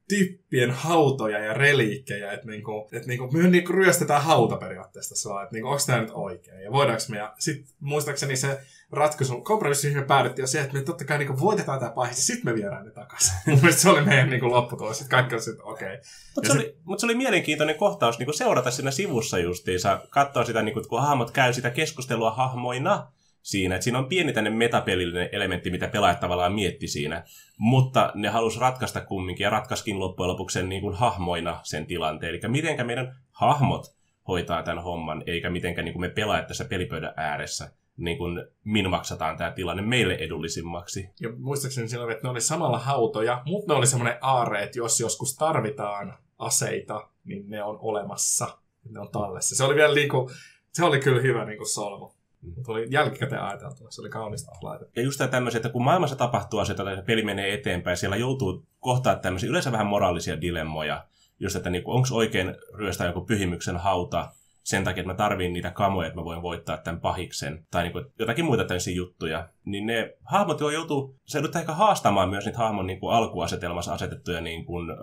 tyyppien 0.09 0.71
hautoja 0.71 1.39
ja 1.39 1.53
reliikkejä, 1.53 2.31
että 2.31 2.47
niinku, 2.47 2.89
et 2.91 3.05
niinku, 3.05 3.31
me 3.31 3.49
niinku 3.49 3.71
ryöstetään 3.71 4.23
hauta 4.23 4.57
periaatteessa 4.57 5.15
saa, 5.15 5.43
että 5.43 5.55
niinku, 5.55 5.67
onko 5.67 5.83
tämä 5.85 6.01
nyt 6.01 6.11
oikein 6.13 6.61
ja 6.61 6.71
voidaanko 6.71 7.03
me, 7.09 7.17
ja 7.17 7.33
sitten 7.39 7.73
muistaakseni 7.79 8.35
se 8.35 8.59
ratkaisu, 8.91 9.41
kompromissi, 9.41 9.87
mihin 9.87 10.01
me 10.01 10.07
päädyttiin, 10.07 10.43
on 10.43 10.47
se, 10.47 10.61
että 10.61 10.73
me 10.73 10.81
totta 10.81 11.05
kai 11.05 11.17
niinku 11.17 11.39
voitetaan 11.39 11.79
tämä 11.79 11.91
pahis, 11.91 12.27
sitten 12.27 12.45
me 12.45 12.55
viedään 12.55 12.85
ne 12.85 12.91
takaisin. 12.91 13.33
Mun 13.61 13.73
se 13.73 13.89
oli 13.89 14.01
meidän 14.01 14.29
niinku 14.29 14.49
lopputulos, 14.49 14.97
sitten 14.97 15.17
kaikki 15.17 15.35
on 15.35 15.41
sitten 15.41 15.65
okei. 15.65 15.87
Okay. 15.87 16.01
Mutta 16.35 16.53
se, 16.53 16.59
sit... 16.59 16.75
mut 16.83 16.99
se, 16.99 17.05
oli 17.05 17.15
mielenkiintoinen 17.15 17.75
kohtaus 17.75 18.19
niinku 18.19 18.33
seurata 18.33 18.71
siinä 18.71 18.91
sivussa 18.91 19.39
justiinsa, 19.39 20.01
katsoa 20.09 20.45
sitä, 20.45 20.61
niinku, 20.61 20.81
kun 20.89 21.01
hahmot 21.01 21.31
käy 21.31 21.53
sitä 21.53 21.69
keskustelua 21.69 22.31
hahmoina, 22.31 23.11
siinä. 23.49 23.75
Että 23.75 23.83
siinä 23.83 23.99
on 23.99 24.09
pieni 24.09 24.33
tänne 24.33 24.49
metapelillinen 24.49 25.29
elementti, 25.31 25.71
mitä 25.71 25.87
pelaajat 25.87 26.19
tavallaan 26.19 26.53
mietti 26.53 26.87
siinä. 26.87 27.23
Mutta 27.57 28.11
ne 28.15 28.29
halus 28.29 28.59
ratkaista 28.59 29.01
kumminkin 29.01 29.43
ja 29.43 29.49
ratkaiskin 29.49 29.99
loppujen 29.99 30.27
lopuksi 30.27 30.53
sen 30.53 30.69
niin 30.69 30.81
kuin 30.81 30.95
hahmoina 30.95 31.59
sen 31.63 31.85
tilanteen. 31.85 32.29
Eli 32.29 32.39
mitenkä 32.47 32.83
meidän 32.83 33.15
hahmot 33.31 33.85
hoitaa 34.27 34.63
tämän 34.63 34.83
homman, 34.83 35.23
eikä 35.25 35.49
mitenkä 35.49 35.83
niin 35.83 35.93
kuin 35.93 36.01
me 36.01 36.09
pelaajat 36.09 36.47
tässä 36.47 36.65
pelipöydän 36.65 37.13
ääressä 37.17 37.71
niin 37.99 38.17
kuin 38.17 38.45
minmaksataan 38.63 39.37
tämä 39.37 39.51
tilanne 39.51 39.81
meille 39.83 40.13
edullisimmaksi. 40.13 41.09
Ja 41.19 41.29
muistaakseni 41.37 41.89
silloin, 41.89 42.11
että 42.11 42.23
ne 42.23 42.29
oli 42.29 42.41
samalla 42.41 42.79
hautoja, 42.79 43.41
mutta 43.45 43.73
ne 43.73 43.77
oli 43.77 43.87
semmoinen 43.87 44.17
aare, 44.21 44.63
että 44.63 44.79
jos 44.79 44.99
joskus 44.99 45.35
tarvitaan 45.35 46.17
aseita, 46.37 47.09
niin 47.23 47.49
ne 47.49 47.63
on 47.63 47.77
olemassa. 47.81 48.57
Ne 48.89 48.99
on 48.99 49.11
tallessa. 49.11 49.55
Se 49.55 49.63
oli 49.63 49.75
vielä 49.75 49.95
niin 49.95 50.09
kuin, 50.09 50.29
se 50.73 50.85
oli 50.85 50.99
kyllä 50.99 51.21
hyvä 51.21 51.45
niin 51.45 51.57
kuin 51.57 51.69
solmu. 51.69 52.11
Mutta 52.41 52.71
oli 52.71 52.87
jälkikäteen 52.89 53.41
ajateltuna, 53.41 53.91
se 53.91 54.01
oli 54.01 54.09
kaunista 54.09 54.51
laite. 54.61 54.85
Ja 54.95 55.01
just 55.01 55.17
tämä 55.17 55.27
tämmöisiä, 55.27 55.57
että 55.57 55.69
kun 55.69 55.83
maailmassa 55.83 56.15
tapahtuu 56.15 56.59
asioita, 56.59 56.91
että 56.91 57.05
peli 57.05 57.23
menee 57.23 57.53
eteenpäin, 57.53 57.97
siellä 57.97 58.15
joutuu 58.15 58.65
kohtaa 58.79 59.15
tämmöisiä 59.15 59.49
yleensä 59.49 59.71
vähän 59.71 59.87
moraalisia 59.87 60.41
dilemmoja. 60.41 61.05
Just, 61.39 61.55
että 61.55 61.69
niinku, 61.69 61.91
onko 61.91 62.07
oikein 62.11 62.55
ryöstää 62.73 63.07
joku 63.07 63.21
pyhimyksen 63.21 63.77
hauta 63.77 64.31
sen 64.63 64.83
takia, 64.83 65.01
että 65.01 65.11
mä 65.13 65.17
tarviin 65.17 65.53
niitä 65.53 65.71
kamoja, 65.71 66.07
että 66.07 66.19
mä 66.19 66.25
voin 66.25 66.41
voittaa 66.41 66.77
tämän 66.77 67.01
pahiksen, 67.01 67.65
tai 67.71 67.83
niin 67.83 67.93
kuin 67.93 68.05
jotakin 68.19 68.45
muita 68.45 68.63
tämmöisiä 68.63 68.95
juttuja, 68.95 69.49
niin 69.71 69.85
ne 69.85 70.13
hahmot 70.23 70.59
jo 70.59 70.69
joutuu, 70.69 71.15
se 71.25 71.39
joutuu 71.39 71.59
ehkä 71.59 71.73
haastamaan 71.73 72.29
myös 72.29 72.45
niitä 72.45 72.57
hahmon 72.57 72.87
niin 72.87 72.99
kuin 72.99 73.13
alkuasetelmassa 73.13 73.93
asetettuja 73.93 74.41
niin 74.41 74.65
kuin, 74.65 74.89
ö, 74.89 74.95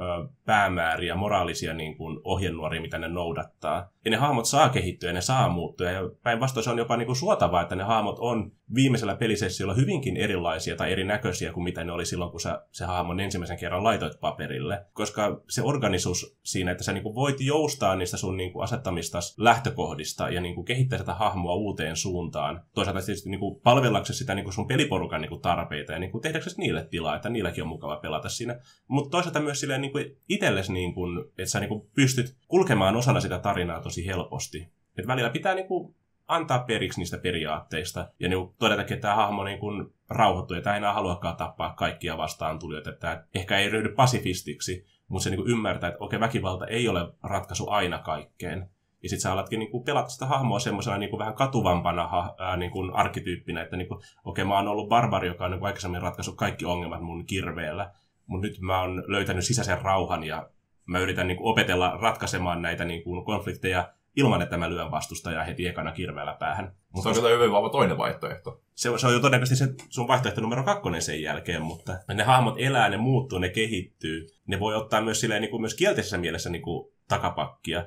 päämääriä, 0.45 1.15
moraalisia 1.15 1.75
niin 1.75 1.97
kuin 1.97 2.21
ohjenuoria, 2.25 2.81
mitä 2.81 2.99
ne 2.99 3.09
noudattaa. 3.09 3.89
Ja 4.05 4.11
ne 4.11 4.17
hahmot 4.17 4.45
saa 4.45 4.69
kehittyä 4.69 5.11
ja 5.11 5.15
ne 5.15 5.21
saa 5.21 5.49
muuttua, 5.49 5.91
ja 5.91 6.01
päinvastoin 6.23 6.65
se 6.65 6.71
on 6.71 6.79
jopa 6.79 6.97
niin 6.97 7.07
kuin 7.07 7.17
suotavaa, 7.17 7.63
että 7.63 7.77
ne 7.77 7.85
hahmot 7.85 8.17
on 8.19 8.53
viimeisellä 8.75 9.17
pelisessiolla 9.17 9.75
hyvinkin 9.75 10.17
erilaisia 10.17 10.77
tai 10.77 10.93
erinäköisiä 10.93 11.53
kuin 11.53 11.65
mitä 11.65 11.85
ne 11.85 11.93
oli 11.93 12.07
silloin, 12.07 12.31
kun 12.31 12.41
sä 12.41 12.63
se 12.73 12.85
hahmon 12.85 13.21
ensimmäisen 13.21 13.59
kerran 13.59 13.85
laitoit 13.85 14.21
paperille. 14.21 14.87
Koska 14.93 15.41
se 15.49 15.63
organisus 15.63 16.39
siinä, 16.43 16.71
että 16.71 16.85
sä 16.85 16.93
niin 16.93 17.03
kuin 17.03 17.15
voit 17.15 17.41
joustaa 17.41 17.97
niistä 17.97 18.17
sun 18.17 18.37
niin 18.37 18.53
kuin 18.53 18.65
asettamista 18.65 19.19
lähtökohdista 19.37 20.29
ja 20.29 20.41
niin 20.41 20.55
kuin 20.55 20.65
kehittää 20.65 20.99
sitä 20.99 21.15
hahmoa 21.15 21.55
uuteen 21.55 21.97
suuntaan. 21.97 22.63
Toisaalta 22.75 23.07
tietysti 23.07 23.31
niin 23.31 23.41
kuin 23.41 23.61
palvellaksesi 23.61 24.19
sitä 24.19 24.35
niin 24.35 24.45
kuin 24.45 24.55
sun 24.57 24.67
peliporukan 24.67 25.21
niin 25.21 25.29
kuin 25.29 25.41
tarpeita 25.41 25.93
ja 25.93 25.99
niin 25.99 26.11
kuin 26.11 26.23
tehdäksesi 26.23 26.61
niille 26.61 26.87
tilaa, 26.91 27.17
että 27.17 27.29
niilläkin 27.29 27.63
on 27.63 27.69
mukava 27.69 27.97
pelata 27.97 28.29
siinä. 28.29 28.61
Mutta 28.89 29.11
toisaalta 29.11 29.41
myös 29.41 29.61
silleen 29.61 29.81
niin 29.81 29.93
kuin 29.93 30.17
itsellesi, 30.29 30.73
niin 30.73 30.95
kuin, 30.95 31.19
että 31.29 31.51
sä 31.51 31.61
niin 31.61 31.69
kuin 31.69 31.91
pystyt 31.95 32.37
kulkemaan 32.49 32.97
osana 32.97 33.21
sitä 33.21 33.39
tarinaa 33.39 33.81
tosi 33.81 34.07
helposti. 34.07 34.69
Et 34.99 35.07
välillä 35.07 35.31
pitää 35.31 35.55
niin 35.55 35.69
kuin 35.69 35.95
antaa 36.29 36.59
periksi 36.59 37.01
niistä 37.01 37.19
periaatteista 37.19 38.09
ja 38.21 38.29
niin 38.29 38.55
todeta, 38.59 38.83
että 38.83 38.97
tämä 38.97 39.15
hahmo 39.15 39.45
niin 39.45 39.59
kuin 39.59 39.95
rauhoittuu 40.09 40.57
ja 40.57 40.63
tämä 40.63 40.75
ei 40.77 40.79
enää 40.79 40.93
haluakaan 40.93 41.37
tappaa 41.37 41.75
kaikkia 41.75 42.19
vastaan 42.19 42.59
tulijoita, 42.59 42.91
että 42.91 43.25
ehkä 43.35 43.59
ei 43.59 43.69
ryhdy 43.69 43.89
pasifistiksi, 43.89 44.87
mutta 45.09 45.25
se 45.25 45.31
niin 45.31 45.41
kuin 45.41 45.51
ymmärtää, 45.51 45.89
että 45.89 46.05
okei, 46.05 46.21
väkivalta 46.21 46.67
ei 46.67 46.89
ole 46.89 47.13
ratkaisu 47.23 47.71
aina 47.71 47.99
kaikkeen. 47.99 48.71
Ja 49.07 49.11
sitten 49.11 49.23
sä 49.23 49.33
alatkin 49.33 49.59
niin 49.59 49.71
kuin 49.71 49.85
pelata 49.85 50.09
sitä 50.09 50.27
hahmoa 50.27 50.59
semmoisena 50.59 50.99
niin 50.99 51.11
kuin 51.11 51.19
vähän 51.19 51.35
katuvampana 51.35 52.09
ha, 52.09 52.35
ää, 52.39 52.57
niin 52.57 52.71
kuin 52.71 52.95
arkkityyppinä, 52.95 53.63
että 53.63 53.77
niin 53.77 53.89
kuin, 53.89 54.01
okei, 54.25 54.45
mä 54.45 54.57
oon 54.57 54.69
ollut 54.69 54.89
barbari, 54.89 55.29
joka 55.29 55.45
on 55.45 55.51
niin 55.51 55.65
aikaisemmin 55.65 56.03
ratkaissut 56.03 56.37
kaikki 56.37 56.65
ongelmat 56.65 57.03
mun 57.03 57.27
kirveellä, 57.27 57.93
mutta 58.27 58.47
nyt 58.47 58.61
mä 58.61 58.81
oon 58.81 59.05
löytänyt 59.07 59.45
sisäisen 59.45 59.83
rauhan 59.83 60.25
ja 60.25 60.51
mä 60.87 60.99
yritän 60.99 61.27
niin 61.27 61.37
kuin 61.37 61.53
opetella 61.53 61.99
ratkaisemaan 62.01 62.63
näitä 62.63 62.85
niin 62.85 63.03
kuin 63.03 63.25
konflikteja 63.25 63.93
ilman, 64.17 64.43
että 64.43 64.57
mä 64.57 64.71
lyön 64.71 64.91
vastustajaa 64.91 65.45
heti 65.45 65.67
ekana 65.67 65.93
kirveellä 65.93 66.37
päähän. 66.41 66.73
Mutta 66.93 67.03
se 67.03 67.09
on 67.09 67.15
kyllä 67.15 67.37
hyvin 67.37 67.53
vahva 67.53 67.69
toinen 67.69 67.99
vaihtoehto. 67.99 68.61
Se, 68.75 68.99
se 68.99 69.07
on 69.07 69.13
jo 69.13 69.21
todennäköisesti 69.21 69.65
se 69.65 69.75
sun 69.89 70.09
vaihtoehto 70.09 70.41
numero 70.41 70.65
kakkonen 70.65 71.03
sen 71.03 71.23
jälkeen, 71.23 71.63
mutta 71.63 71.99
ne 72.15 72.23
hahmot 72.23 72.55
elää, 72.59 72.89
ne 72.89 72.97
muuttuu, 72.97 73.39
ne 73.39 73.49
kehittyy. 73.49 74.27
Ne 74.47 74.61
voi 74.61 74.75
ottaa 74.75 75.01
myös, 75.01 75.21
silleen, 75.21 75.43
niin 75.43 75.51
kuin 75.51 75.61
myös 75.61 75.75
kielteisessä 75.75 76.19
mielessä 76.19 76.51
niin 76.51 76.63
kuin 76.63 76.93
takapakkia. 77.09 77.85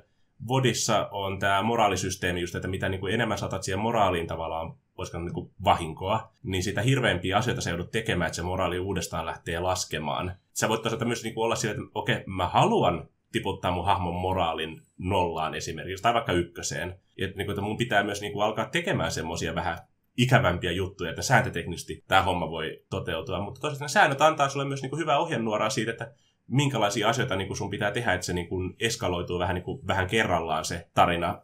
Vodissa 0.47 1.09
on 1.11 1.39
tämä 1.39 1.61
moraalisysteemi 1.61 2.41
just, 2.41 2.55
että 2.55 2.67
mitä 2.67 2.89
niin 2.89 2.99
kuin 2.99 3.13
enemmän 3.13 3.37
saatat 3.37 3.63
siihen 3.63 3.79
moraaliin 3.79 4.27
tavallaan 4.27 4.73
voisiko 4.97 5.19
niin 5.19 5.33
kuin 5.33 5.51
vahinkoa, 5.63 6.31
niin 6.43 6.63
sitä 6.63 6.81
hirveämpiä 6.81 7.37
asioita 7.37 7.61
sä 7.61 7.69
joudut 7.69 7.91
tekemään, 7.91 8.27
että 8.27 8.35
se 8.35 8.41
moraali 8.41 8.79
uudestaan 8.79 9.25
lähtee 9.25 9.59
laskemaan. 9.59 10.35
Sä 10.53 10.69
voit 10.69 10.81
toisaalta 10.81 11.05
myös 11.05 11.23
niin 11.23 11.33
kuin 11.33 11.45
olla 11.45 11.55
sillä, 11.55 11.71
että 11.71 11.83
okei, 11.95 12.15
okay, 12.15 12.25
mä 12.27 12.47
haluan 12.47 13.09
tiputtaa 13.31 13.71
mun 13.71 13.85
hahmon 13.85 14.13
moraalin 14.13 14.81
nollaan 14.97 15.55
esimerkiksi, 15.55 16.03
tai 16.03 16.13
vaikka 16.13 16.31
ykköseen. 16.31 16.99
Että, 17.17 17.37
niin 17.37 17.45
kuin, 17.45 17.49
että 17.49 17.61
mun 17.61 17.77
pitää 17.77 18.03
myös 18.03 18.21
niin 18.21 18.33
kuin, 18.33 18.45
alkaa 18.45 18.65
tekemään 18.65 19.11
semmoisia 19.11 19.55
vähän 19.55 19.77
ikävämpiä 20.17 20.71
juttuja, 20.71 21.09
että 21.09 21.21
sääntöteknisesti 21.21 22.03
tämä 22.07 22.21
homma 22.21 22.51
voi 22.51 22.83
toteutua. 22.89 23.39
Mutta 23.39 23.61
toisaalta 23.61 23.87
säännöt 23.87 24.21
antaa 24.21 24.49
sulle 24.49 24.65
myös 24.65 24.81
niin 24.81 24.89
kuin 24.89 24.99
hyvää 24.99 25.19
ohjenuoraa 25.19 25.69
siitä, 25.69 25.91
että 25.91 26.11
minkälaisia 26.49 27.09
asioita 27.09 27.35
niin 27.35 27.47
kuin 27.47 27.57
sun 27.57 27.69
pitää 27.69 27.91
tehdä, 27.91 28.13
että 28.13 28.25
se 28.25 28.33
niin 28.33 28.47
kuin 28.47 28.75
eskaloituu 28.79 29.39
vähän, 29.39 29.55
niin 29.55 29.63
kuin, 29.63 29.87
vähän 29.87 30.07
kerrallaan 30.07 30.65
se 30.65 30.87
tarina 30.93 31.41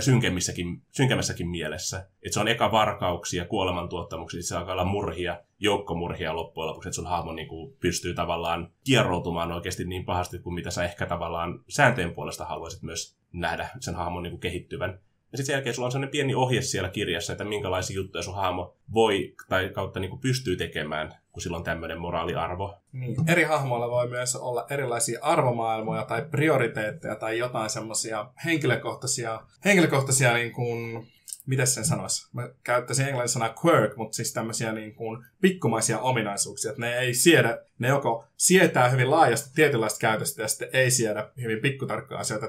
synkemmissäkin, 0.00 0.82
synkemmässäkin 0.90 1.48
mielessä. 1.48 1.98
Että 1.98 2.34
se 2.34 2.40
on 2.40 2.48
eka 2.48 2.72
varkauksia, 2.72 3.44
kuolemantuottamuksia, 3.44 4.42
se 4.42 4.56
alkaa 4.56 4.72
olla 4.72 4.84
murhia, 4.84 5.40
joukkomurhia 5.58 6.36
loppujen 6.36 6.68
lopuksi, 6.68 6.88
että 6.88 6.94
sun 6.94 7.06
hahmo 7.06 7.32
niin 7.32 7.48
kuin 7.48 7.76
pystyy 7.80 8.14
tavallaan 8.14 8.72
kierroutumaan 8.84 9.52
oikeasti 9.52 9.84
niin 9.84 10.04
pahasti 10.04 10.38
kuin 10.38 10.54
mitä 10.54 10.70
sä 10.70 10.84
ehkä 10.84 11.06
tavallaan 11.06 11.64
sääntöjen 11.68 12.14
puolesta 12.14 12.44
haluaisit 12.44 12.82
myös 12.82 13.16
nähdä 13.32 13.68
sen 13.80 13.94
hahmon 13.94 14.22
niin 14.22 14.30
kuin 14.30 14.40
kehittyvän. 14.40 15.00
Ja 15.36 15.38
sitten 15.38 15.54
jälkeen 15.54 15.74
sulla 15.74 15.86
on 15.86 15.92
sellainen 15.92 16.10
pieni 16.10 16.34
ohje 16.34 16.62
siellä 16.62 16.88
kirjassa, 16.88 17.32
että 17.32 17.44
minkälaisia 17.44 17.96
juttuja 17.96 18.22
sun 18.22 18.34
hahmo 18.34 18.76
voi 18.94 19.34
tai 19.48 19.68
kautta 19.68 20.00
niin 20.00 20.10
kuin 20.10 20.20
pystyy 20.20 20.56
tekemään, 20.56 21.14
kun 21.32 21.42
sillä 21.42 21.56
on 21.56 21.64
tämmöinen 21.64 21.98
moraaliarvo. 21.98 22.74
Niin. 22.92 23.16
Eri 23.28 23.42
hahmoilla 23.42 23.90
voi 23.90 24.08
myös 24.08 24.36
olla 24.36 24.66
erilaisia 24.70 25.18
arvomaailmoja 25.22 26.04
tai 26.04 26.22
prioriteetteja 26.30 27.14
tai 27.14 27.38
jotain 27.38 27.70
semmoisia 27.70 28.30
henkilökohtaisia, 28.44 29.40
henkilökohtaisia 29.64 30.34
niin 30.34 30.52
kuin, 30.52 31.06
miten 31.46 31.66
sen 31.66 31.84
sanoisi? 31.84 32.28
Mä 32.32 32.48
käyttäisin 32.64 33.06
englannin 33.06 33.28
sanaa 33.28 33.54
quirk, 33.64 33.96
mutta 33.96 34.16
siis 34.16 34.32
tämmöisiä 34.32 34.72
niin 34.72 34.94
kuin 34.94 35.24
pikkumaisia 35.40 35.98
ominaisuuksia, 35.98 36.70
että 36.70 36.80
ne 36.80 36.98
ei 36.98 37.14
siedä, 37.14 37.58
ne 37.78 37.88
joko 37.88 38.24
sietää 38.36 38.88
hyvin 38.88 39.10
laajasti 39.10 39.50
tietynlaista 39.54 39.98
käytöstä 39.98 40.42
ja 40.42 40.48
sitten 40.48 40.68
ei 40.72 40.90
siedä 40.90 41.28
hyvin 41.42 41.60
pikkutarkkaa 41.60 42.20
asioita. 42.20 42.46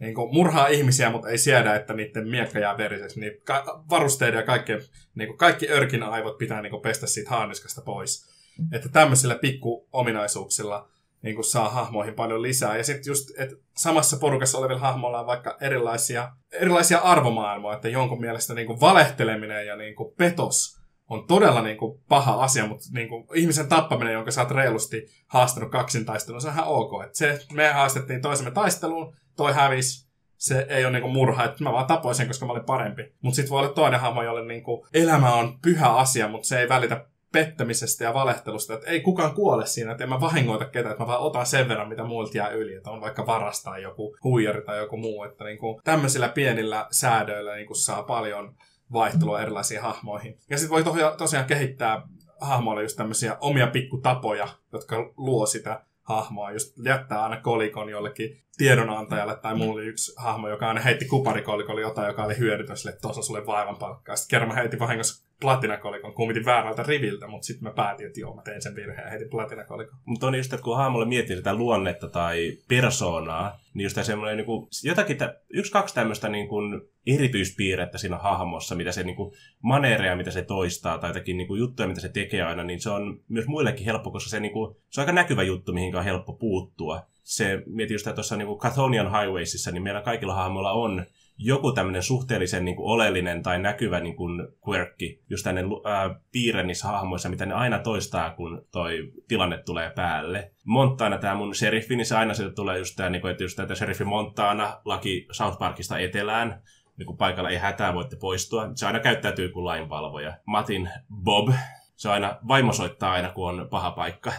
Niin 0.00 0.14
kuin 0.14 0.34
murhaa 0.34 0.66
ihmisiä, 0.66 1.10
mutta 1.10 1.28
ei 1.28 1.38
siedä, 1.38 1.74
että 1.74 1.94
niiden 1.94 2.28
miekka 2.28 2.58
jää 2.58 2.78
veriseksi. 2.78 3.20
Niin 3.20 3.32
ka- 3.44 3.84
varusteiden 3.90 4.38
ja 4.38 4.46
kaikki, 4.46 4.72
niin 5.14 5.28
kuin 5.28 5.38
kaikki 5.38 5.68
örkin 5.70 6.02
aivot 6.02 6.38
pitää 6.38 6.62
niin 6.62 6.70
kuin 6.70 6.82
pestä 6.82 7.06
siitä 7.06 7.30
haaniskasta 7.30 7.82
pois. 7.82 8.36
Että 8.72 8.88
tämmöisillä 8.88 9.34
pikku 9.34 9.88
ominaisuuksilla 9.92 10.88
niin 11.22 11.34
kuin 11.34 11.44
saa 11.44 11.68
hahmoihin 11.68 12.14
paljon 12.14 12.42
lisää. 12.42 12.76
Ja 12.76 12.84
sitten 12.84 13.10
just, 13.10 13.28
että 13.38 13.56
samassa 13.76 14.16
porukassa 14.16 14.58
olevilla 14.58 14.80
hahmoilla 14.80 15.20
on 15.20 15.26
vaikka 15.26 15.56
erilaisia, 15.60 16.32
erilaisia 16.52 16.98
arvomaailmoja, 16.98 17.76
että 17.76 17.88
jonkun 17.88 18.20
mielestä 18.20 18.54
niin 18.54 18.66
kuin 18.66 18.80
valehteleminen 18.80 19.66
ja 19.66 19.76
niin 19.76 19.96
kuin 19.96 20.14
petos 20.18 20.76
on 21.08 21.26
todella 21.26 21.62
niin 21.62 21.76
kuin 21.76 22.00
paha 22.08 22.42
asia, 22.42 22.66
mutta 22.66 22.84
niin 22.92 23.08
kuin 23.08 23.26
ihmisen 23.34 23.68
tappaminen, 23.68 24.12
jonka 24.12 24.30
sä 24.30 24.40
oot 24.40 24.50
reilusti 24.50 25.06
haastanut 25.26 25.70
kaksintaistelun, 25.70 26.40
se 26.40 26.48
on 26.48 26.54
ihan 26.54 26.66
ok. 26.66 27.04
Että 27.04 27.18
se, 27.18 27.40
me 27.52 27.72
haastettiin 27.72 28.22
toisemme 28.22 28.50
taisteluun, 28.50 29.14
toi 29.36 29.52
hävisi, 29.52 30.06
se 30.36 30.66
ei 30.68 30.84
ole 30.84 30.92
niinku 30.92 31.08
murha, 31.08 31.44
että 31.44 31.64
mä 31.64 31.72
vaan 31.72 31.86
tapoin 31.86 32.14
sen, 32.14 32.26
koska 32.26 32.46
mä 32.46 32.52
olin 32.52 32.64
parempi. 32.64 33.02
Mutta 33.20 33.36
sitten 33.36 33.50
voi 33.50 33.60
olla 33.60 33.72
toinen 33.72 34.00
hahmo, 34.00 34.22
jolle 34.22 34.46
niinku 34.46 34.86
elämä 34.94 35.34
on 35.34 35.58
pyhä 35.62 35.88
asia, 35.88 36.28
mutta 36.28 36.48
se 36.48 36.60
ei 36.60 36.68
välitä 36.68 37.06
pettämisestä 37.32 38.04
ja 38.04 38.14
valehtelusta, 38.14 38.74
että 38.74 38.90
ei 38.90 39.00
kukaan 39.00 39.34
kuole 39.34 39.66
siinä, 39.66 39.92
että 39.92 40.04
en 40.04 40.10
mä 40.10 40.20
vahingoita 40.20 40.64
ketään, 40.64 40.92
että 40.92 41.02
mä 41.04 41.06
vaan 41.06 41.20
otan 41.20 41.46
sen 41.46 41.68
verran, 41.68 41.88
mitä 41.88 42.04
muilta 42.04 42.38
jää 42.38 42.48
yli, 42.48 42.74
että 42.74 42.90
on 42.90 43.00
vaikka 43.00 43.26
varastaa 43.26 43.78
joku 43.78 44.16
huijari 44.24 44.62
tai 44.62 44.78
joku 44.78 44.96
muu, 44.96 45.24
että 45.24 45.44
niinku, 45.44 45.80
tämmöisillä 45.84 46.28
pienillä 46.28 46.86
säädöillä 46.90 47.54
niinku 47.54 47.74
saa 47.74 48.02
paljon 48.02 48.54
vaihtelua 48.92 49.42
erilaisiin 49.42 49.82
hahmoihin. 49.82 50.38
Ja 50.50 50.58
sitten 50.58 50.70
voi 50.70 50.84
to- 50.84 51.16
tosiaan 51.18 51.46
kehittää 51.46 52.02
hahmoille 52.40 52.82
just 52.82 52.96
tämmöisiä 52.96 53.36
omia 53.40 53.66
pikkutapoja, 53.66 54.48
jotka 54.72 55.12
luo 55.16 55.46
sitä 55.46 55.84
hahmoa, 56.02 56.52
just 56.52 56.78
jättää 56.84 57.22
aina 57.22 57.40
kolikon 57.40 57.88
jollekin 57.88 58.42
tiedonantajalle, 58.56 59.36
tai 59.36 59.54
mulla 59.54 59.72
oli 59.72 59.86
yksi 59.86 60.12
hahmo, 60.16 60.48
joka 60.48 60.68
aina 60.68 60.80
heitti 60.80 61.04
kuparikolikolle 61.04 61.80
jotain, 61.80 62.08
joka 62.08 62.24
oli 62.24 62.38
hyödytön 62.38 62.76
sille, 62.76 62.90
että 62.90 63.00
tuossa 63.00 63.22
sulle 63.22 63.46
vaivan 63.46 63.76
palkkaa. 63.76 64.16
Sitten 64.16 64.30
kerran 64.30 64.48
mä 64.48 64.54
heitin 64.54 64.78
vahingossa 64.78 65.25
platinakolikon, 65.40 66.14
kummitin 66.14 66.44
väärältä 66.44 66.82
riviltä, 66.82 67.26
mutta 67.26 67.46
sitten 67.46 67.68
mä 67.68 67.74
päätin, 67.74 68.06
että 68.06 68.20
joo, 68.20 68.34
mä 68.34 68.42
tein 68.42 68.62
sen 68.62 68.76
virheen 68.76 69.04
ja 69.04 69.10
heitin 69.10 69.30
platinakolikon. 69.30 69.98
Mutta 70.04 70.26
on 70.26 70.34
just, 70.34 70.52
että 70.52 70.64
kun 70.64 70.76
hahmolle 70.76 71.06
miettii 71.06 71.36
sitä 71.36 71.54
luonnetta 71.54 72.08
tai 72.08 72.58
persoonaa, 72.68 73.58
niin 73.74 73.84
just 73.84 73.98
semmoinen 74.02 74.36
niin 74.36 74.46
kuin, 74.46 74.68
jotakin, 74.84 75.16
yksi, 75.50 75.72
kaksi 75.72 75.94
tämmöistä 75.94 76.28
niin 76.28 76.48
kuin, 76.48 76.80
erityispiirrettä 77.06 77.98
siinä 77.98 78.18
hahmossa, 78.18 78.74
mitä 78.74 78.92
se 78.92 79.02
niin 79.02 79.16
kuin, 79.16 79.34
maneereja, 79.62 80.16
mitä 80.16 80.30
se 80.30 80.42
toistaa, 80.42 80.98
tai 80.98 81.10
jotakin 81.10 81.36
niin 81.36 81.48
kuin, 81.48 81.58
juttuja, 81.58 81.88
mitä 81.88 82.00
se 82.00 82.08
tekee 82.08 82.42
aina, 82.42 82.64
niin 82.64 82.80
se 82.80 82.90
on 82.90 83.20
myös 83.28 83.46
muillekin 83.46 83.84
helppo, 83.84 84.10
koska 84.10 84.30
se, 84.30 84.40
niin 84.40 84.52
kuin, 84.52 84.76
se 84.90 85.00
on 85.00 85.02
aika 85.02 85.12
näkyvä 85.12 85.42
juttu, 85.42 85.72
mihin 85.72 85.96
on 85.96 86.04
helppo 86.04 86.32
puuttua. 86.32 87.02
Se, 87.22 87.62
mietin 87.66 87.94
just, 87.94 88.08
tuossa 88.14 88.36
niin 88.36 88.58
Cathonian 88.58 89.20
Highwaysissa, 89.20 89.70
niin 89.70 89.82
meillä 89.82 90.02
kaikilla 90.02 90.34
hahmoilla 90.34 90.72
on 90.72 91.04
joku 91.38 91.72
tämmöinen 91.72 92.02
suhteellisen 92.02 92.64
niin 92.64 92.76
kuin 92.76 92.86
oleellinen 92.86 93.42
tai 93.42 93.58
näkyvä 93.58 94.00
niin 94.00 94.16
kuin 94.16 94.48
quirkki 94.68 95.22
just 95.30 95.44
tänne 95.44 95.62
ää, 95.84 96.20
piirre 96.32 96.62
niissä 96.62 96.88
hahmoissa, 96.88 97.28
mitä 97.28 97.46
ne 97.46 97.54
aina 97.54 97.78
toistaa, 97.78 98.30
kun 98.30 98.66
toi 98.72 99.12
tilanne 99.28 99.58
tulee 99.58 99.90
päälle. 99.90 100.52
Montana, 100.64 101.18
tämä 101.18 101.34
mun 101.34 101.54
sheriffi, 101.54 101.96
niin 101.96 102.06
se 102.06 102.16
aina 102.16 102.34
sieltä 102.34 102.54
tulee 102.54 102.78
just 102.78 102.96
tämä, 102.96 103.10
niin 103.10 103.20
kuin, 103.20 103.30
että 103.30 103.44
just 103.44 103.56
tämä 103.56 103.74
sheriffi 103.74 104.04
Montana, 104.04 104.80
laki 104.84 105.26
South 105.32 105.58
Parkista 105.58 105.98
etelään, 105.98 106.62
niin 106.96 107.06
kuin 107.06 107.16
paikalla 107.16 107.50
ei 107.50 107.58
hätää, 107.58 107.94
voitte 107.94 108.16
poistua. 108.16 108.70
Se 108.74 108.86
aina 108.86 109.00
käyttäytyy 109.00 109.48
kuin 109.48 109.64
lainvalvoja. 109.64 110.38
Matin 110.46 110.90
Bob, 111.24 111.48
se 111.96 112.08
aina, 112.08 112.38
vaimo 112.48 112.72
soittaa 112.72 113.12
aina, 113.12 113.32
kun 113.32 113.48
on 113.48 113.68
paha 113.70 113.90
paikka. 113.90 114.32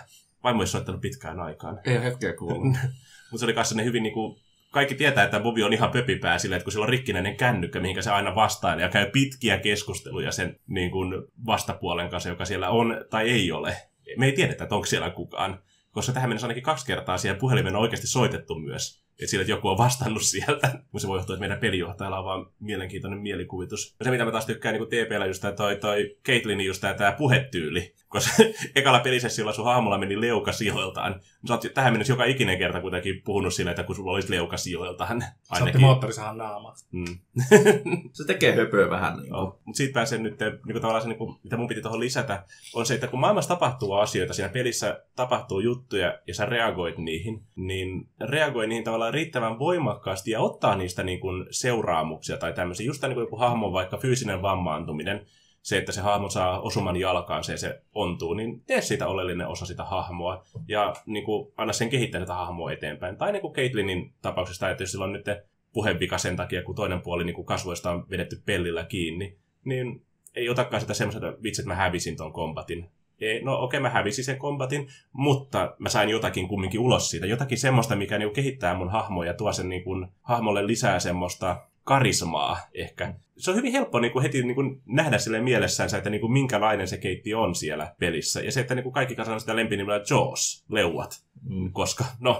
Vaimo 0.43 0.61
ei 0.61 0.67
soittanut 0.67 1.01
pitkään 1.01 1.39
aikaan. 1.39 1.79
Ei 1.85 2.03
hetkeä 2.03 2.33
kuullut. 2.33 2.77
Mutta 3.31 3.37
se 3.37 3.45
oli 3.45 3.53
ne 3.75 3.83
hyvin 3.83 4.03
niin 4.03 4.13
kuin, 4.13 4.39
kaikki 4.71 4.95
tietää, 4.95 5.23
että 5.23 5.39
Bobi 5.39 5.63
on 5.63 5.73
ihan 5.73 5.91
pöpipää 5.91 6.37
sillä, 6.37 6.55
että 6.55 6.63
kun 6.63 6.71
sillä 6.71 6.83
on 6.83 6.89
rikkinäinen 6.89 7.37
kännykkä, 7.37 7.79
mihinkä 7.79 8.01
se 8.01 8.11
aina 8.11 8.35
vastaa 8.35 8.75
ja 8.75 8.89
käy 8.89 9.11
pitkiä 9.11 9.57
keskusteluja 9.57 10.31
sen 10.31 10.59
niin 10.67 10.91
kuin 10.91 11.23
vastapuolen 11.45 12.09
kanssa, 12.09 12.29
joka 12.29 12.45
siellä 12.45 12.69
on 12.69 13.05
tai 13.09 13.29
ei 13.29 13.51
ole. 13.51 13.77
Me 14.17 14.25
ei 14.25 14.31
tiedetä, 14.31 14.63
että 14.63 14.75
onko 14.75 14.87
siellä 14.87 15.09
kukaan, 15.09 15.59
koska 15.91 16.13
tähän 16.13 16.29
mennessä 16.29 16.47
ainakin 16.47 16.63
kaksi 16.63 16.85
kertaa 16.85 17.17
siellä 17.17 17.39
puhelimen 17.39 17.75
on 17.75 17.81
oikeasti 17.81 18.07
soitettu 18.07 18.55
myös. 18.55 19.03
Että 19.11 19.29
sillä, 19.29 19.41
että 19.41 19.51
joku 19.51 19.67
on 19.67 19.77
vastannut 19.77 20.23
sieltä. 20.23 20.67
Mutta 20.91 20.99
se 20.99 21.07
voi 21.07 21.19
johtua, 21.19 21.33
että 21.33 21.39
meidän 21.39 21.59
pelijohtajalla 21.59 22.19
on 22.19 22.25
vaan 22.25 22.45
mielenkiintoinen 22.59 23.19
mielikuvitus. 23.19 23.95
Se, 24.03 24.11
mitä 24.11 24.25
mä 24.25 24.31
taas 24.31 24.45
tykkään 24.45 24.75
niin 24.75 24.87
TPllä, 24.87 25.25
just 25.25 25.41
tämä 25.41 25.53
toi, 25.53 25.75
toi 25.75 26.17
Caitlinin 26.25 26.65
just 26.65 26.81
tämä 26.97 27.11
puhetyyli. 27.11 27.93
Koska 28.07 28.43
ekalla 28.75 28.99
pelisessiolla 28.99 29.53
sun 29.53 29.65
hahmolla 29.65 29.97
meni 29.97 30.21
leuka 30.21 30.51
sijoiltaan. 30.51 31.21
Sä 31.47 31.53
oot 31.53 31.65
tähän 31.73 31.93
mennessä 31.93 32.13
joka 32.13 32.25
ikinen 32.25 32.57
kerta 32.57 32.81
kuitenkin 32.81 33.21
puhunut 33.25 33.53
sillä, 33.53 33.71
että 33.71 33.83
kun 33.83 33.95
sulla 33.95 34.11
olisi 34.11 34.31
leuka 34.31 34.57
sijoiltaan. 34.57 35.23
Se 35.57 35.63
otti 35.63 35.77
moottorisahan 35.77 36.37
naama. 36.37 36.73
Mm. 36.91 37.19
Se 38.13 38.25
tekee 38.27 38.55
höpöä 38.55 38.89
vähän. 38.89 39.17
Niin 39.17 39.27
Joo. 39.27 39.59
Mutta 39.65 39.77
siitä 39.77 39.93
pääsen 39.93 40.23
nyt, 40.23 40.39
niin 40.39 40.59
kuin 40.71 40.81
tavallaan 40.81 41.01
se, 41.01 41.07
niin 41.07 41.17
kuin, 41.17 41.35
mitä 41.43 41.57
mun 41.57 41.67
piti 41.67 41.81
tuohon 41.81 41.99
lisätä, 41.99 42.43
on 42.73 42.85
se, 42.85 42.93
että 42.93 43.07
kun 43.07 43.19
maailmassa 43.19 43.49
tapahtuu 43.49 43.93
asioita, 43.93 44.33
siinä 44.33 44.49
pelissä 44.49 45.03
tapahtuu 45.15 45.59
juttuja 45.59 46.19
ja 46.27 46.33
sä 46.33 46.45
reagoit 46.45 46.97
niihin, 46.97 47.43
niin 47.55 48.09
reagoi 48.21 48.67
niihin 48.67 48.83
tavallaan 48.83 49.13
riittävän 49.13 49.59
voimakkaasti 49.59 50.31
ja 50.31 50.39
ottaa 50.39 50.75
niistä 50.75 51.03
niin 51.03 51.19
kuin 51.19 51.45
seuraamuksia 51.51 52.37
tai 52.37 52.53
tämmöisiä. 52.53 52.85
Just 52.85 53.01
tämä 53.01 53.09
niin 53.09 53.15
kuin 53.15 53.23
joku 53.23 53.37
hahmon 53.37 53.73
vaikka 53.73 53.97
fyysinen 53.97 54.41
vammaantuminen, 54.41 55.25
se, 55.61 55.77
että 55.77 55.91
se 55.91 56.01
hahmo 56.01 56.29
saa 56.29 56.61
osuman 56.61 56.95
jalkaan, 56.95 57.43
se 57.43 57.57
se 57.57 57.81
ontuu, 57.93 58.33
niin 58.33 58.61
tee 58.61 58.81
siitä 58.81 59.07
oleellinen 59.07 59.47
osa 59.47 59.65
sitä 59.65 59.83
hahmoa 59.83 60.43
ja 60.67 60.93
niin 61.05 61.25
kuin, 61.25 61.53
anna 61.57 61.73
sen 61.73 61.89
kehittää 61.89 62.21
sitä 62.21 62.33
hahmoa 62.33 62.71
eteenpäin. 62.71 63.17
Tai 63.17 63.31
niin 63.31 63.41
kuin 63.41 63.53
Caitlinin 63.53 64.13
tapauksessa, 64.21 64.69
että 64.69 64.83
jos 64.83 64.91
sillä 64.91 65.05
on 65.05 65.13
nyt 65.13 65.25
puhevika 65.73 66.17
sen 66.17 66.35
takia, 66.35 66.63
kun 66.63 66.75
toinen 66.75 67.01
puoli 67.01 67.23
niin 67.23 67.35
kuin 67.35 67.45
kasvoista 67.45 67.91
on 67.91 68.09
vedetty 68.09 68.41
pellillä 68.45 68.83
kiinni, 68.83 69.37
niin 69.65 70.05
ei 70.35 70.49
otakaan 70.49 70.81
sitä 70.81 70.93
semmoista, 70.93 71.27
että 71.27 71.43
vitsi, 71.43 71.61
että 71.61 71.69
mä 71.69 71.75
hävisin 71.75 72.17
ton 72.17 72.33
kombatin. 72.33 72.89
Ei, 73.21 73.43
no 73.43 73.53
okei, 73.53 73.77
okay, 73.77 73.79
mä 73.79 73.89
hävisin 73.89 74.25
sen 74.25 74.37
kombatin, 74.37 74.87
mutta 75.13 75.75
mä 75.79 75.89
sain 75.89 76.09
jotakin 76.09 76.47
kumminkin 76.47 76.79
ulos 76.79 77.09
siitä. 77.09 77.25
Jotakin 77.25 77.57
semmoista, 77.57 77.95
mikä 77.95 78.17
niin 78.17 78.33
kehittää 78.33 78.75
mun 78.75 78.91
hahmoa 78.91 79.25
ja 79.25 79.33
tuo 79.33 79.53
sen 79.53 79.69
niin 79.69 79.83
kuin, 79.83 80.07
hahmolle 80.21 80.67
lisää 80.67 80.99
semmoista 80.99 81.67
karismaa 81.87 82.57
ehkä. 82.73 83.13
Se 83.37 83.51
on 83.51 83.57
hyvin 83.57 83.71
helppo 83.71 83.99
niin 83.99 84.11
kuin 84.11 84.23
heti 84.23 84.43
niin 84.43 84.55
kuin 84.55 84.81
nähdä 84.85 85.17
sille 85.17 85.41
mielessään, 85.41 85.89
että 85.97 86.09
niin 86.09 86.21
kuin 86.21 86.31
minkälainen 86.31 86.87
se 86.87 86.97
keitti 86.97 87.33
on 87.33 87.55
siellä 87.55 87.95
pelissä. 87.99 88.41
Ja 88.41 88.51
se, 88.51 88.59
että 88.59 88.75
niin 88.75 88.83
kuin 88.83 88.93
kaikki 88.93 89.15
kanssa 89.15 89.39
sitä 89.39 89.55
lempinimellä 89.55 90.03
Jaws, 90.09 90.65
leuat. 90.69 91.23
Mm. 91.49 91.71
Koska, 91.73 92.05
no, 92.19 92.39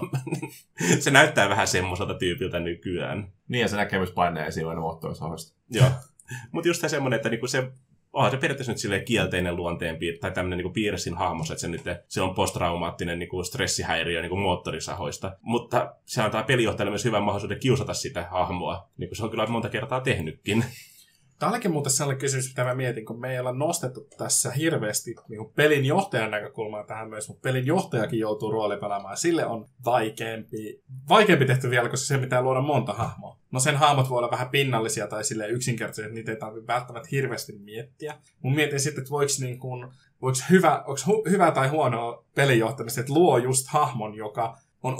se 1.00 1.10
näyttää 1.10 1.48
vähän 1.48 1.68
semmoiselta 1.68 2.14
tyypiltä 2.14 2.60
nykyään. 2.60 3.32
Niin, 3.48 3.60
ja 3.60 3.68
se 3.68 3.76
näkee 3.76 3.98
myös 3.98 4.12
paineen 4.12 4.46
esiin 4.46 4.68
aina. 4.68 4.80
Joo. 5.70 5.90
Mutta 6.52 6.68
just 6.68 6.88
semmoinen, 6.88 7.16
että 7.16 7.28
niinku 7.28 7.46
se 7.46 7.70
onhan 8.12 8.30
se 8.30 8.36
periaatteessa 8.36 8.72
nyt 8.72 8.78
silleen 8.78 9.04
kielteinen 9.04 9.56
luonteen 9.56 9.98
tai 10.20 10.30
tämmöinen 10.30 10.56
niinku 10.56 10.72
piirresin 10.72 11.14
hahmos, 11.14 11.50
että 11.50 11.60
se 11.60 11.68
nyt 11.68 11.82
se 12.08 12.22
on 12.22 12.34
posttraumaattinen 12.34 13.18
niinku 13.18 13.44
stressihäiriö 13.44 14.20
niinku 14.20 14.36
moottorisahoista. 14.36 15.36
Mutta 15.40 15.94
se 16.04 16.22
antaa 16.22 16.42
pelijohtajalle 16.42 16.90
myös 16.90 17.04
hyvän 17.04 17.22
mahdollisuuden 17.22 17.60
kiusata 17.60 17.94
sitä 17.94 18.26
hahmoa, 18.30 18.88
niin 18.96 19.08
kuin 19.08 19.16
se 19.16 19.24
on 19.24 19.30
kyllä 19.30 19.46
monta 19.46 19.68
kertaa 19.68 20.00
tehnytkin. 20.00 20.64
Tämä 21.38 21.52
olikin 21.52 21.70
muuten 21.70 21.92
sellainen 21.92 22.20
kysymys, 22.20 22.48
mitä 22.48 22.64
mä 22.64 22.74
mietin, 22.74 23.04
kun 23.04 23.20
me 23.20 23.32
ei 23.32 23.40
olla 23.40 23.52
nostettu 23.52 24.08
tässä 24.18 24.50
hirveästi 24.50 25.14
niin 25.28 25.52
pelin 25.56 25.84
johtajan 25.84 26.30
näkökulmaa 26.30 26.84
tähän 26.84 27.08
myös, 27.08 27.28
mutta 27.28 27.42
pelin 27.42 27.66
johtajakin 27.66 28.18
joutuu 28.18 28.50
roolipelaamaan. 28.50 29.16
Sille 29.16 29.46
on 29.46 29.66
vaikeampi, 29.84 30.82
vaikeampi 31.08 31.44
tehty 31.44 31.70
vielä, 31.70 31.88
koska 31.88 32.06
se 32.06 32.18
pitää 32.18 32.42
luoda 32.42 32.60
monta 32.60 32.92
hahmoa. 32.92 33.38
No 33.52 33.60
sen 33.60 33.76
hahmot 33.76 34.10
voi 34.10 34.18
olla 34.18 34.30
vähän 34.30 34.48
pinnallisia 34.48 35.06
tai 35.06 35.24
sille 35.24 35.48
yksinkertaisia, 35.48 36.04
että 36.04 36.14
niitä 36.14 36.32
ei 36.32 36.38
tarvitse 36.38 36.66
välttämättä 36.66 37.08
hirveästi 37.12 37.52
miettiä. 37.52 38.14
Mun 38.42 38.54
mietin 38.54 38.80
sitten, 38.80 39.02
että 39.02 39.10
voiko 39.10 39.32
niin 39.40 39.58
kuin, 39.58 39.88
voiko 40.22 40.38
hyvä, 40.50 40.78
onko 40.86 41.00
hu, 41.06 41.24
hyvä 41.30 41.50
tai 41.50 41.68
huono 41.68 42.24
pelijohtamista, 42.34 43.00
että 43.00 43.12
luo 43.12 43.38
just 43.38 43.66
hahmon, 43.68 44.14
joka 44.14 44.58
on 44.82 44.94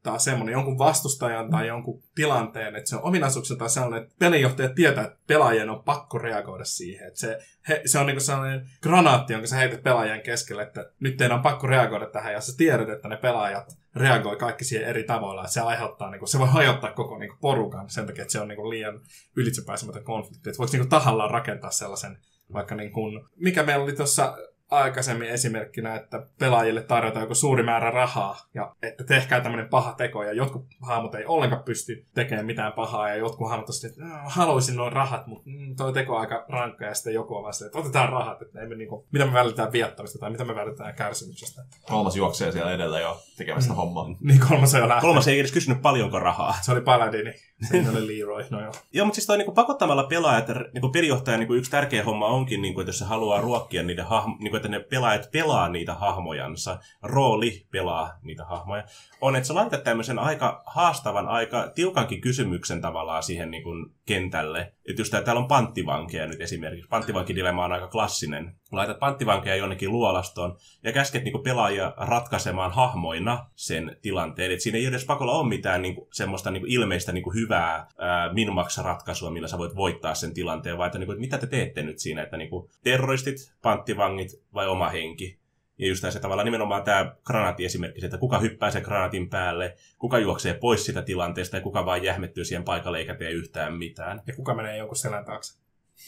ominaisuuksiltaan 0.00 0.20
semmoinen 0.20 0.52
jonkun 0.52 0.78
vastustajan 0.78 1.50
tai 1.50 1.66
jonkun 1.66 2.02
tilanteen, 2.14 2.76
että 2.76 2.90
se 2.90 2.96
on 2.96 3.02
ominaisuuksiltaan 3.02 3.70
sellainen, 3.70 4.02
että 4.02 4.14
pelijohtaja 4.18 4.68
tietää, 4.68 5.04
että 5.04 5.18
pelaajien 5.26 5.70
on 5.70 5.84
pakko 5.84 6.18
reagoida 6.18 6.64
siihen. 6.64 7.08
Että 7.08 7.20
se, 7.20 7.38
he, 7.68 7.82
se 7.84 7.98
on 7.98 8.06
niin 8.06 8.20
sellainen 8.20 8.66
granaatti, 8.82 9.32
jonka 9.32 9.46
sä 9.46 9.56
heität 9.56 9.82
pelaajien 9.82 10.22
keskelle, 10.22 10.62
että 10.62 10.92
nyt 11.00 11.16
teidän 11.16 11.36
on 11.36 11.42
pakko 11.42 11.66
reagoida 11.66 12.06
tähän, 12.06 12.32
ja 12.32 12.40
sä 12.40 12.56
tiedät, 12.56 12.88
että 12.88 13.08
ne 13.08 13.16
pelaajat 13.16 13.76
reagoi 13.96 14.36
kaikki 14.36 14.64
siihen 14.64 14.88
eri 14.88 15.04
tavoilla, 15.04 15.42
että 15.42 15.52
se 15.52 15.60
aiheuttaa, 15.60 16.10
niin 16.10 16.18
kuin, 16.18 16.28
se 16.28 16.38
voi 16.38 16.48
hajottaa 16.48 16.92
koko 16.92 17.18
niin 17.18 17.28
kuin, 17.28 17.40
porukan 17.40 17.90
sen 17.90 18.06
takia, 18.06 18.22
että 18.22 18.32
se 18.32 18.40
on 18.40 18.48
niin 18.48 18.56
kuin, 18.56 18.70
liian 18.70 19.00
ylitsepääsemätön 19.36 20.04
konflikti. 20.04 20.50
Että 20.50 20.58
voiko 20.58 20.76
niin 20.76 20.88
tahallaan 20.88 21.30
rakentaa 21.30 21.70
sellaisen, 21.70 22.18
vaikka 22.52 22.74
niin 22.74 22.92
kuin, 22.92 23.24
mikä 23.36 23.62
meillä 23.62 23.84
oli 23.84 23.92
tuossa 23.92 24.36
aikaisemmin 24.70 25.28
esimerkkinä, 25.28 25.94
että 25.94 26.26
pelaajille 26.38 26.82
tarjotaan 26.82 27.22
joku 27.22 27.34
suuri 27.34 27.62
määrä 27.62 27.90
rahaa, 27.90 28.36
ja 28.54 28.74
että 28.82 29.04
tehkää 29.04 29.40
tämmöinen 29.40 29.68
paha 29.68 29.92
teko, 29.92 30.22
ja 30.22 30.32
jotkut 30.32 30.66
hahmot 30.82 31.14
ei 31.14 31.24
ollenkaan 31.26 31.62
pysty 31.62 32.06
tekemään 32.14 32.46
mitään 32.46 32.72
pahaa, 32.72 33.08
ja 33.08 33.16
jotkut 33.16 33.48
hahmot 33.48 33.68
on 33.68 33.74
sitten, 33.74 33.90
että 33.90 34.18
haluaisin 34.24 34.76
noin 34.76 34.92
rahat, 34.92 35.26
mutta 35.26 35.50
mm, 35.50 35.76
toi 35.76 35.92
teko 35.92 36.14
on 36.14 36.20
aika 36.20 36.44
rankka, 36.48 36.84
ja 36.84 36.94
sitten 36.94 37.14
joku 37.14 37.36
on 37.36 37.42
vaan 37.42 37.54
että 37.66 37.78
otetaan 37.78 38.08
rahat, 38.08 38.42
että 38.42 38.60
emme 38.60 38.74
niinku, 38.74 39.06
mitä 39.12 39.26
me 39.26 39.32
vältetään 39.32 39.72
viattamista, 39.72 40.18
tai 40.18 40.30
mitä 40.30 40.44
me 40.44 40.54
vältetään 40.54 40.94
kärsimyksestä. 40.94 41.62
Kolmas 41.82 42.16
juoksee 42.16 42.52
siellä 42.52 42.72
edellä 42.72 43.00
jo 43.00 43.20
tekemästä 43.36 43.72
mm. 43.72 43.76
hommaa. 43.76 44.06
Niin 44.20 44.40
kolmas 44.48 44.74
on 44.74 44.80
jo 44.80 44.88
lähtenyt. 44.88 45.08
Kolmas 45.08 45.28
ei 45.28 45.40
edes 45.40 45.52
kysynyt 45.52 45.82
paljonko 45.82 46.18
rahaa. 46.18 46.54
Se 46.62 46.72
oli 46.72 46.80
Paladini, 46.80 47.34
se 47.68 47.90
oli 47.90 48.18
Leroy, 48.18 48.44
no 48.50 48.60
joo. 48.60 48.72
Joo, 48.92 49.06
mutta 49.06 49.14
siis 49.14 49.26
toi 49.26 49.38
niinku 49.38 49.52
pakottamalla 49.52 50.04
pelaajat, 50.04 50.46
niinku 50.72 50.88
pelijohtaja 50.88 51.38
niinku 51.38 51.54
yksi 51.54 51.70
tärkeä 51.70 52.04
homma 52.04 52.26
onkin, 52.26 52.62
niinku, 52.62 52.80
että 52.80 52.88
jos 52.88 52.98
se 52.98 53.04
haluaa 53.04 53.40
ruokkia 53.40 53.82
niiden 53.82 54.04
hahmo, 54.04 54.36
niinku, 54.38 54.56
että 54.56 54.68
ne 54.68 54.80
pelaajat 54.80 55.30
pelaa 55.30 55.68
niitä 55.68 55.94
hahmojansa, 55.94 56.78
rooli 57.02 57.66
pelaa 57.70 58.18
niitä 58.22 58.44
hahmoja, 58.44 58.84
on, 59.20 59.36
että 59.36 59.46
sä 59.46 59.54
laitat 59.54 59.84
tämmöisen 59.84 60.18
aika 60.18 60.62
haastavan, 60.66 61.28
aika 61.28 61.72
tiukankin 61.74 62.20
kysymyksen 62.20 62.80
tavallaan 62.80 63.22
siihen 63.22 63.50
niin 63.50 63.62
kuin 63.62 63.94
kentälle. 64.10 64.60
Että 64.88 65.00
just 65.00 65.12
täällä 65.24 65.40
on 65.40 65.48
panttivankeja 65.48 66.26
nyt 66.26 66.40
esimerkiksi. 66.40 66.88
Panttivankidilemma 66.88 67.64
on 67.64 67.72
aika 67.72 67.88
klassinen. 67.88 68.54
Laitat 68.72 68.98
panttivankeja 68.98 69.56
jonnekin 69.56 69.92
luolastoon 69.92 70.56
ja 70.84 70.92
käsket 70.92 71.24
niin 71.24 71.32
kuin 71.32 71.44
pelaajia 71.44 71.94
ratkaisemaan 71.96 72.70
hahmoina 72.70 73.46
sen 73.56 73.96
tilanteen. 74.02 74.52
Et 74.52 74.60
siinä 74.60 74.78
ei 74.78 74.86
edes 74.86 75.04
pakolla 75.04 75.32
ole 75.32 75.48
mitään 75.48 75.82
niin 75.82 75.94
kuin, 75.94 76.08
semmoista 76.12 76.50
niin 76.50 76.60
kuin 76.60 76.72
ilmeistä 76.72 77.12
niin 77.12 77.24
kuin 77.24 77.34
hyvää 77.34 77.86
minmax-ratkaisua, 78.32 79.30
millä 79.30 79.48
sä 79.48 79.58
voit 79.58 79.76
voittaa 79.76 80.14
sen 80.14 80.34
tilanteen, 80.34 80.78
vaan 80.78 80.86
että, 80.86 80.98
niin 80.98 81.06
kuin, 81.06 81.14
että 81.14 81.20
mitä 81.20 81.38
te 81.38 81.46
teette 81.46 81.82
nyt 81.82 81.98
siinä, 81.98 82.22
että 82.22 82.36
niin 82.36 82.50
kuin, 82.50 82.70
terroristit, 82.84 83.54
panttivangit 83.62 84.30
vai 84.54 84.68
oma 84.68 84.88
henki. 84.88 85.39
Ja 85.80 85.88
just 85.88 86.04
se 86.10 86.20
tavallaan 86.20 86.44
nimenomaan 86.44 86.82
tämä 86.82 87.14
granaatti-esimerkki, 87.24 88.04
että 88.04 88.18
kuka 88.18 88.38
hyppää 88.38 88.70
sen 88.70 88.82
granaatin 88.82 89.30
päälle, 89.30 89.76
kuka 89.98 90.18
juoksee 90.18 90.54
pois 90.54 90.86
sitä 90.86 91.02
tilanteesta 91.02 91.56
ja 91.56 91.62
kuka 91.62 91.86
vaan 91.86 92.04
jähmettyy 92.04 92.44
siihen 92.44 92.64
paikalle 92.64 92.98
eikä 92.98 93.14
tee 93.14 93.30
yhtään 93.30 93.74
mitään. 93.74 94.22
Ja 94.26 94.36
kuka 94.36 94.54
menee 94.54 94.76
jonkun 94.76 94.96
selän 94.96 95.24
taakse. 95.24 95.60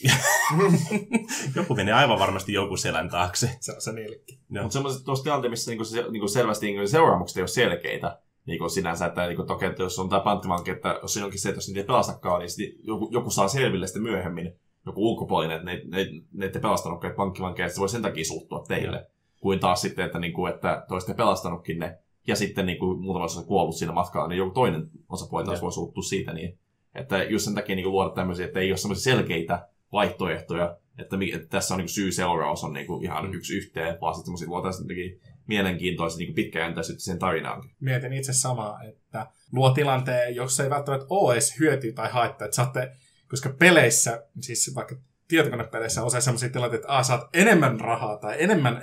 Joku 1.55 1.75
menee 1.75 1.93
aivan 1.93 2.19
varmasti 2.19 2.53
jonkun 2.53 2.77
selän 2.77 3.09
taakse. 3.09 3.49
Se 3.59 3.71
on 3.71 3.81
se 3.81 3.91
niillekin. 3.91 4.39
Mutta 4.49 4.73
semmoiset 4.73 5.05
tuossa 5.05 5.23
tilanteessa, 5.23 5.49
missä 5.49 5.71
niinku 5.71 5.83
se, 5.83 6.05
niinku 6.11 6.27
selvästi 6.27 6.65
niinku 6.65 6.87
seuraamukset 6.87 7.37
ei 7.37 7.41
ole 7.41 7.47
selkeitä, 7.47 8.19
niin 8.45 8.69
sinänsä, 8.69 9.05
että 9.05 9.27
niin 9.27 9.47
toki, 9.47 9.65
että 9.65 9.83
jos 9.83 9.99
on 9.99 10.09
tämä 10.09 10.19
panttivanki, 10.19 10.71
että 10.71 10.99
jos 11.01 11.13
siinä 11.13 11.25
onkin 11.25 11.39
se, 11.39 11.49
että 11.49 11.57
jos 11.57 11.67
niitä 11.67 11.79
ei 11.79 11.85
pelastakaan, 11.85 12.41
niin 12.41 12.79
joku, 12.83 13.09
joku 13.11 13.29
saa 13.29 13.47
selville 13.47 13.87
sitten 13.87 14.03
myöhemmin, 14.03 14.59
joku 14.85 15.11
ulkopuolinen, 15.11 15.55
että 15.55 15.71
ne, 15.71 15.81
ne, 15.87 16.07
ne 16.33 16.45
ette 16.45 16.59
pelastanutkaan 16.59 17.13
pankkivankeja, 17.13 17.65
että 17.65 17.75
se 17.75 17.79
voi 17.79 17.89
sen 17.89 18.01
takia 18.01 18.25
suuttua 18.25 18.63
teille. 18.67 18.97
Ja 18.97 19.05
kuin 19.43 19.59
taas 19.59 19.81
sitten, 19.81 20.05
että, 20.05 20.19
niin 20.19 20.33
kuin, 20.33 20.53
että 20.53 20.85
toiste 20.87 21.13
pelastanutkin 21.13 21.79
ne, 21.79 21.97
ja 22.27 22.35
sitten 22.35 22.65
niin 22.65 22.79
kuin, 22.79 23.01
muutama 23.01 23.25
osa 23.25 23.43
kuollut 23.43 23.75
siinä 23.75 23.93
matkalla, 23.93 24.27
niin 24.27 24.37
joku 24.37 24.51
toinen 24.51 24.89
osapuoli 25.09 25.45
taas 25.45 25.61
voi 25.61 25.71
suuttua 25.71 26.03
siitä. 26.03 26.33
Niin, 26.33 26.59
että 26.95 27.23
just 27.23 27.45
sen 27.45 27.55
takia 27.55 27.75
niin 27.75 27.83
kuin, 27.83 27.91
luoda 27.91 28.09
tämmöisiä, 28.09 28.45
että 28.45 28.59
ei 28.59 28.71
ole 28.71 28.77
semmoisia 28.77 29.13
selkeitä 29.13 29.67
vaihtoehtoja, 29.91 30.77
että, 30.99 31.17
että 31.33 31.47
tässä 31.47 31.73
on 31.73 31.77
niin 31.77 31.89
syy-seuraus 31.89 32.63
on 32.63 32.73
niin 32.73 32.87
kuin, 32.87 33.03
ihan 33.03 33.25
mm. 33.25 33.33
yksi 33.33 33.57
yhteen, 33.57 33.97
vaan 34.01 34.13
sitten 34.13 34.25
semmoisia 34.25 34.47
luotaisiin 34.47 34.83
jotenkin 34.83 35.21
mielenkiintoista 35.47 36.19
niin 36.19 36.33
pitkäjäntäisyyttä 36.33 37.03
sen 37.03 37.19
tarinaan. 37.19 37.69
Mietin 37.79 38.13
itse 38.13 38.33
samaa, 38.33 38.83
että 38.83 39.27
luo 39.51 39.71
tilanteen, 39.71 40.35
jossa 40.35 40.63
ei 40.63 40.69
välttämättä 40.69 41.05
ole 41.09 41.33
edes 41.33 41.59
hyötyä 41.59 41.91
tai 41.91 42.09
haittaa, 42.09 42.45
että 42.45 42.55
saatte, 42.55 42.91
koska 43.29 43.49
peleissä, 43.59 44.27
siis 44.41 44.75
vaikka 44.75 44.95
tietokonepeleissä 45.27 46.01
on 46.01 46.07
usein 46.07 46.21
sellaisia 46.21 46.49
tilanteita, 46.49 46.81
että 46.81 46.97
A, 46.97 47.03
saat 47.03 47.29
enemmän 47.33 47.79
rahaa 47.79 48.17
tai 48.17 48.35
enemmän 48.39 48.81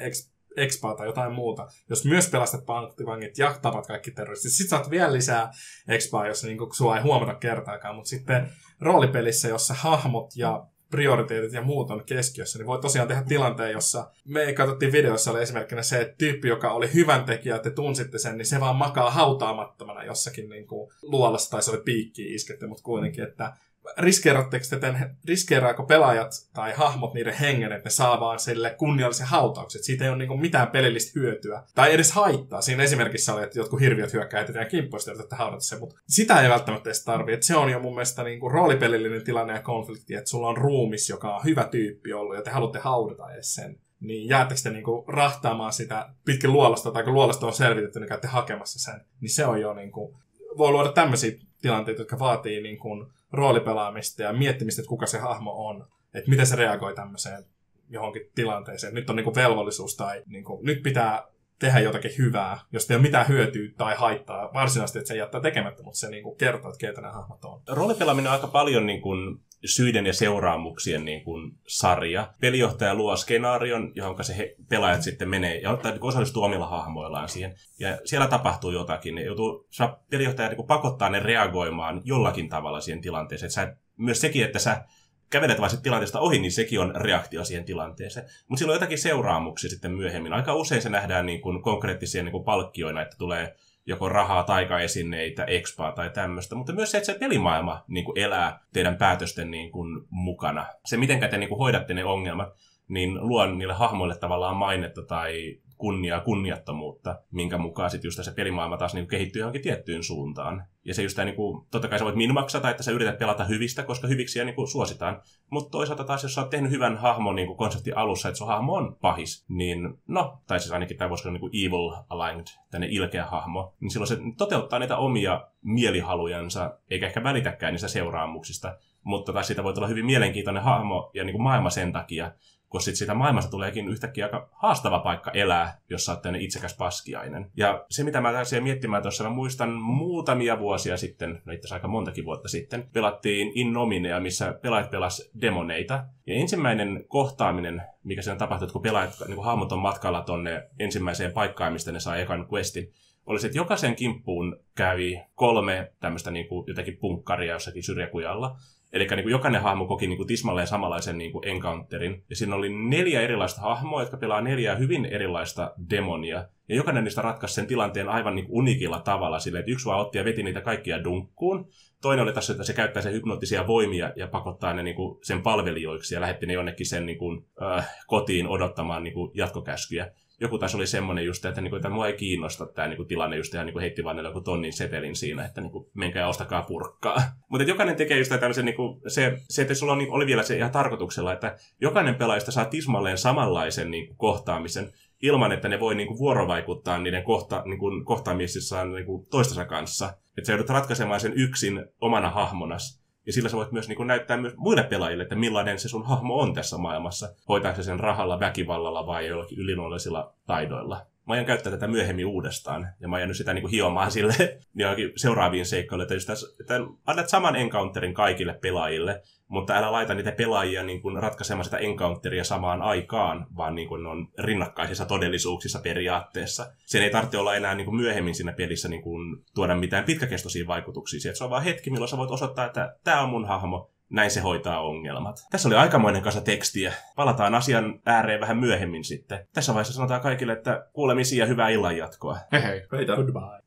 expaa 0.56 0.94
tai 0.94 1.06
jotain 1.06 1.32
muuta, 1.32 1.66
jos 1.90 2.04
myös 2.04 2.28
pelastat 2.28 2.66
panktivangit 2.66 3.38
ja 3.38 3.58
tapat 3.62 3.86
kaikki 3.86 4.10
terroristit. 4.10 4.52
Sitten 4.52 4.78
saat 4.78 4.90
vielä 4.90 5.12
lisää 5.12 5.50
expaa, 5.88 6.26
jos 6.26 6.44
niin 6.44 6.58
sua 6.76 6.96
ei 6.96 7.02
huomata 7.02 7.34
kertaakaan, 7.34 7.94
mutta 7.94 8.08
sitten 8.08 8.50
roolipelissä, 8.80 9.48
jossa 9.48 9.74
hahmot 9.74 10.36
ja 10.36 10.66
prioriteetit 10.90 11.52
ja 11.52 11.62
muut 11.62 11.90
on 11.90 12.04
keskiössä, 12.04 12.58
niin 12.58 12.66
voi 12.66 12.80
tosiaan 12.80 13.08
tehdä 13.08 13.22
tilanteen, 13.22 13.72
jossa 13.72 14.10
me 14.24 14.52
katsottiin 14.52 14.92
videossa, 14.92 15.30
oli 15.30 15.42
esimerkkinä 15.42 15.82
se, 15.82 16.00
että 16.00 16.14
tyyppi, 16.18 16.48
joka 16.48 16.72
oli 16.72 16.94
hyvän 16.94 17.24
tekijä, 17.24 17.58
te 17.58 17.70
tunsitte 17.70 18.18
sen, 18.18 18.38
niin 18.38 18.46
se 18.46 18.60
vaan 18.60 18.76
makaa 18.76 19.10
hautaamattomana 19.10 20.04
jossakin 20.04 20.48
niin 20.48 20.66
kuin 20.66 20.90
luolassa, 21.02 21.50
tai 21.50 21.62
se 21.62 21.70
oli 21.70 21.82
piikki 21.84 22.34
isketty, 22.34 22.66
mutta 22.66 22.82
kuitenkin, 22.82 23.24
että 23.24 23.52
riskeeratteko 23.98 24.64
te 24.80 24.94
riskeeraako 25.24 25.82
pelaajat 25.82 26.30
tai 26.52 26.72
hahmot 26.72 27.14
niiden 27.14 27.34
hengen, 27.34 27.72
että 27.72 27.86
ne 27.86 27.90
saa 27.90 28.20
vaan 28.20 28.38
sille 28.38 28.74
kunniallisen 28.78 29.26
hautaukset. 29.26 29.84
Siitä 29.84 30.04
ei 30.04 30.10
ole 30.10 30.18
niin 30.18 30.40
mitään 30.40 30.68
pelillistä 30.68 31.20
hyötyä. 31.20 31.62
Tai 31.74 31.94
edes 31.94 32.12
haittaa. 32.12 32.60
Siinä 32.60 32.82
esimerkissä 32.82 33.34
oli, 33.34 33.42
että 33.42 33.58
jotkut 33.58 33.80
hirviöt 33.80 34.12
hyökkää 34.12 34.44
teidän 34.44 34.68
kimppuista, 34.68 35.12
että 35.12 35.36
haudata 35.36 35.60
se, 35.60 35.78
mutta 35.78 35.96
sitä 36.08 36.42
ei 36.42 36.48
välttämättä 36.48 36.88
edes 36.88 37.04
tarvitse. 37.04 37.46
Se 37.46 37.56
on 37.56 37.70
jo 37.70 37.80
mun 37.80 37.94
mielestä 37.94 38.22
niin 38.22 38.40
kuin 38.40 38.52
roolipelillinen 38.52 39.24
tilanne 39.24 39.52
ja 39.52 39.62
konflikti, 39.62 40.14
että 40.14 40.30
sulla 40.30 40.48
on 40.48 40.56
ruumis, 40.56 41.08
joka 41.08 41.36
on 41.36 41.44
hyvä 41.44 41.64
tyyppi 41.64 42.12
ollut, 42.12 42.36
ja 42.36 42.42
te 42.42 42.50
haluatte 42.50 42.78
haudata 42.78 43.32
edes 43.32 43.54
sen 43.54 43.80
niin 44.00 44.28
jäättekö 44.28 44.60
te 44.62 44.70
niinku 44.70 45.04
rahtaamaan 45.08 45.72
sitä 45.72 46.08
pitkin 46.24 46.52
luolasta, 46.52 46.90
tai 46.90 47.04
kun 47.04 47.14
luolasta 47.14 47.46
on 47.46 47.52
selvitetty, 47.52 48.00
niin 48.00 48.08
käytte 48.08 48.28
hakemassa 48.28 48.78
sen, 48.78 49.00
niin 49.20 49.30
se 49.30 49.46
on 49.46 49.60
jo 49.60 49.74
niinku, 49.74 50.16
voi 50.58 50.72
luoda 50.72 50.92
tämmöisiä 50.92 51.32
tilanteita, 51.62 52.00
jotka 52.00 52.18
vaatii 52.18 52.62
niin 52.62 52.78
kuin 52.78 53.06
roolipelaamista 53.32 54.22
ja 54.22 54.32
miettimistä, 54.32 54.82
että 54.82 54.88
kuka 54.88 55.06
se 55.06 55.18
hahmo 55.18 55.68
on. 55.68 55.86
Että 56.14 56.30
miten 56.30 56.46
se 56.46 56.56
reagoi 56.56 56.94
tämmöiseen 56.94 57.44
johonkin 57.88 58.22
tilanteeseen. 58.34 58.94
Nyt 58.94 59.10
on 59.10 59.16
niin 59.16 59.24
kuin 59.24 59.34
velvollisuus 59.34 59.96
tai 59.96 60.22
niin 60.26 60.44
kuin, 60.44 60.64
nyt 60.64 60.82
pitää 60.82 61.26
tehdä 61.58 61.78
jotakin 61.78 62.10
hyvää, 62.18 62.58
jos 62.72 62.90
ei 62.90 62.96
ole 62.96 63.02
mitään 63.02 63.28
hyötyä 63.28 63.68
tai 63.78 63.94
haittaa 63.96 64.50
varsinaisesti, 64.54 64.98
että 64.98 65.08
se 65.08 65.16
jättää 65.16 65.40
tekemättä, 65.40 65.82
mutta 65.82 65.98
se 65.98 66.10
niin 66.10 66.22
kuin 66.22 66.36
kertoo, 66.36 66.70
että 66.70 66.80
keitä 66.80 67.00
nämä 67.00 67.12
hahmot 67.12 67.44
on. 67.44 67.62
Roolipelaaminen 67.68 68.30
on 68.30 68.34
aika 68.34 68.46
paljon 68.46 68.86
niin 68.86 69.00
kuin 69.00 69.40
syiden 69.64 70.06
ja 70.06 70.12
seuraamuksien 70.12 71.04
niin 71.04 71.24
kuin 71.24 71.52
sarja. 71.66 72.32
Pelijohtaja 72.40 72.94
luo 72.94 73.16
skenaarion, 73.16 73.92
johon 73.94 74.24
se 74.24 74.36
he, 74.36 74.56
pelaajat 74.68 75.02
sitten 75.02 75.28
menee 75.28 75.60
ja 75.60 75.70
ottaa 75.70 75.92
niin 75.92 76.04
osallistua 76.04 76.46
omilla 76.46 76.66
hahmoillaan 76.66 77.28
siihen. 77.28 77.54
Ja 77.78 77.98
siellä 78.04 78.26
tapahtuu 78.26 78.70
jotakin. 78.70 79.14
Ne 79.14 79.22
joutuu, 79.22 79.68
pelijohtaja 80.10 80.48
niin 80.48 80.56
kuin 80.56 80.66
pakottaa 80.66 81.10
ne 81.10 81.20
reagoimaan 81.20 82.02
jollakin 82.04 82.48
tavalla 82.48 82.80
siihen 82.80 83.00
tilanteeseen. 83.00 83.50
Sä, 83.50 83.76
myös 83.96 84.20
sekin, 84.20 84.44
että 84.44 84.58
sä 84.58 84.84
kävelet 85.30 85.60
vain 85.60 85.82
tilanteesta 85.82 86.20
ohi, 86.20 86.38
niin 86.38 86.52
sekin 86.52 86.80
on 86.80 86.96
reaktio 86.96 87.44
siihen 87.44 87.64
tilanteeseen. 87.64 88.26
Mutta 88.48 88.58
sillä 88.58 88.70
on 88.70 88.76
jotakin 88.76 88.98
seuraamuksia 88.98 89.70
sitten 89.70 89.92
myöhemmin. 89.92 90.32
Aika 90.32 90.54
usein 90.54 90.82
se 90.82 90.88
nähdään 90.88 91.26
niin 91.26 91.40
kuin 91.40 91.62
konkreettisia 91.62 92.22
niin 92.22 92.32
kuin 92.32 92.44
palkkioina, 92.44 93.02
että 93.02 93.16
tulee 93.18 93.56
joko 93.90 94.08
rahaa, 94.08 94.42
taikaesineitä, 94.42 95.44
expaa 95.44 95.92
tai 95.92 96.10
tämmöistä, 96.10 96.54
mutta 96.54 96.72
myös 96.72 96.90
se, 96.90 96.98
että 96.98 97.12
se 97.12 97.18
pelimaailma 97.18 97.84
niin 97.88 98.04
kuin 98.04 98.18
elää 98.18 98.60
teidän 98.72 98.96
päätösten 98.96 99.50
niin 99.50 99.72
kuin, 99.72 100.06
mukana. 100.10 100.66
Se, 100.84 100.96
miten 100.96 101.20
te 101.20 101.38
niin 101.38 101.48
kuin, 101.48 101.58
hoidatte 101.58 101.94
ne 101.94 102.04
ongelmat, 102.04 102.48
niin 102.88 103.28
luo 103.28 103.46
niille 103.46 103.74
hahmoille 103.74 104.16
tavallaan 104.16 104.56
mainetta 104.56 105.02
tai 105.02 105.58
kunniaa, 105.80 106.20
kunniattomuutta, 106.20 107.18
minkä 107.30 107.58
mukaan 107.58 107.90
sitten 107.90 108.08
just 108.08 108.24
se 108.24 108.34
pelimaailma 108.34 108.76
taas 108.76 108.94
niin 108.94 109.08
kehittyy 109.08 109.40
johonkin 109.40 109.62
tiettyyn 109.62 110.02
suuntaan. 110.02 110.64
Ja 110.84 110.94
se 110.94 111.02
just 111.02 111.16
tämä, 111.16 111.24
niin 111.24 111.36
kuin, 111.36 111.66
totta 111.70 111.88
kai 111.88 111.98
sä 111.98 112.04
voit 112.04 112.16
minmaksata, 112.16 112.70
että 112.70 112.82
sä 112.82 112.90
yrität 112.90 113.18
pelata 113.18 113.44
hyvistä, 113.44 113.82
koska 113.82 114.08
hyviksiä 114.08 114.44
niin 114.44 114.54
kuin, 114.54 114.68
suositaan. 114.68 115.22
Mutta 115.50 115.70
toisaalta 115.70 116.04
taas, 116.04 116.22
jos 116.22 116.34
sä 116.34 116.40
oot 116.40 116.50
tehnyt 116.50 116.70
hyvän 116.70 116.96
hahmon 116.96 117.36
niin 117.36 117.56
konseptin 117.56 117.96
alussa, 117.96 118.28
että 118.28 118.38
sun 118.38 118.46
hahmo 118.46 118.74
on 118.74 118.96
pahis, 119.00 119.44
niin 119.48 119.94
no, 120.08 120.38
tai 120.46 120.60
siis 120.60 120.72
ainakin 120.72 120.96
tämä 120.96 121.10
voisi 121.10 121.28
olla 121.28 121.32
niin 121.32 121.40
kuin 121.40 121.66
evil 121.66 122.02
aligned, 122.08 122.46
tänne 122.70 122.86
ilkeä 122.90 123.26
hahmo, 123.26 123.74
niin 123.80 123.90
silloin 123.90 124.08
se 124.08 124.18
toteuttaa 124.38 124.78
niitä 124.78 124.96
omia 124.96 125.46
mielihalujansa, 125.62 126.78
eikä 126.90 127.06
ehkä 127.06 127.24
välitäkään 127.24 127.72
niistä 127.72 127.88
seuraamuksista, 127.88 128.76
mutta 129.02 129.32
taas 129.32 129.46
siitä 129.46 129.64
voi 129.64 129.74
tulla 129.74 129.88
hyvin 129.88 130.06
mielenkiintoinen 130.06 130.62
hahmo 130.62 131.10
ja 131.14 131.24
niin 131.24 131.34
kuin 131.34 131.42
maailma 131.42 131.70
sen 131.70 131.92
takia, 131.92 132.32
kun 132.70 132.80
sit 132.80 132.96
siitä 132.96 133.14
maailmasta 133.14 133.50
tuleekin 133.50 133.88
yhtäkkiä 133.88 134.24
aika 134.24 134.48
haastava 134.52 134.98
paikka 134.98 135.30
elää, 135.30 135.80
jos 135.90 136.04
sä 136.04 136.12
oot 136.12 136.20
itsekäs 136.40 136.76
paskiainen. 136.76 137.50
Ja 137.56 137.84
se, 137.90 138.04
mitä 138.04 138.20
mä 138.20 138.32
lähdin 138.32 138.62
miettimään 138.62 139.02
tuossa, 139.02 139.24
mä 139.24 139.30
muistan 139.30 139.72
muutamia 139.72 140.58
vuosia 140.58 140.96
sitten, 140.96 141.42
no 141.44 141.52
itse 141.52 141.74
aika 141.74 141.88
montakin 141.88 142.24
vuotta 142.24 142.48
sitten, 142.48 142.88
pelattiin 142.92 143.52
In 143.54 143.72
Nominea, 143.72 144.20
missä 144.20 144.52
pelaajat 144.62 144.90
pelas 144.90 145.30
demoneita. 145.40 146.04
Ja 146.26 146.34
ensimmäinen 146.34 147.04
kohtaaminen, 147.08 147.82
mikä 148.04 148.22
siinä 148.22 148.38
tapahtui, 148.38 148.66
että 148.66 148.72
kun 148.72 148.82
pelaajat, 148.82 149.14
niin 149.26 149.36
kun 149.36 149.44
hahmot 149.44 149.72
on 149.72 149.78
matkalla 149.78 150.22
tonne 150.22 150.68
ensimmäiseen 150.78 151.32
paikkaan, 151.32 151.72
mistä 151.72 151.92
ne 151.92 152.00
saa 152.00 152.16
ekan 152.16 152.48
questin, 152.52 152.92
oli 153.26 153.40
se, 153.40 153.46
että 153.46 153.58
jokaisen 153.58 153.96
kimppuun 153.96 154.56
kävi 154.74 155.22
kolme 155.34 155.92
tämmöistä 156.00 156.30
niin 156.30 156.48
kuin 156.48 156.64
jotakin 156.66 156.96
punkkaria 156.96 157.52
jossakin 157.52 157.82
syrjäkujalla. 157.82 158.56
Eli 158.92 159.06
niin 159.06 159.22
kuin 159.22 159.32
jokainen 159.32 159.62
hahmo 159.62 159.86
koki 159.86 160.06
niin 160.06 160.16
kuin 160.16 160.26
tismalleen 160.26 160.66
samanlaisen 160.66 161.18
niin 161.18 161.32
kuin 161.32 161.48
encounterin. 161.48 162.24
Ja 162.30 162.36
siinä 162.36 162.54
oli 162.54 162.68
neljä 162.68 163.20
erilaista 163.20 163.60
hahmoa, 163.60 164.02
jotka 164.02 164.16
pelaa 164.16 164.40
neljää 164.40 164.76
hyvin 164.76 165.04
erilaista 165.04 165.74
demonia. 165.90 166.48
Ja 166.68 166.76
jokainen 166.76 167.04
niistä 167.04 167.22
ratkaisi 167.22 167.54
sen 167.54 167.66
tilanteen 167.66 168.08
aivan 168.08 168.34
niin 168.34 168.46
kuin 168.46 168.58
unikilla 168.58 169.00
tavalla 169.00 169.38
silleen, 169.38 169.60
että 169.60 169.72
yksi 169.72 169.86
vaan 169.86 170.00
otti 170.00 170.18
ja 170.18 170.24
veti 170.24 170.42
niitä 170.42 170.60
kaikkia 170.60 171.04
dunkkuun. 171.04 171.68
Toinen 172.02 172.22
oli 172.22 172.32
tässä, 172.32 172.52
että 172.52 172.64
se 172.64 172.72
käyttää 172.72 173.02
sen 173.02 173.12
hypnoottisia 173.12 173.66
voimia 173.66 174.12
ja 174.16 174.28
pakottaa 174.28 174.74
ne 174.74 174.82
niin 174.82 174.96
kuin 174.96 175.18
sen 175.24 175.42
palvelijoiksi 175.42 176.14
ja 176.14 176.20
lähetti 176.20 176.46
ne 176.46 176.52
jonnekin 176.52 176.86
sen 176.86 177.06
niin 177.06 177.18
kuin, 177.18 177.46
äh, 177.62 177.88
kotiin 178.06 178.48
odottamaan 178.48 179.04
niin 179.04 179.14
kuin 179.14 179.30
jatkokäskyjä 179.34 180.12
joku 180.40 180.58
taas 180.58 180.74
oli 180.74 180.86
semmoinen 180.86 181.24
just, 181.24 181.44
että, 181.44 181.60
niinku, 181.60 181.76
että 181.76 181.88
mua 181.88 182.06
ei 182.06 182.12
kiinnosta 182.12 182.66
tämä 182.66 182.88
niinku, 182.88 183.04
tilanne 183.04 183.36
just 183.36 183.54
ihan 183.54 183.66
niinku, 183.66 183.80
heitti 183.80 184.04
vaan 184.04 184.24
joku 184.24 184.40
tonnin 184.40 184.72
setelin 184.72 185.16
siinä, 185.16 185.44
että 185.44 185.60
niinku, 185.60 185.90
menkää 185.94 186.28
ostakaa 186.28 186.62
purkkaa. 186.62 187.16
Mutta 187.50 187.68
jokainen 187.68 187.96
tekee 187.96 188.18
just 188.18 188.32
tämmöisen, 188.40 188.64
niinku, 188.64 189.00
se, 189.06 189.38
se, 189.48 189.62
että 189.62 189.74
sulla 189.74 189.92
on, 189.92 189.98
niinku, 189.98 190.14
oli 190.14 190.26
vielä 190.26 190.42
se 190.42 190.56
ihan 190.56 190.70
tarkoituksella, 190.70 191.32
että 191.32 191.56
jokainen 191.80 192.14
pelaajista 192.14 192.52
saa 192.52 192.64
tismalleen 192.64 193.18
samanlaisen 193.18 193.90
niinku, 193.90 194.14
kohtaamisen, 194.14 194.92
ilman, 195.22 195.52
että 195.52 195.68
ne 195.68 195.80
voi 195.80 195.94
niinku, 195.94 196.18
vuorovaikuttaa 196.18 196.98
niiden 196.98 197.24
kohta, 197.24 197.62
niinku, 197.64 197.90
kohtaamisissaan 198.04 198.92
niinku, 198.92 199.26
toistensa 199.30 199.64
kanssa. 199.64 200.12
Että 200.38 200.46
sä 200.46 200.52
joudut 200.52 200.68
ratkaisemaan 200.68 201.20
sen 201.20 201.32
yksin 201.36 201.84
omana 202.00 202.30
hahmonas. 202.30 202.99
Ja 203.26 203.32
sillä 203.32 203.48
sä 203.48 203.56
voit 203.56 203.72
myös 203.72 203.88
niin 203.88 203.96
kuin, 203.96 204.06
näyttää 204.06 204.36
myös 204.36 204.56
muille 204.56 204.82
pelaajille, 204.82 205.22
että 205.22 205.34
millainen 205.34 205.78
se 205.78 205.88
sun 205.88 206.06
hahmo 206.06 206.40
on 206.40 206.54
tässä 206.54 206.78
maailmassa. 206.78 207.28
Hoitaako 207.48 207.76
se 207.76 207.82
sen 207.82 208.00
rahalla, 208.00 208.40
väkivallalla 208.40 209.06
vai 209.06 209.26
jollakin 209.26 209.58
yliluonnollisilla 209.58 210.34
taidoilla 210.46 211.06
mä 211.30 211.34
aion 211.34 211.46
käyttää 211.46 211.72
tätä 211.72 211.86
myöhemmin 211.86 212.26
uudestaan. 212.26 212.88
Ja 213.00 213.08
mä 213.08 213.16
aion 213.16 213.34
sitä 213.34 213.54
niin 213.54 213.62
kuin 213.62 213.70
hiomaan 213.70 214.10
sille 214.10 214.34
niin 214.74 215.12
seuraaviin 215.16 215.66
seikkailuille, 215.66 216.14
että, 216.14 216.32
just 216.32 216.60
että 216.60 216.80
annat 217.06 217.28
saman 217.28 217.56
encounterin 217.56 218.14
kaikille 218.14 218.58
pelaajille, 218.62 219.22
mutta 219.48 219.74
älä 219.74 219.92
laita 219.92 220.14
niitä 220.14 220.32
pelaajia 220.32 220.82
niin 220.82 221.02
kuin 221.02 221.22
ratkaisemaan 221.22 221.64
sitä 221.64 221.78
encounteria 221.78 222.44
samaan 222.44 222.82
aikaan, 222.82 223.46
vaan 223.56 223.74
niin 223.74 223.88
kuin 223.88 224.02
ne 224.02 224.08
on 224.08 224.28
rinnakkaisissa 224.38 225.04
todellisuuksissa 225.04 225.80
periaatteessa. 225.80 226.72
Sen 226.86 227.02
ei 227.02 227.10
tarvitse 227.10 227.38
olla 227.38 227.56
enää 227.56 227.74
niin 227.74 227.84
kuin 227.84 227.96
myöhemmin 227.96 228.34
siinä 228.34 228.52
pelissä 228.52 228.88
niin 228.88 229.02
kuin 229.02 229.44
tuoda 229.54 229.74
mitään 229.74 230.04
pitkäkestoisia 230.04 230.66
vaikutuksia. 230.66 231.34
Se 231.34 231.44
on 231.44 231.50
vaan 231.50 231.64
hetki, 231.64 231.90
milloin 231.90 232.08
sä 232.08 232.16
voit 232.16 232.30
osoittaa, 232.30 232.66
että 232.66 232.96
tämä 233.04 233.20
on 233.20 233.28
mun 233.28 233.48
hahmo, 233.48 233.90
näin 234.10 234.30
se 234.30 234.40
hoitaa 234.40 234.80
ongelmat. 234.80 235.46
Tässä 235.50 235.68
oli 235.68 235.76
aikamoinen 235.76 236.22
kasa 236.22 236.40
tekstiä. 236.40 236.92
Palataan 237.16 237.54
asian 237.54 238.00
ääreen 238.06 238.40
vähän 238.40 238.56
myöhemmin 238.56 239.04
sitten. 239.04 239.46
Tässä 239.52 239.74
vaiheessa 239.74 239.94
sanotaan 239.94 240.20
kaikille, 240.20 240.52
että 240.52 240.86
kuulemisia 240.92 241.44
ja 241.44 241.46
hyvää 241.46 241.68
illanjatkoa. 241.68 242.38
Hei 242.52 242.62
hei. 242.62 242.82
Heitä. 242.92 243.16
Goodbye. 243.16 243.58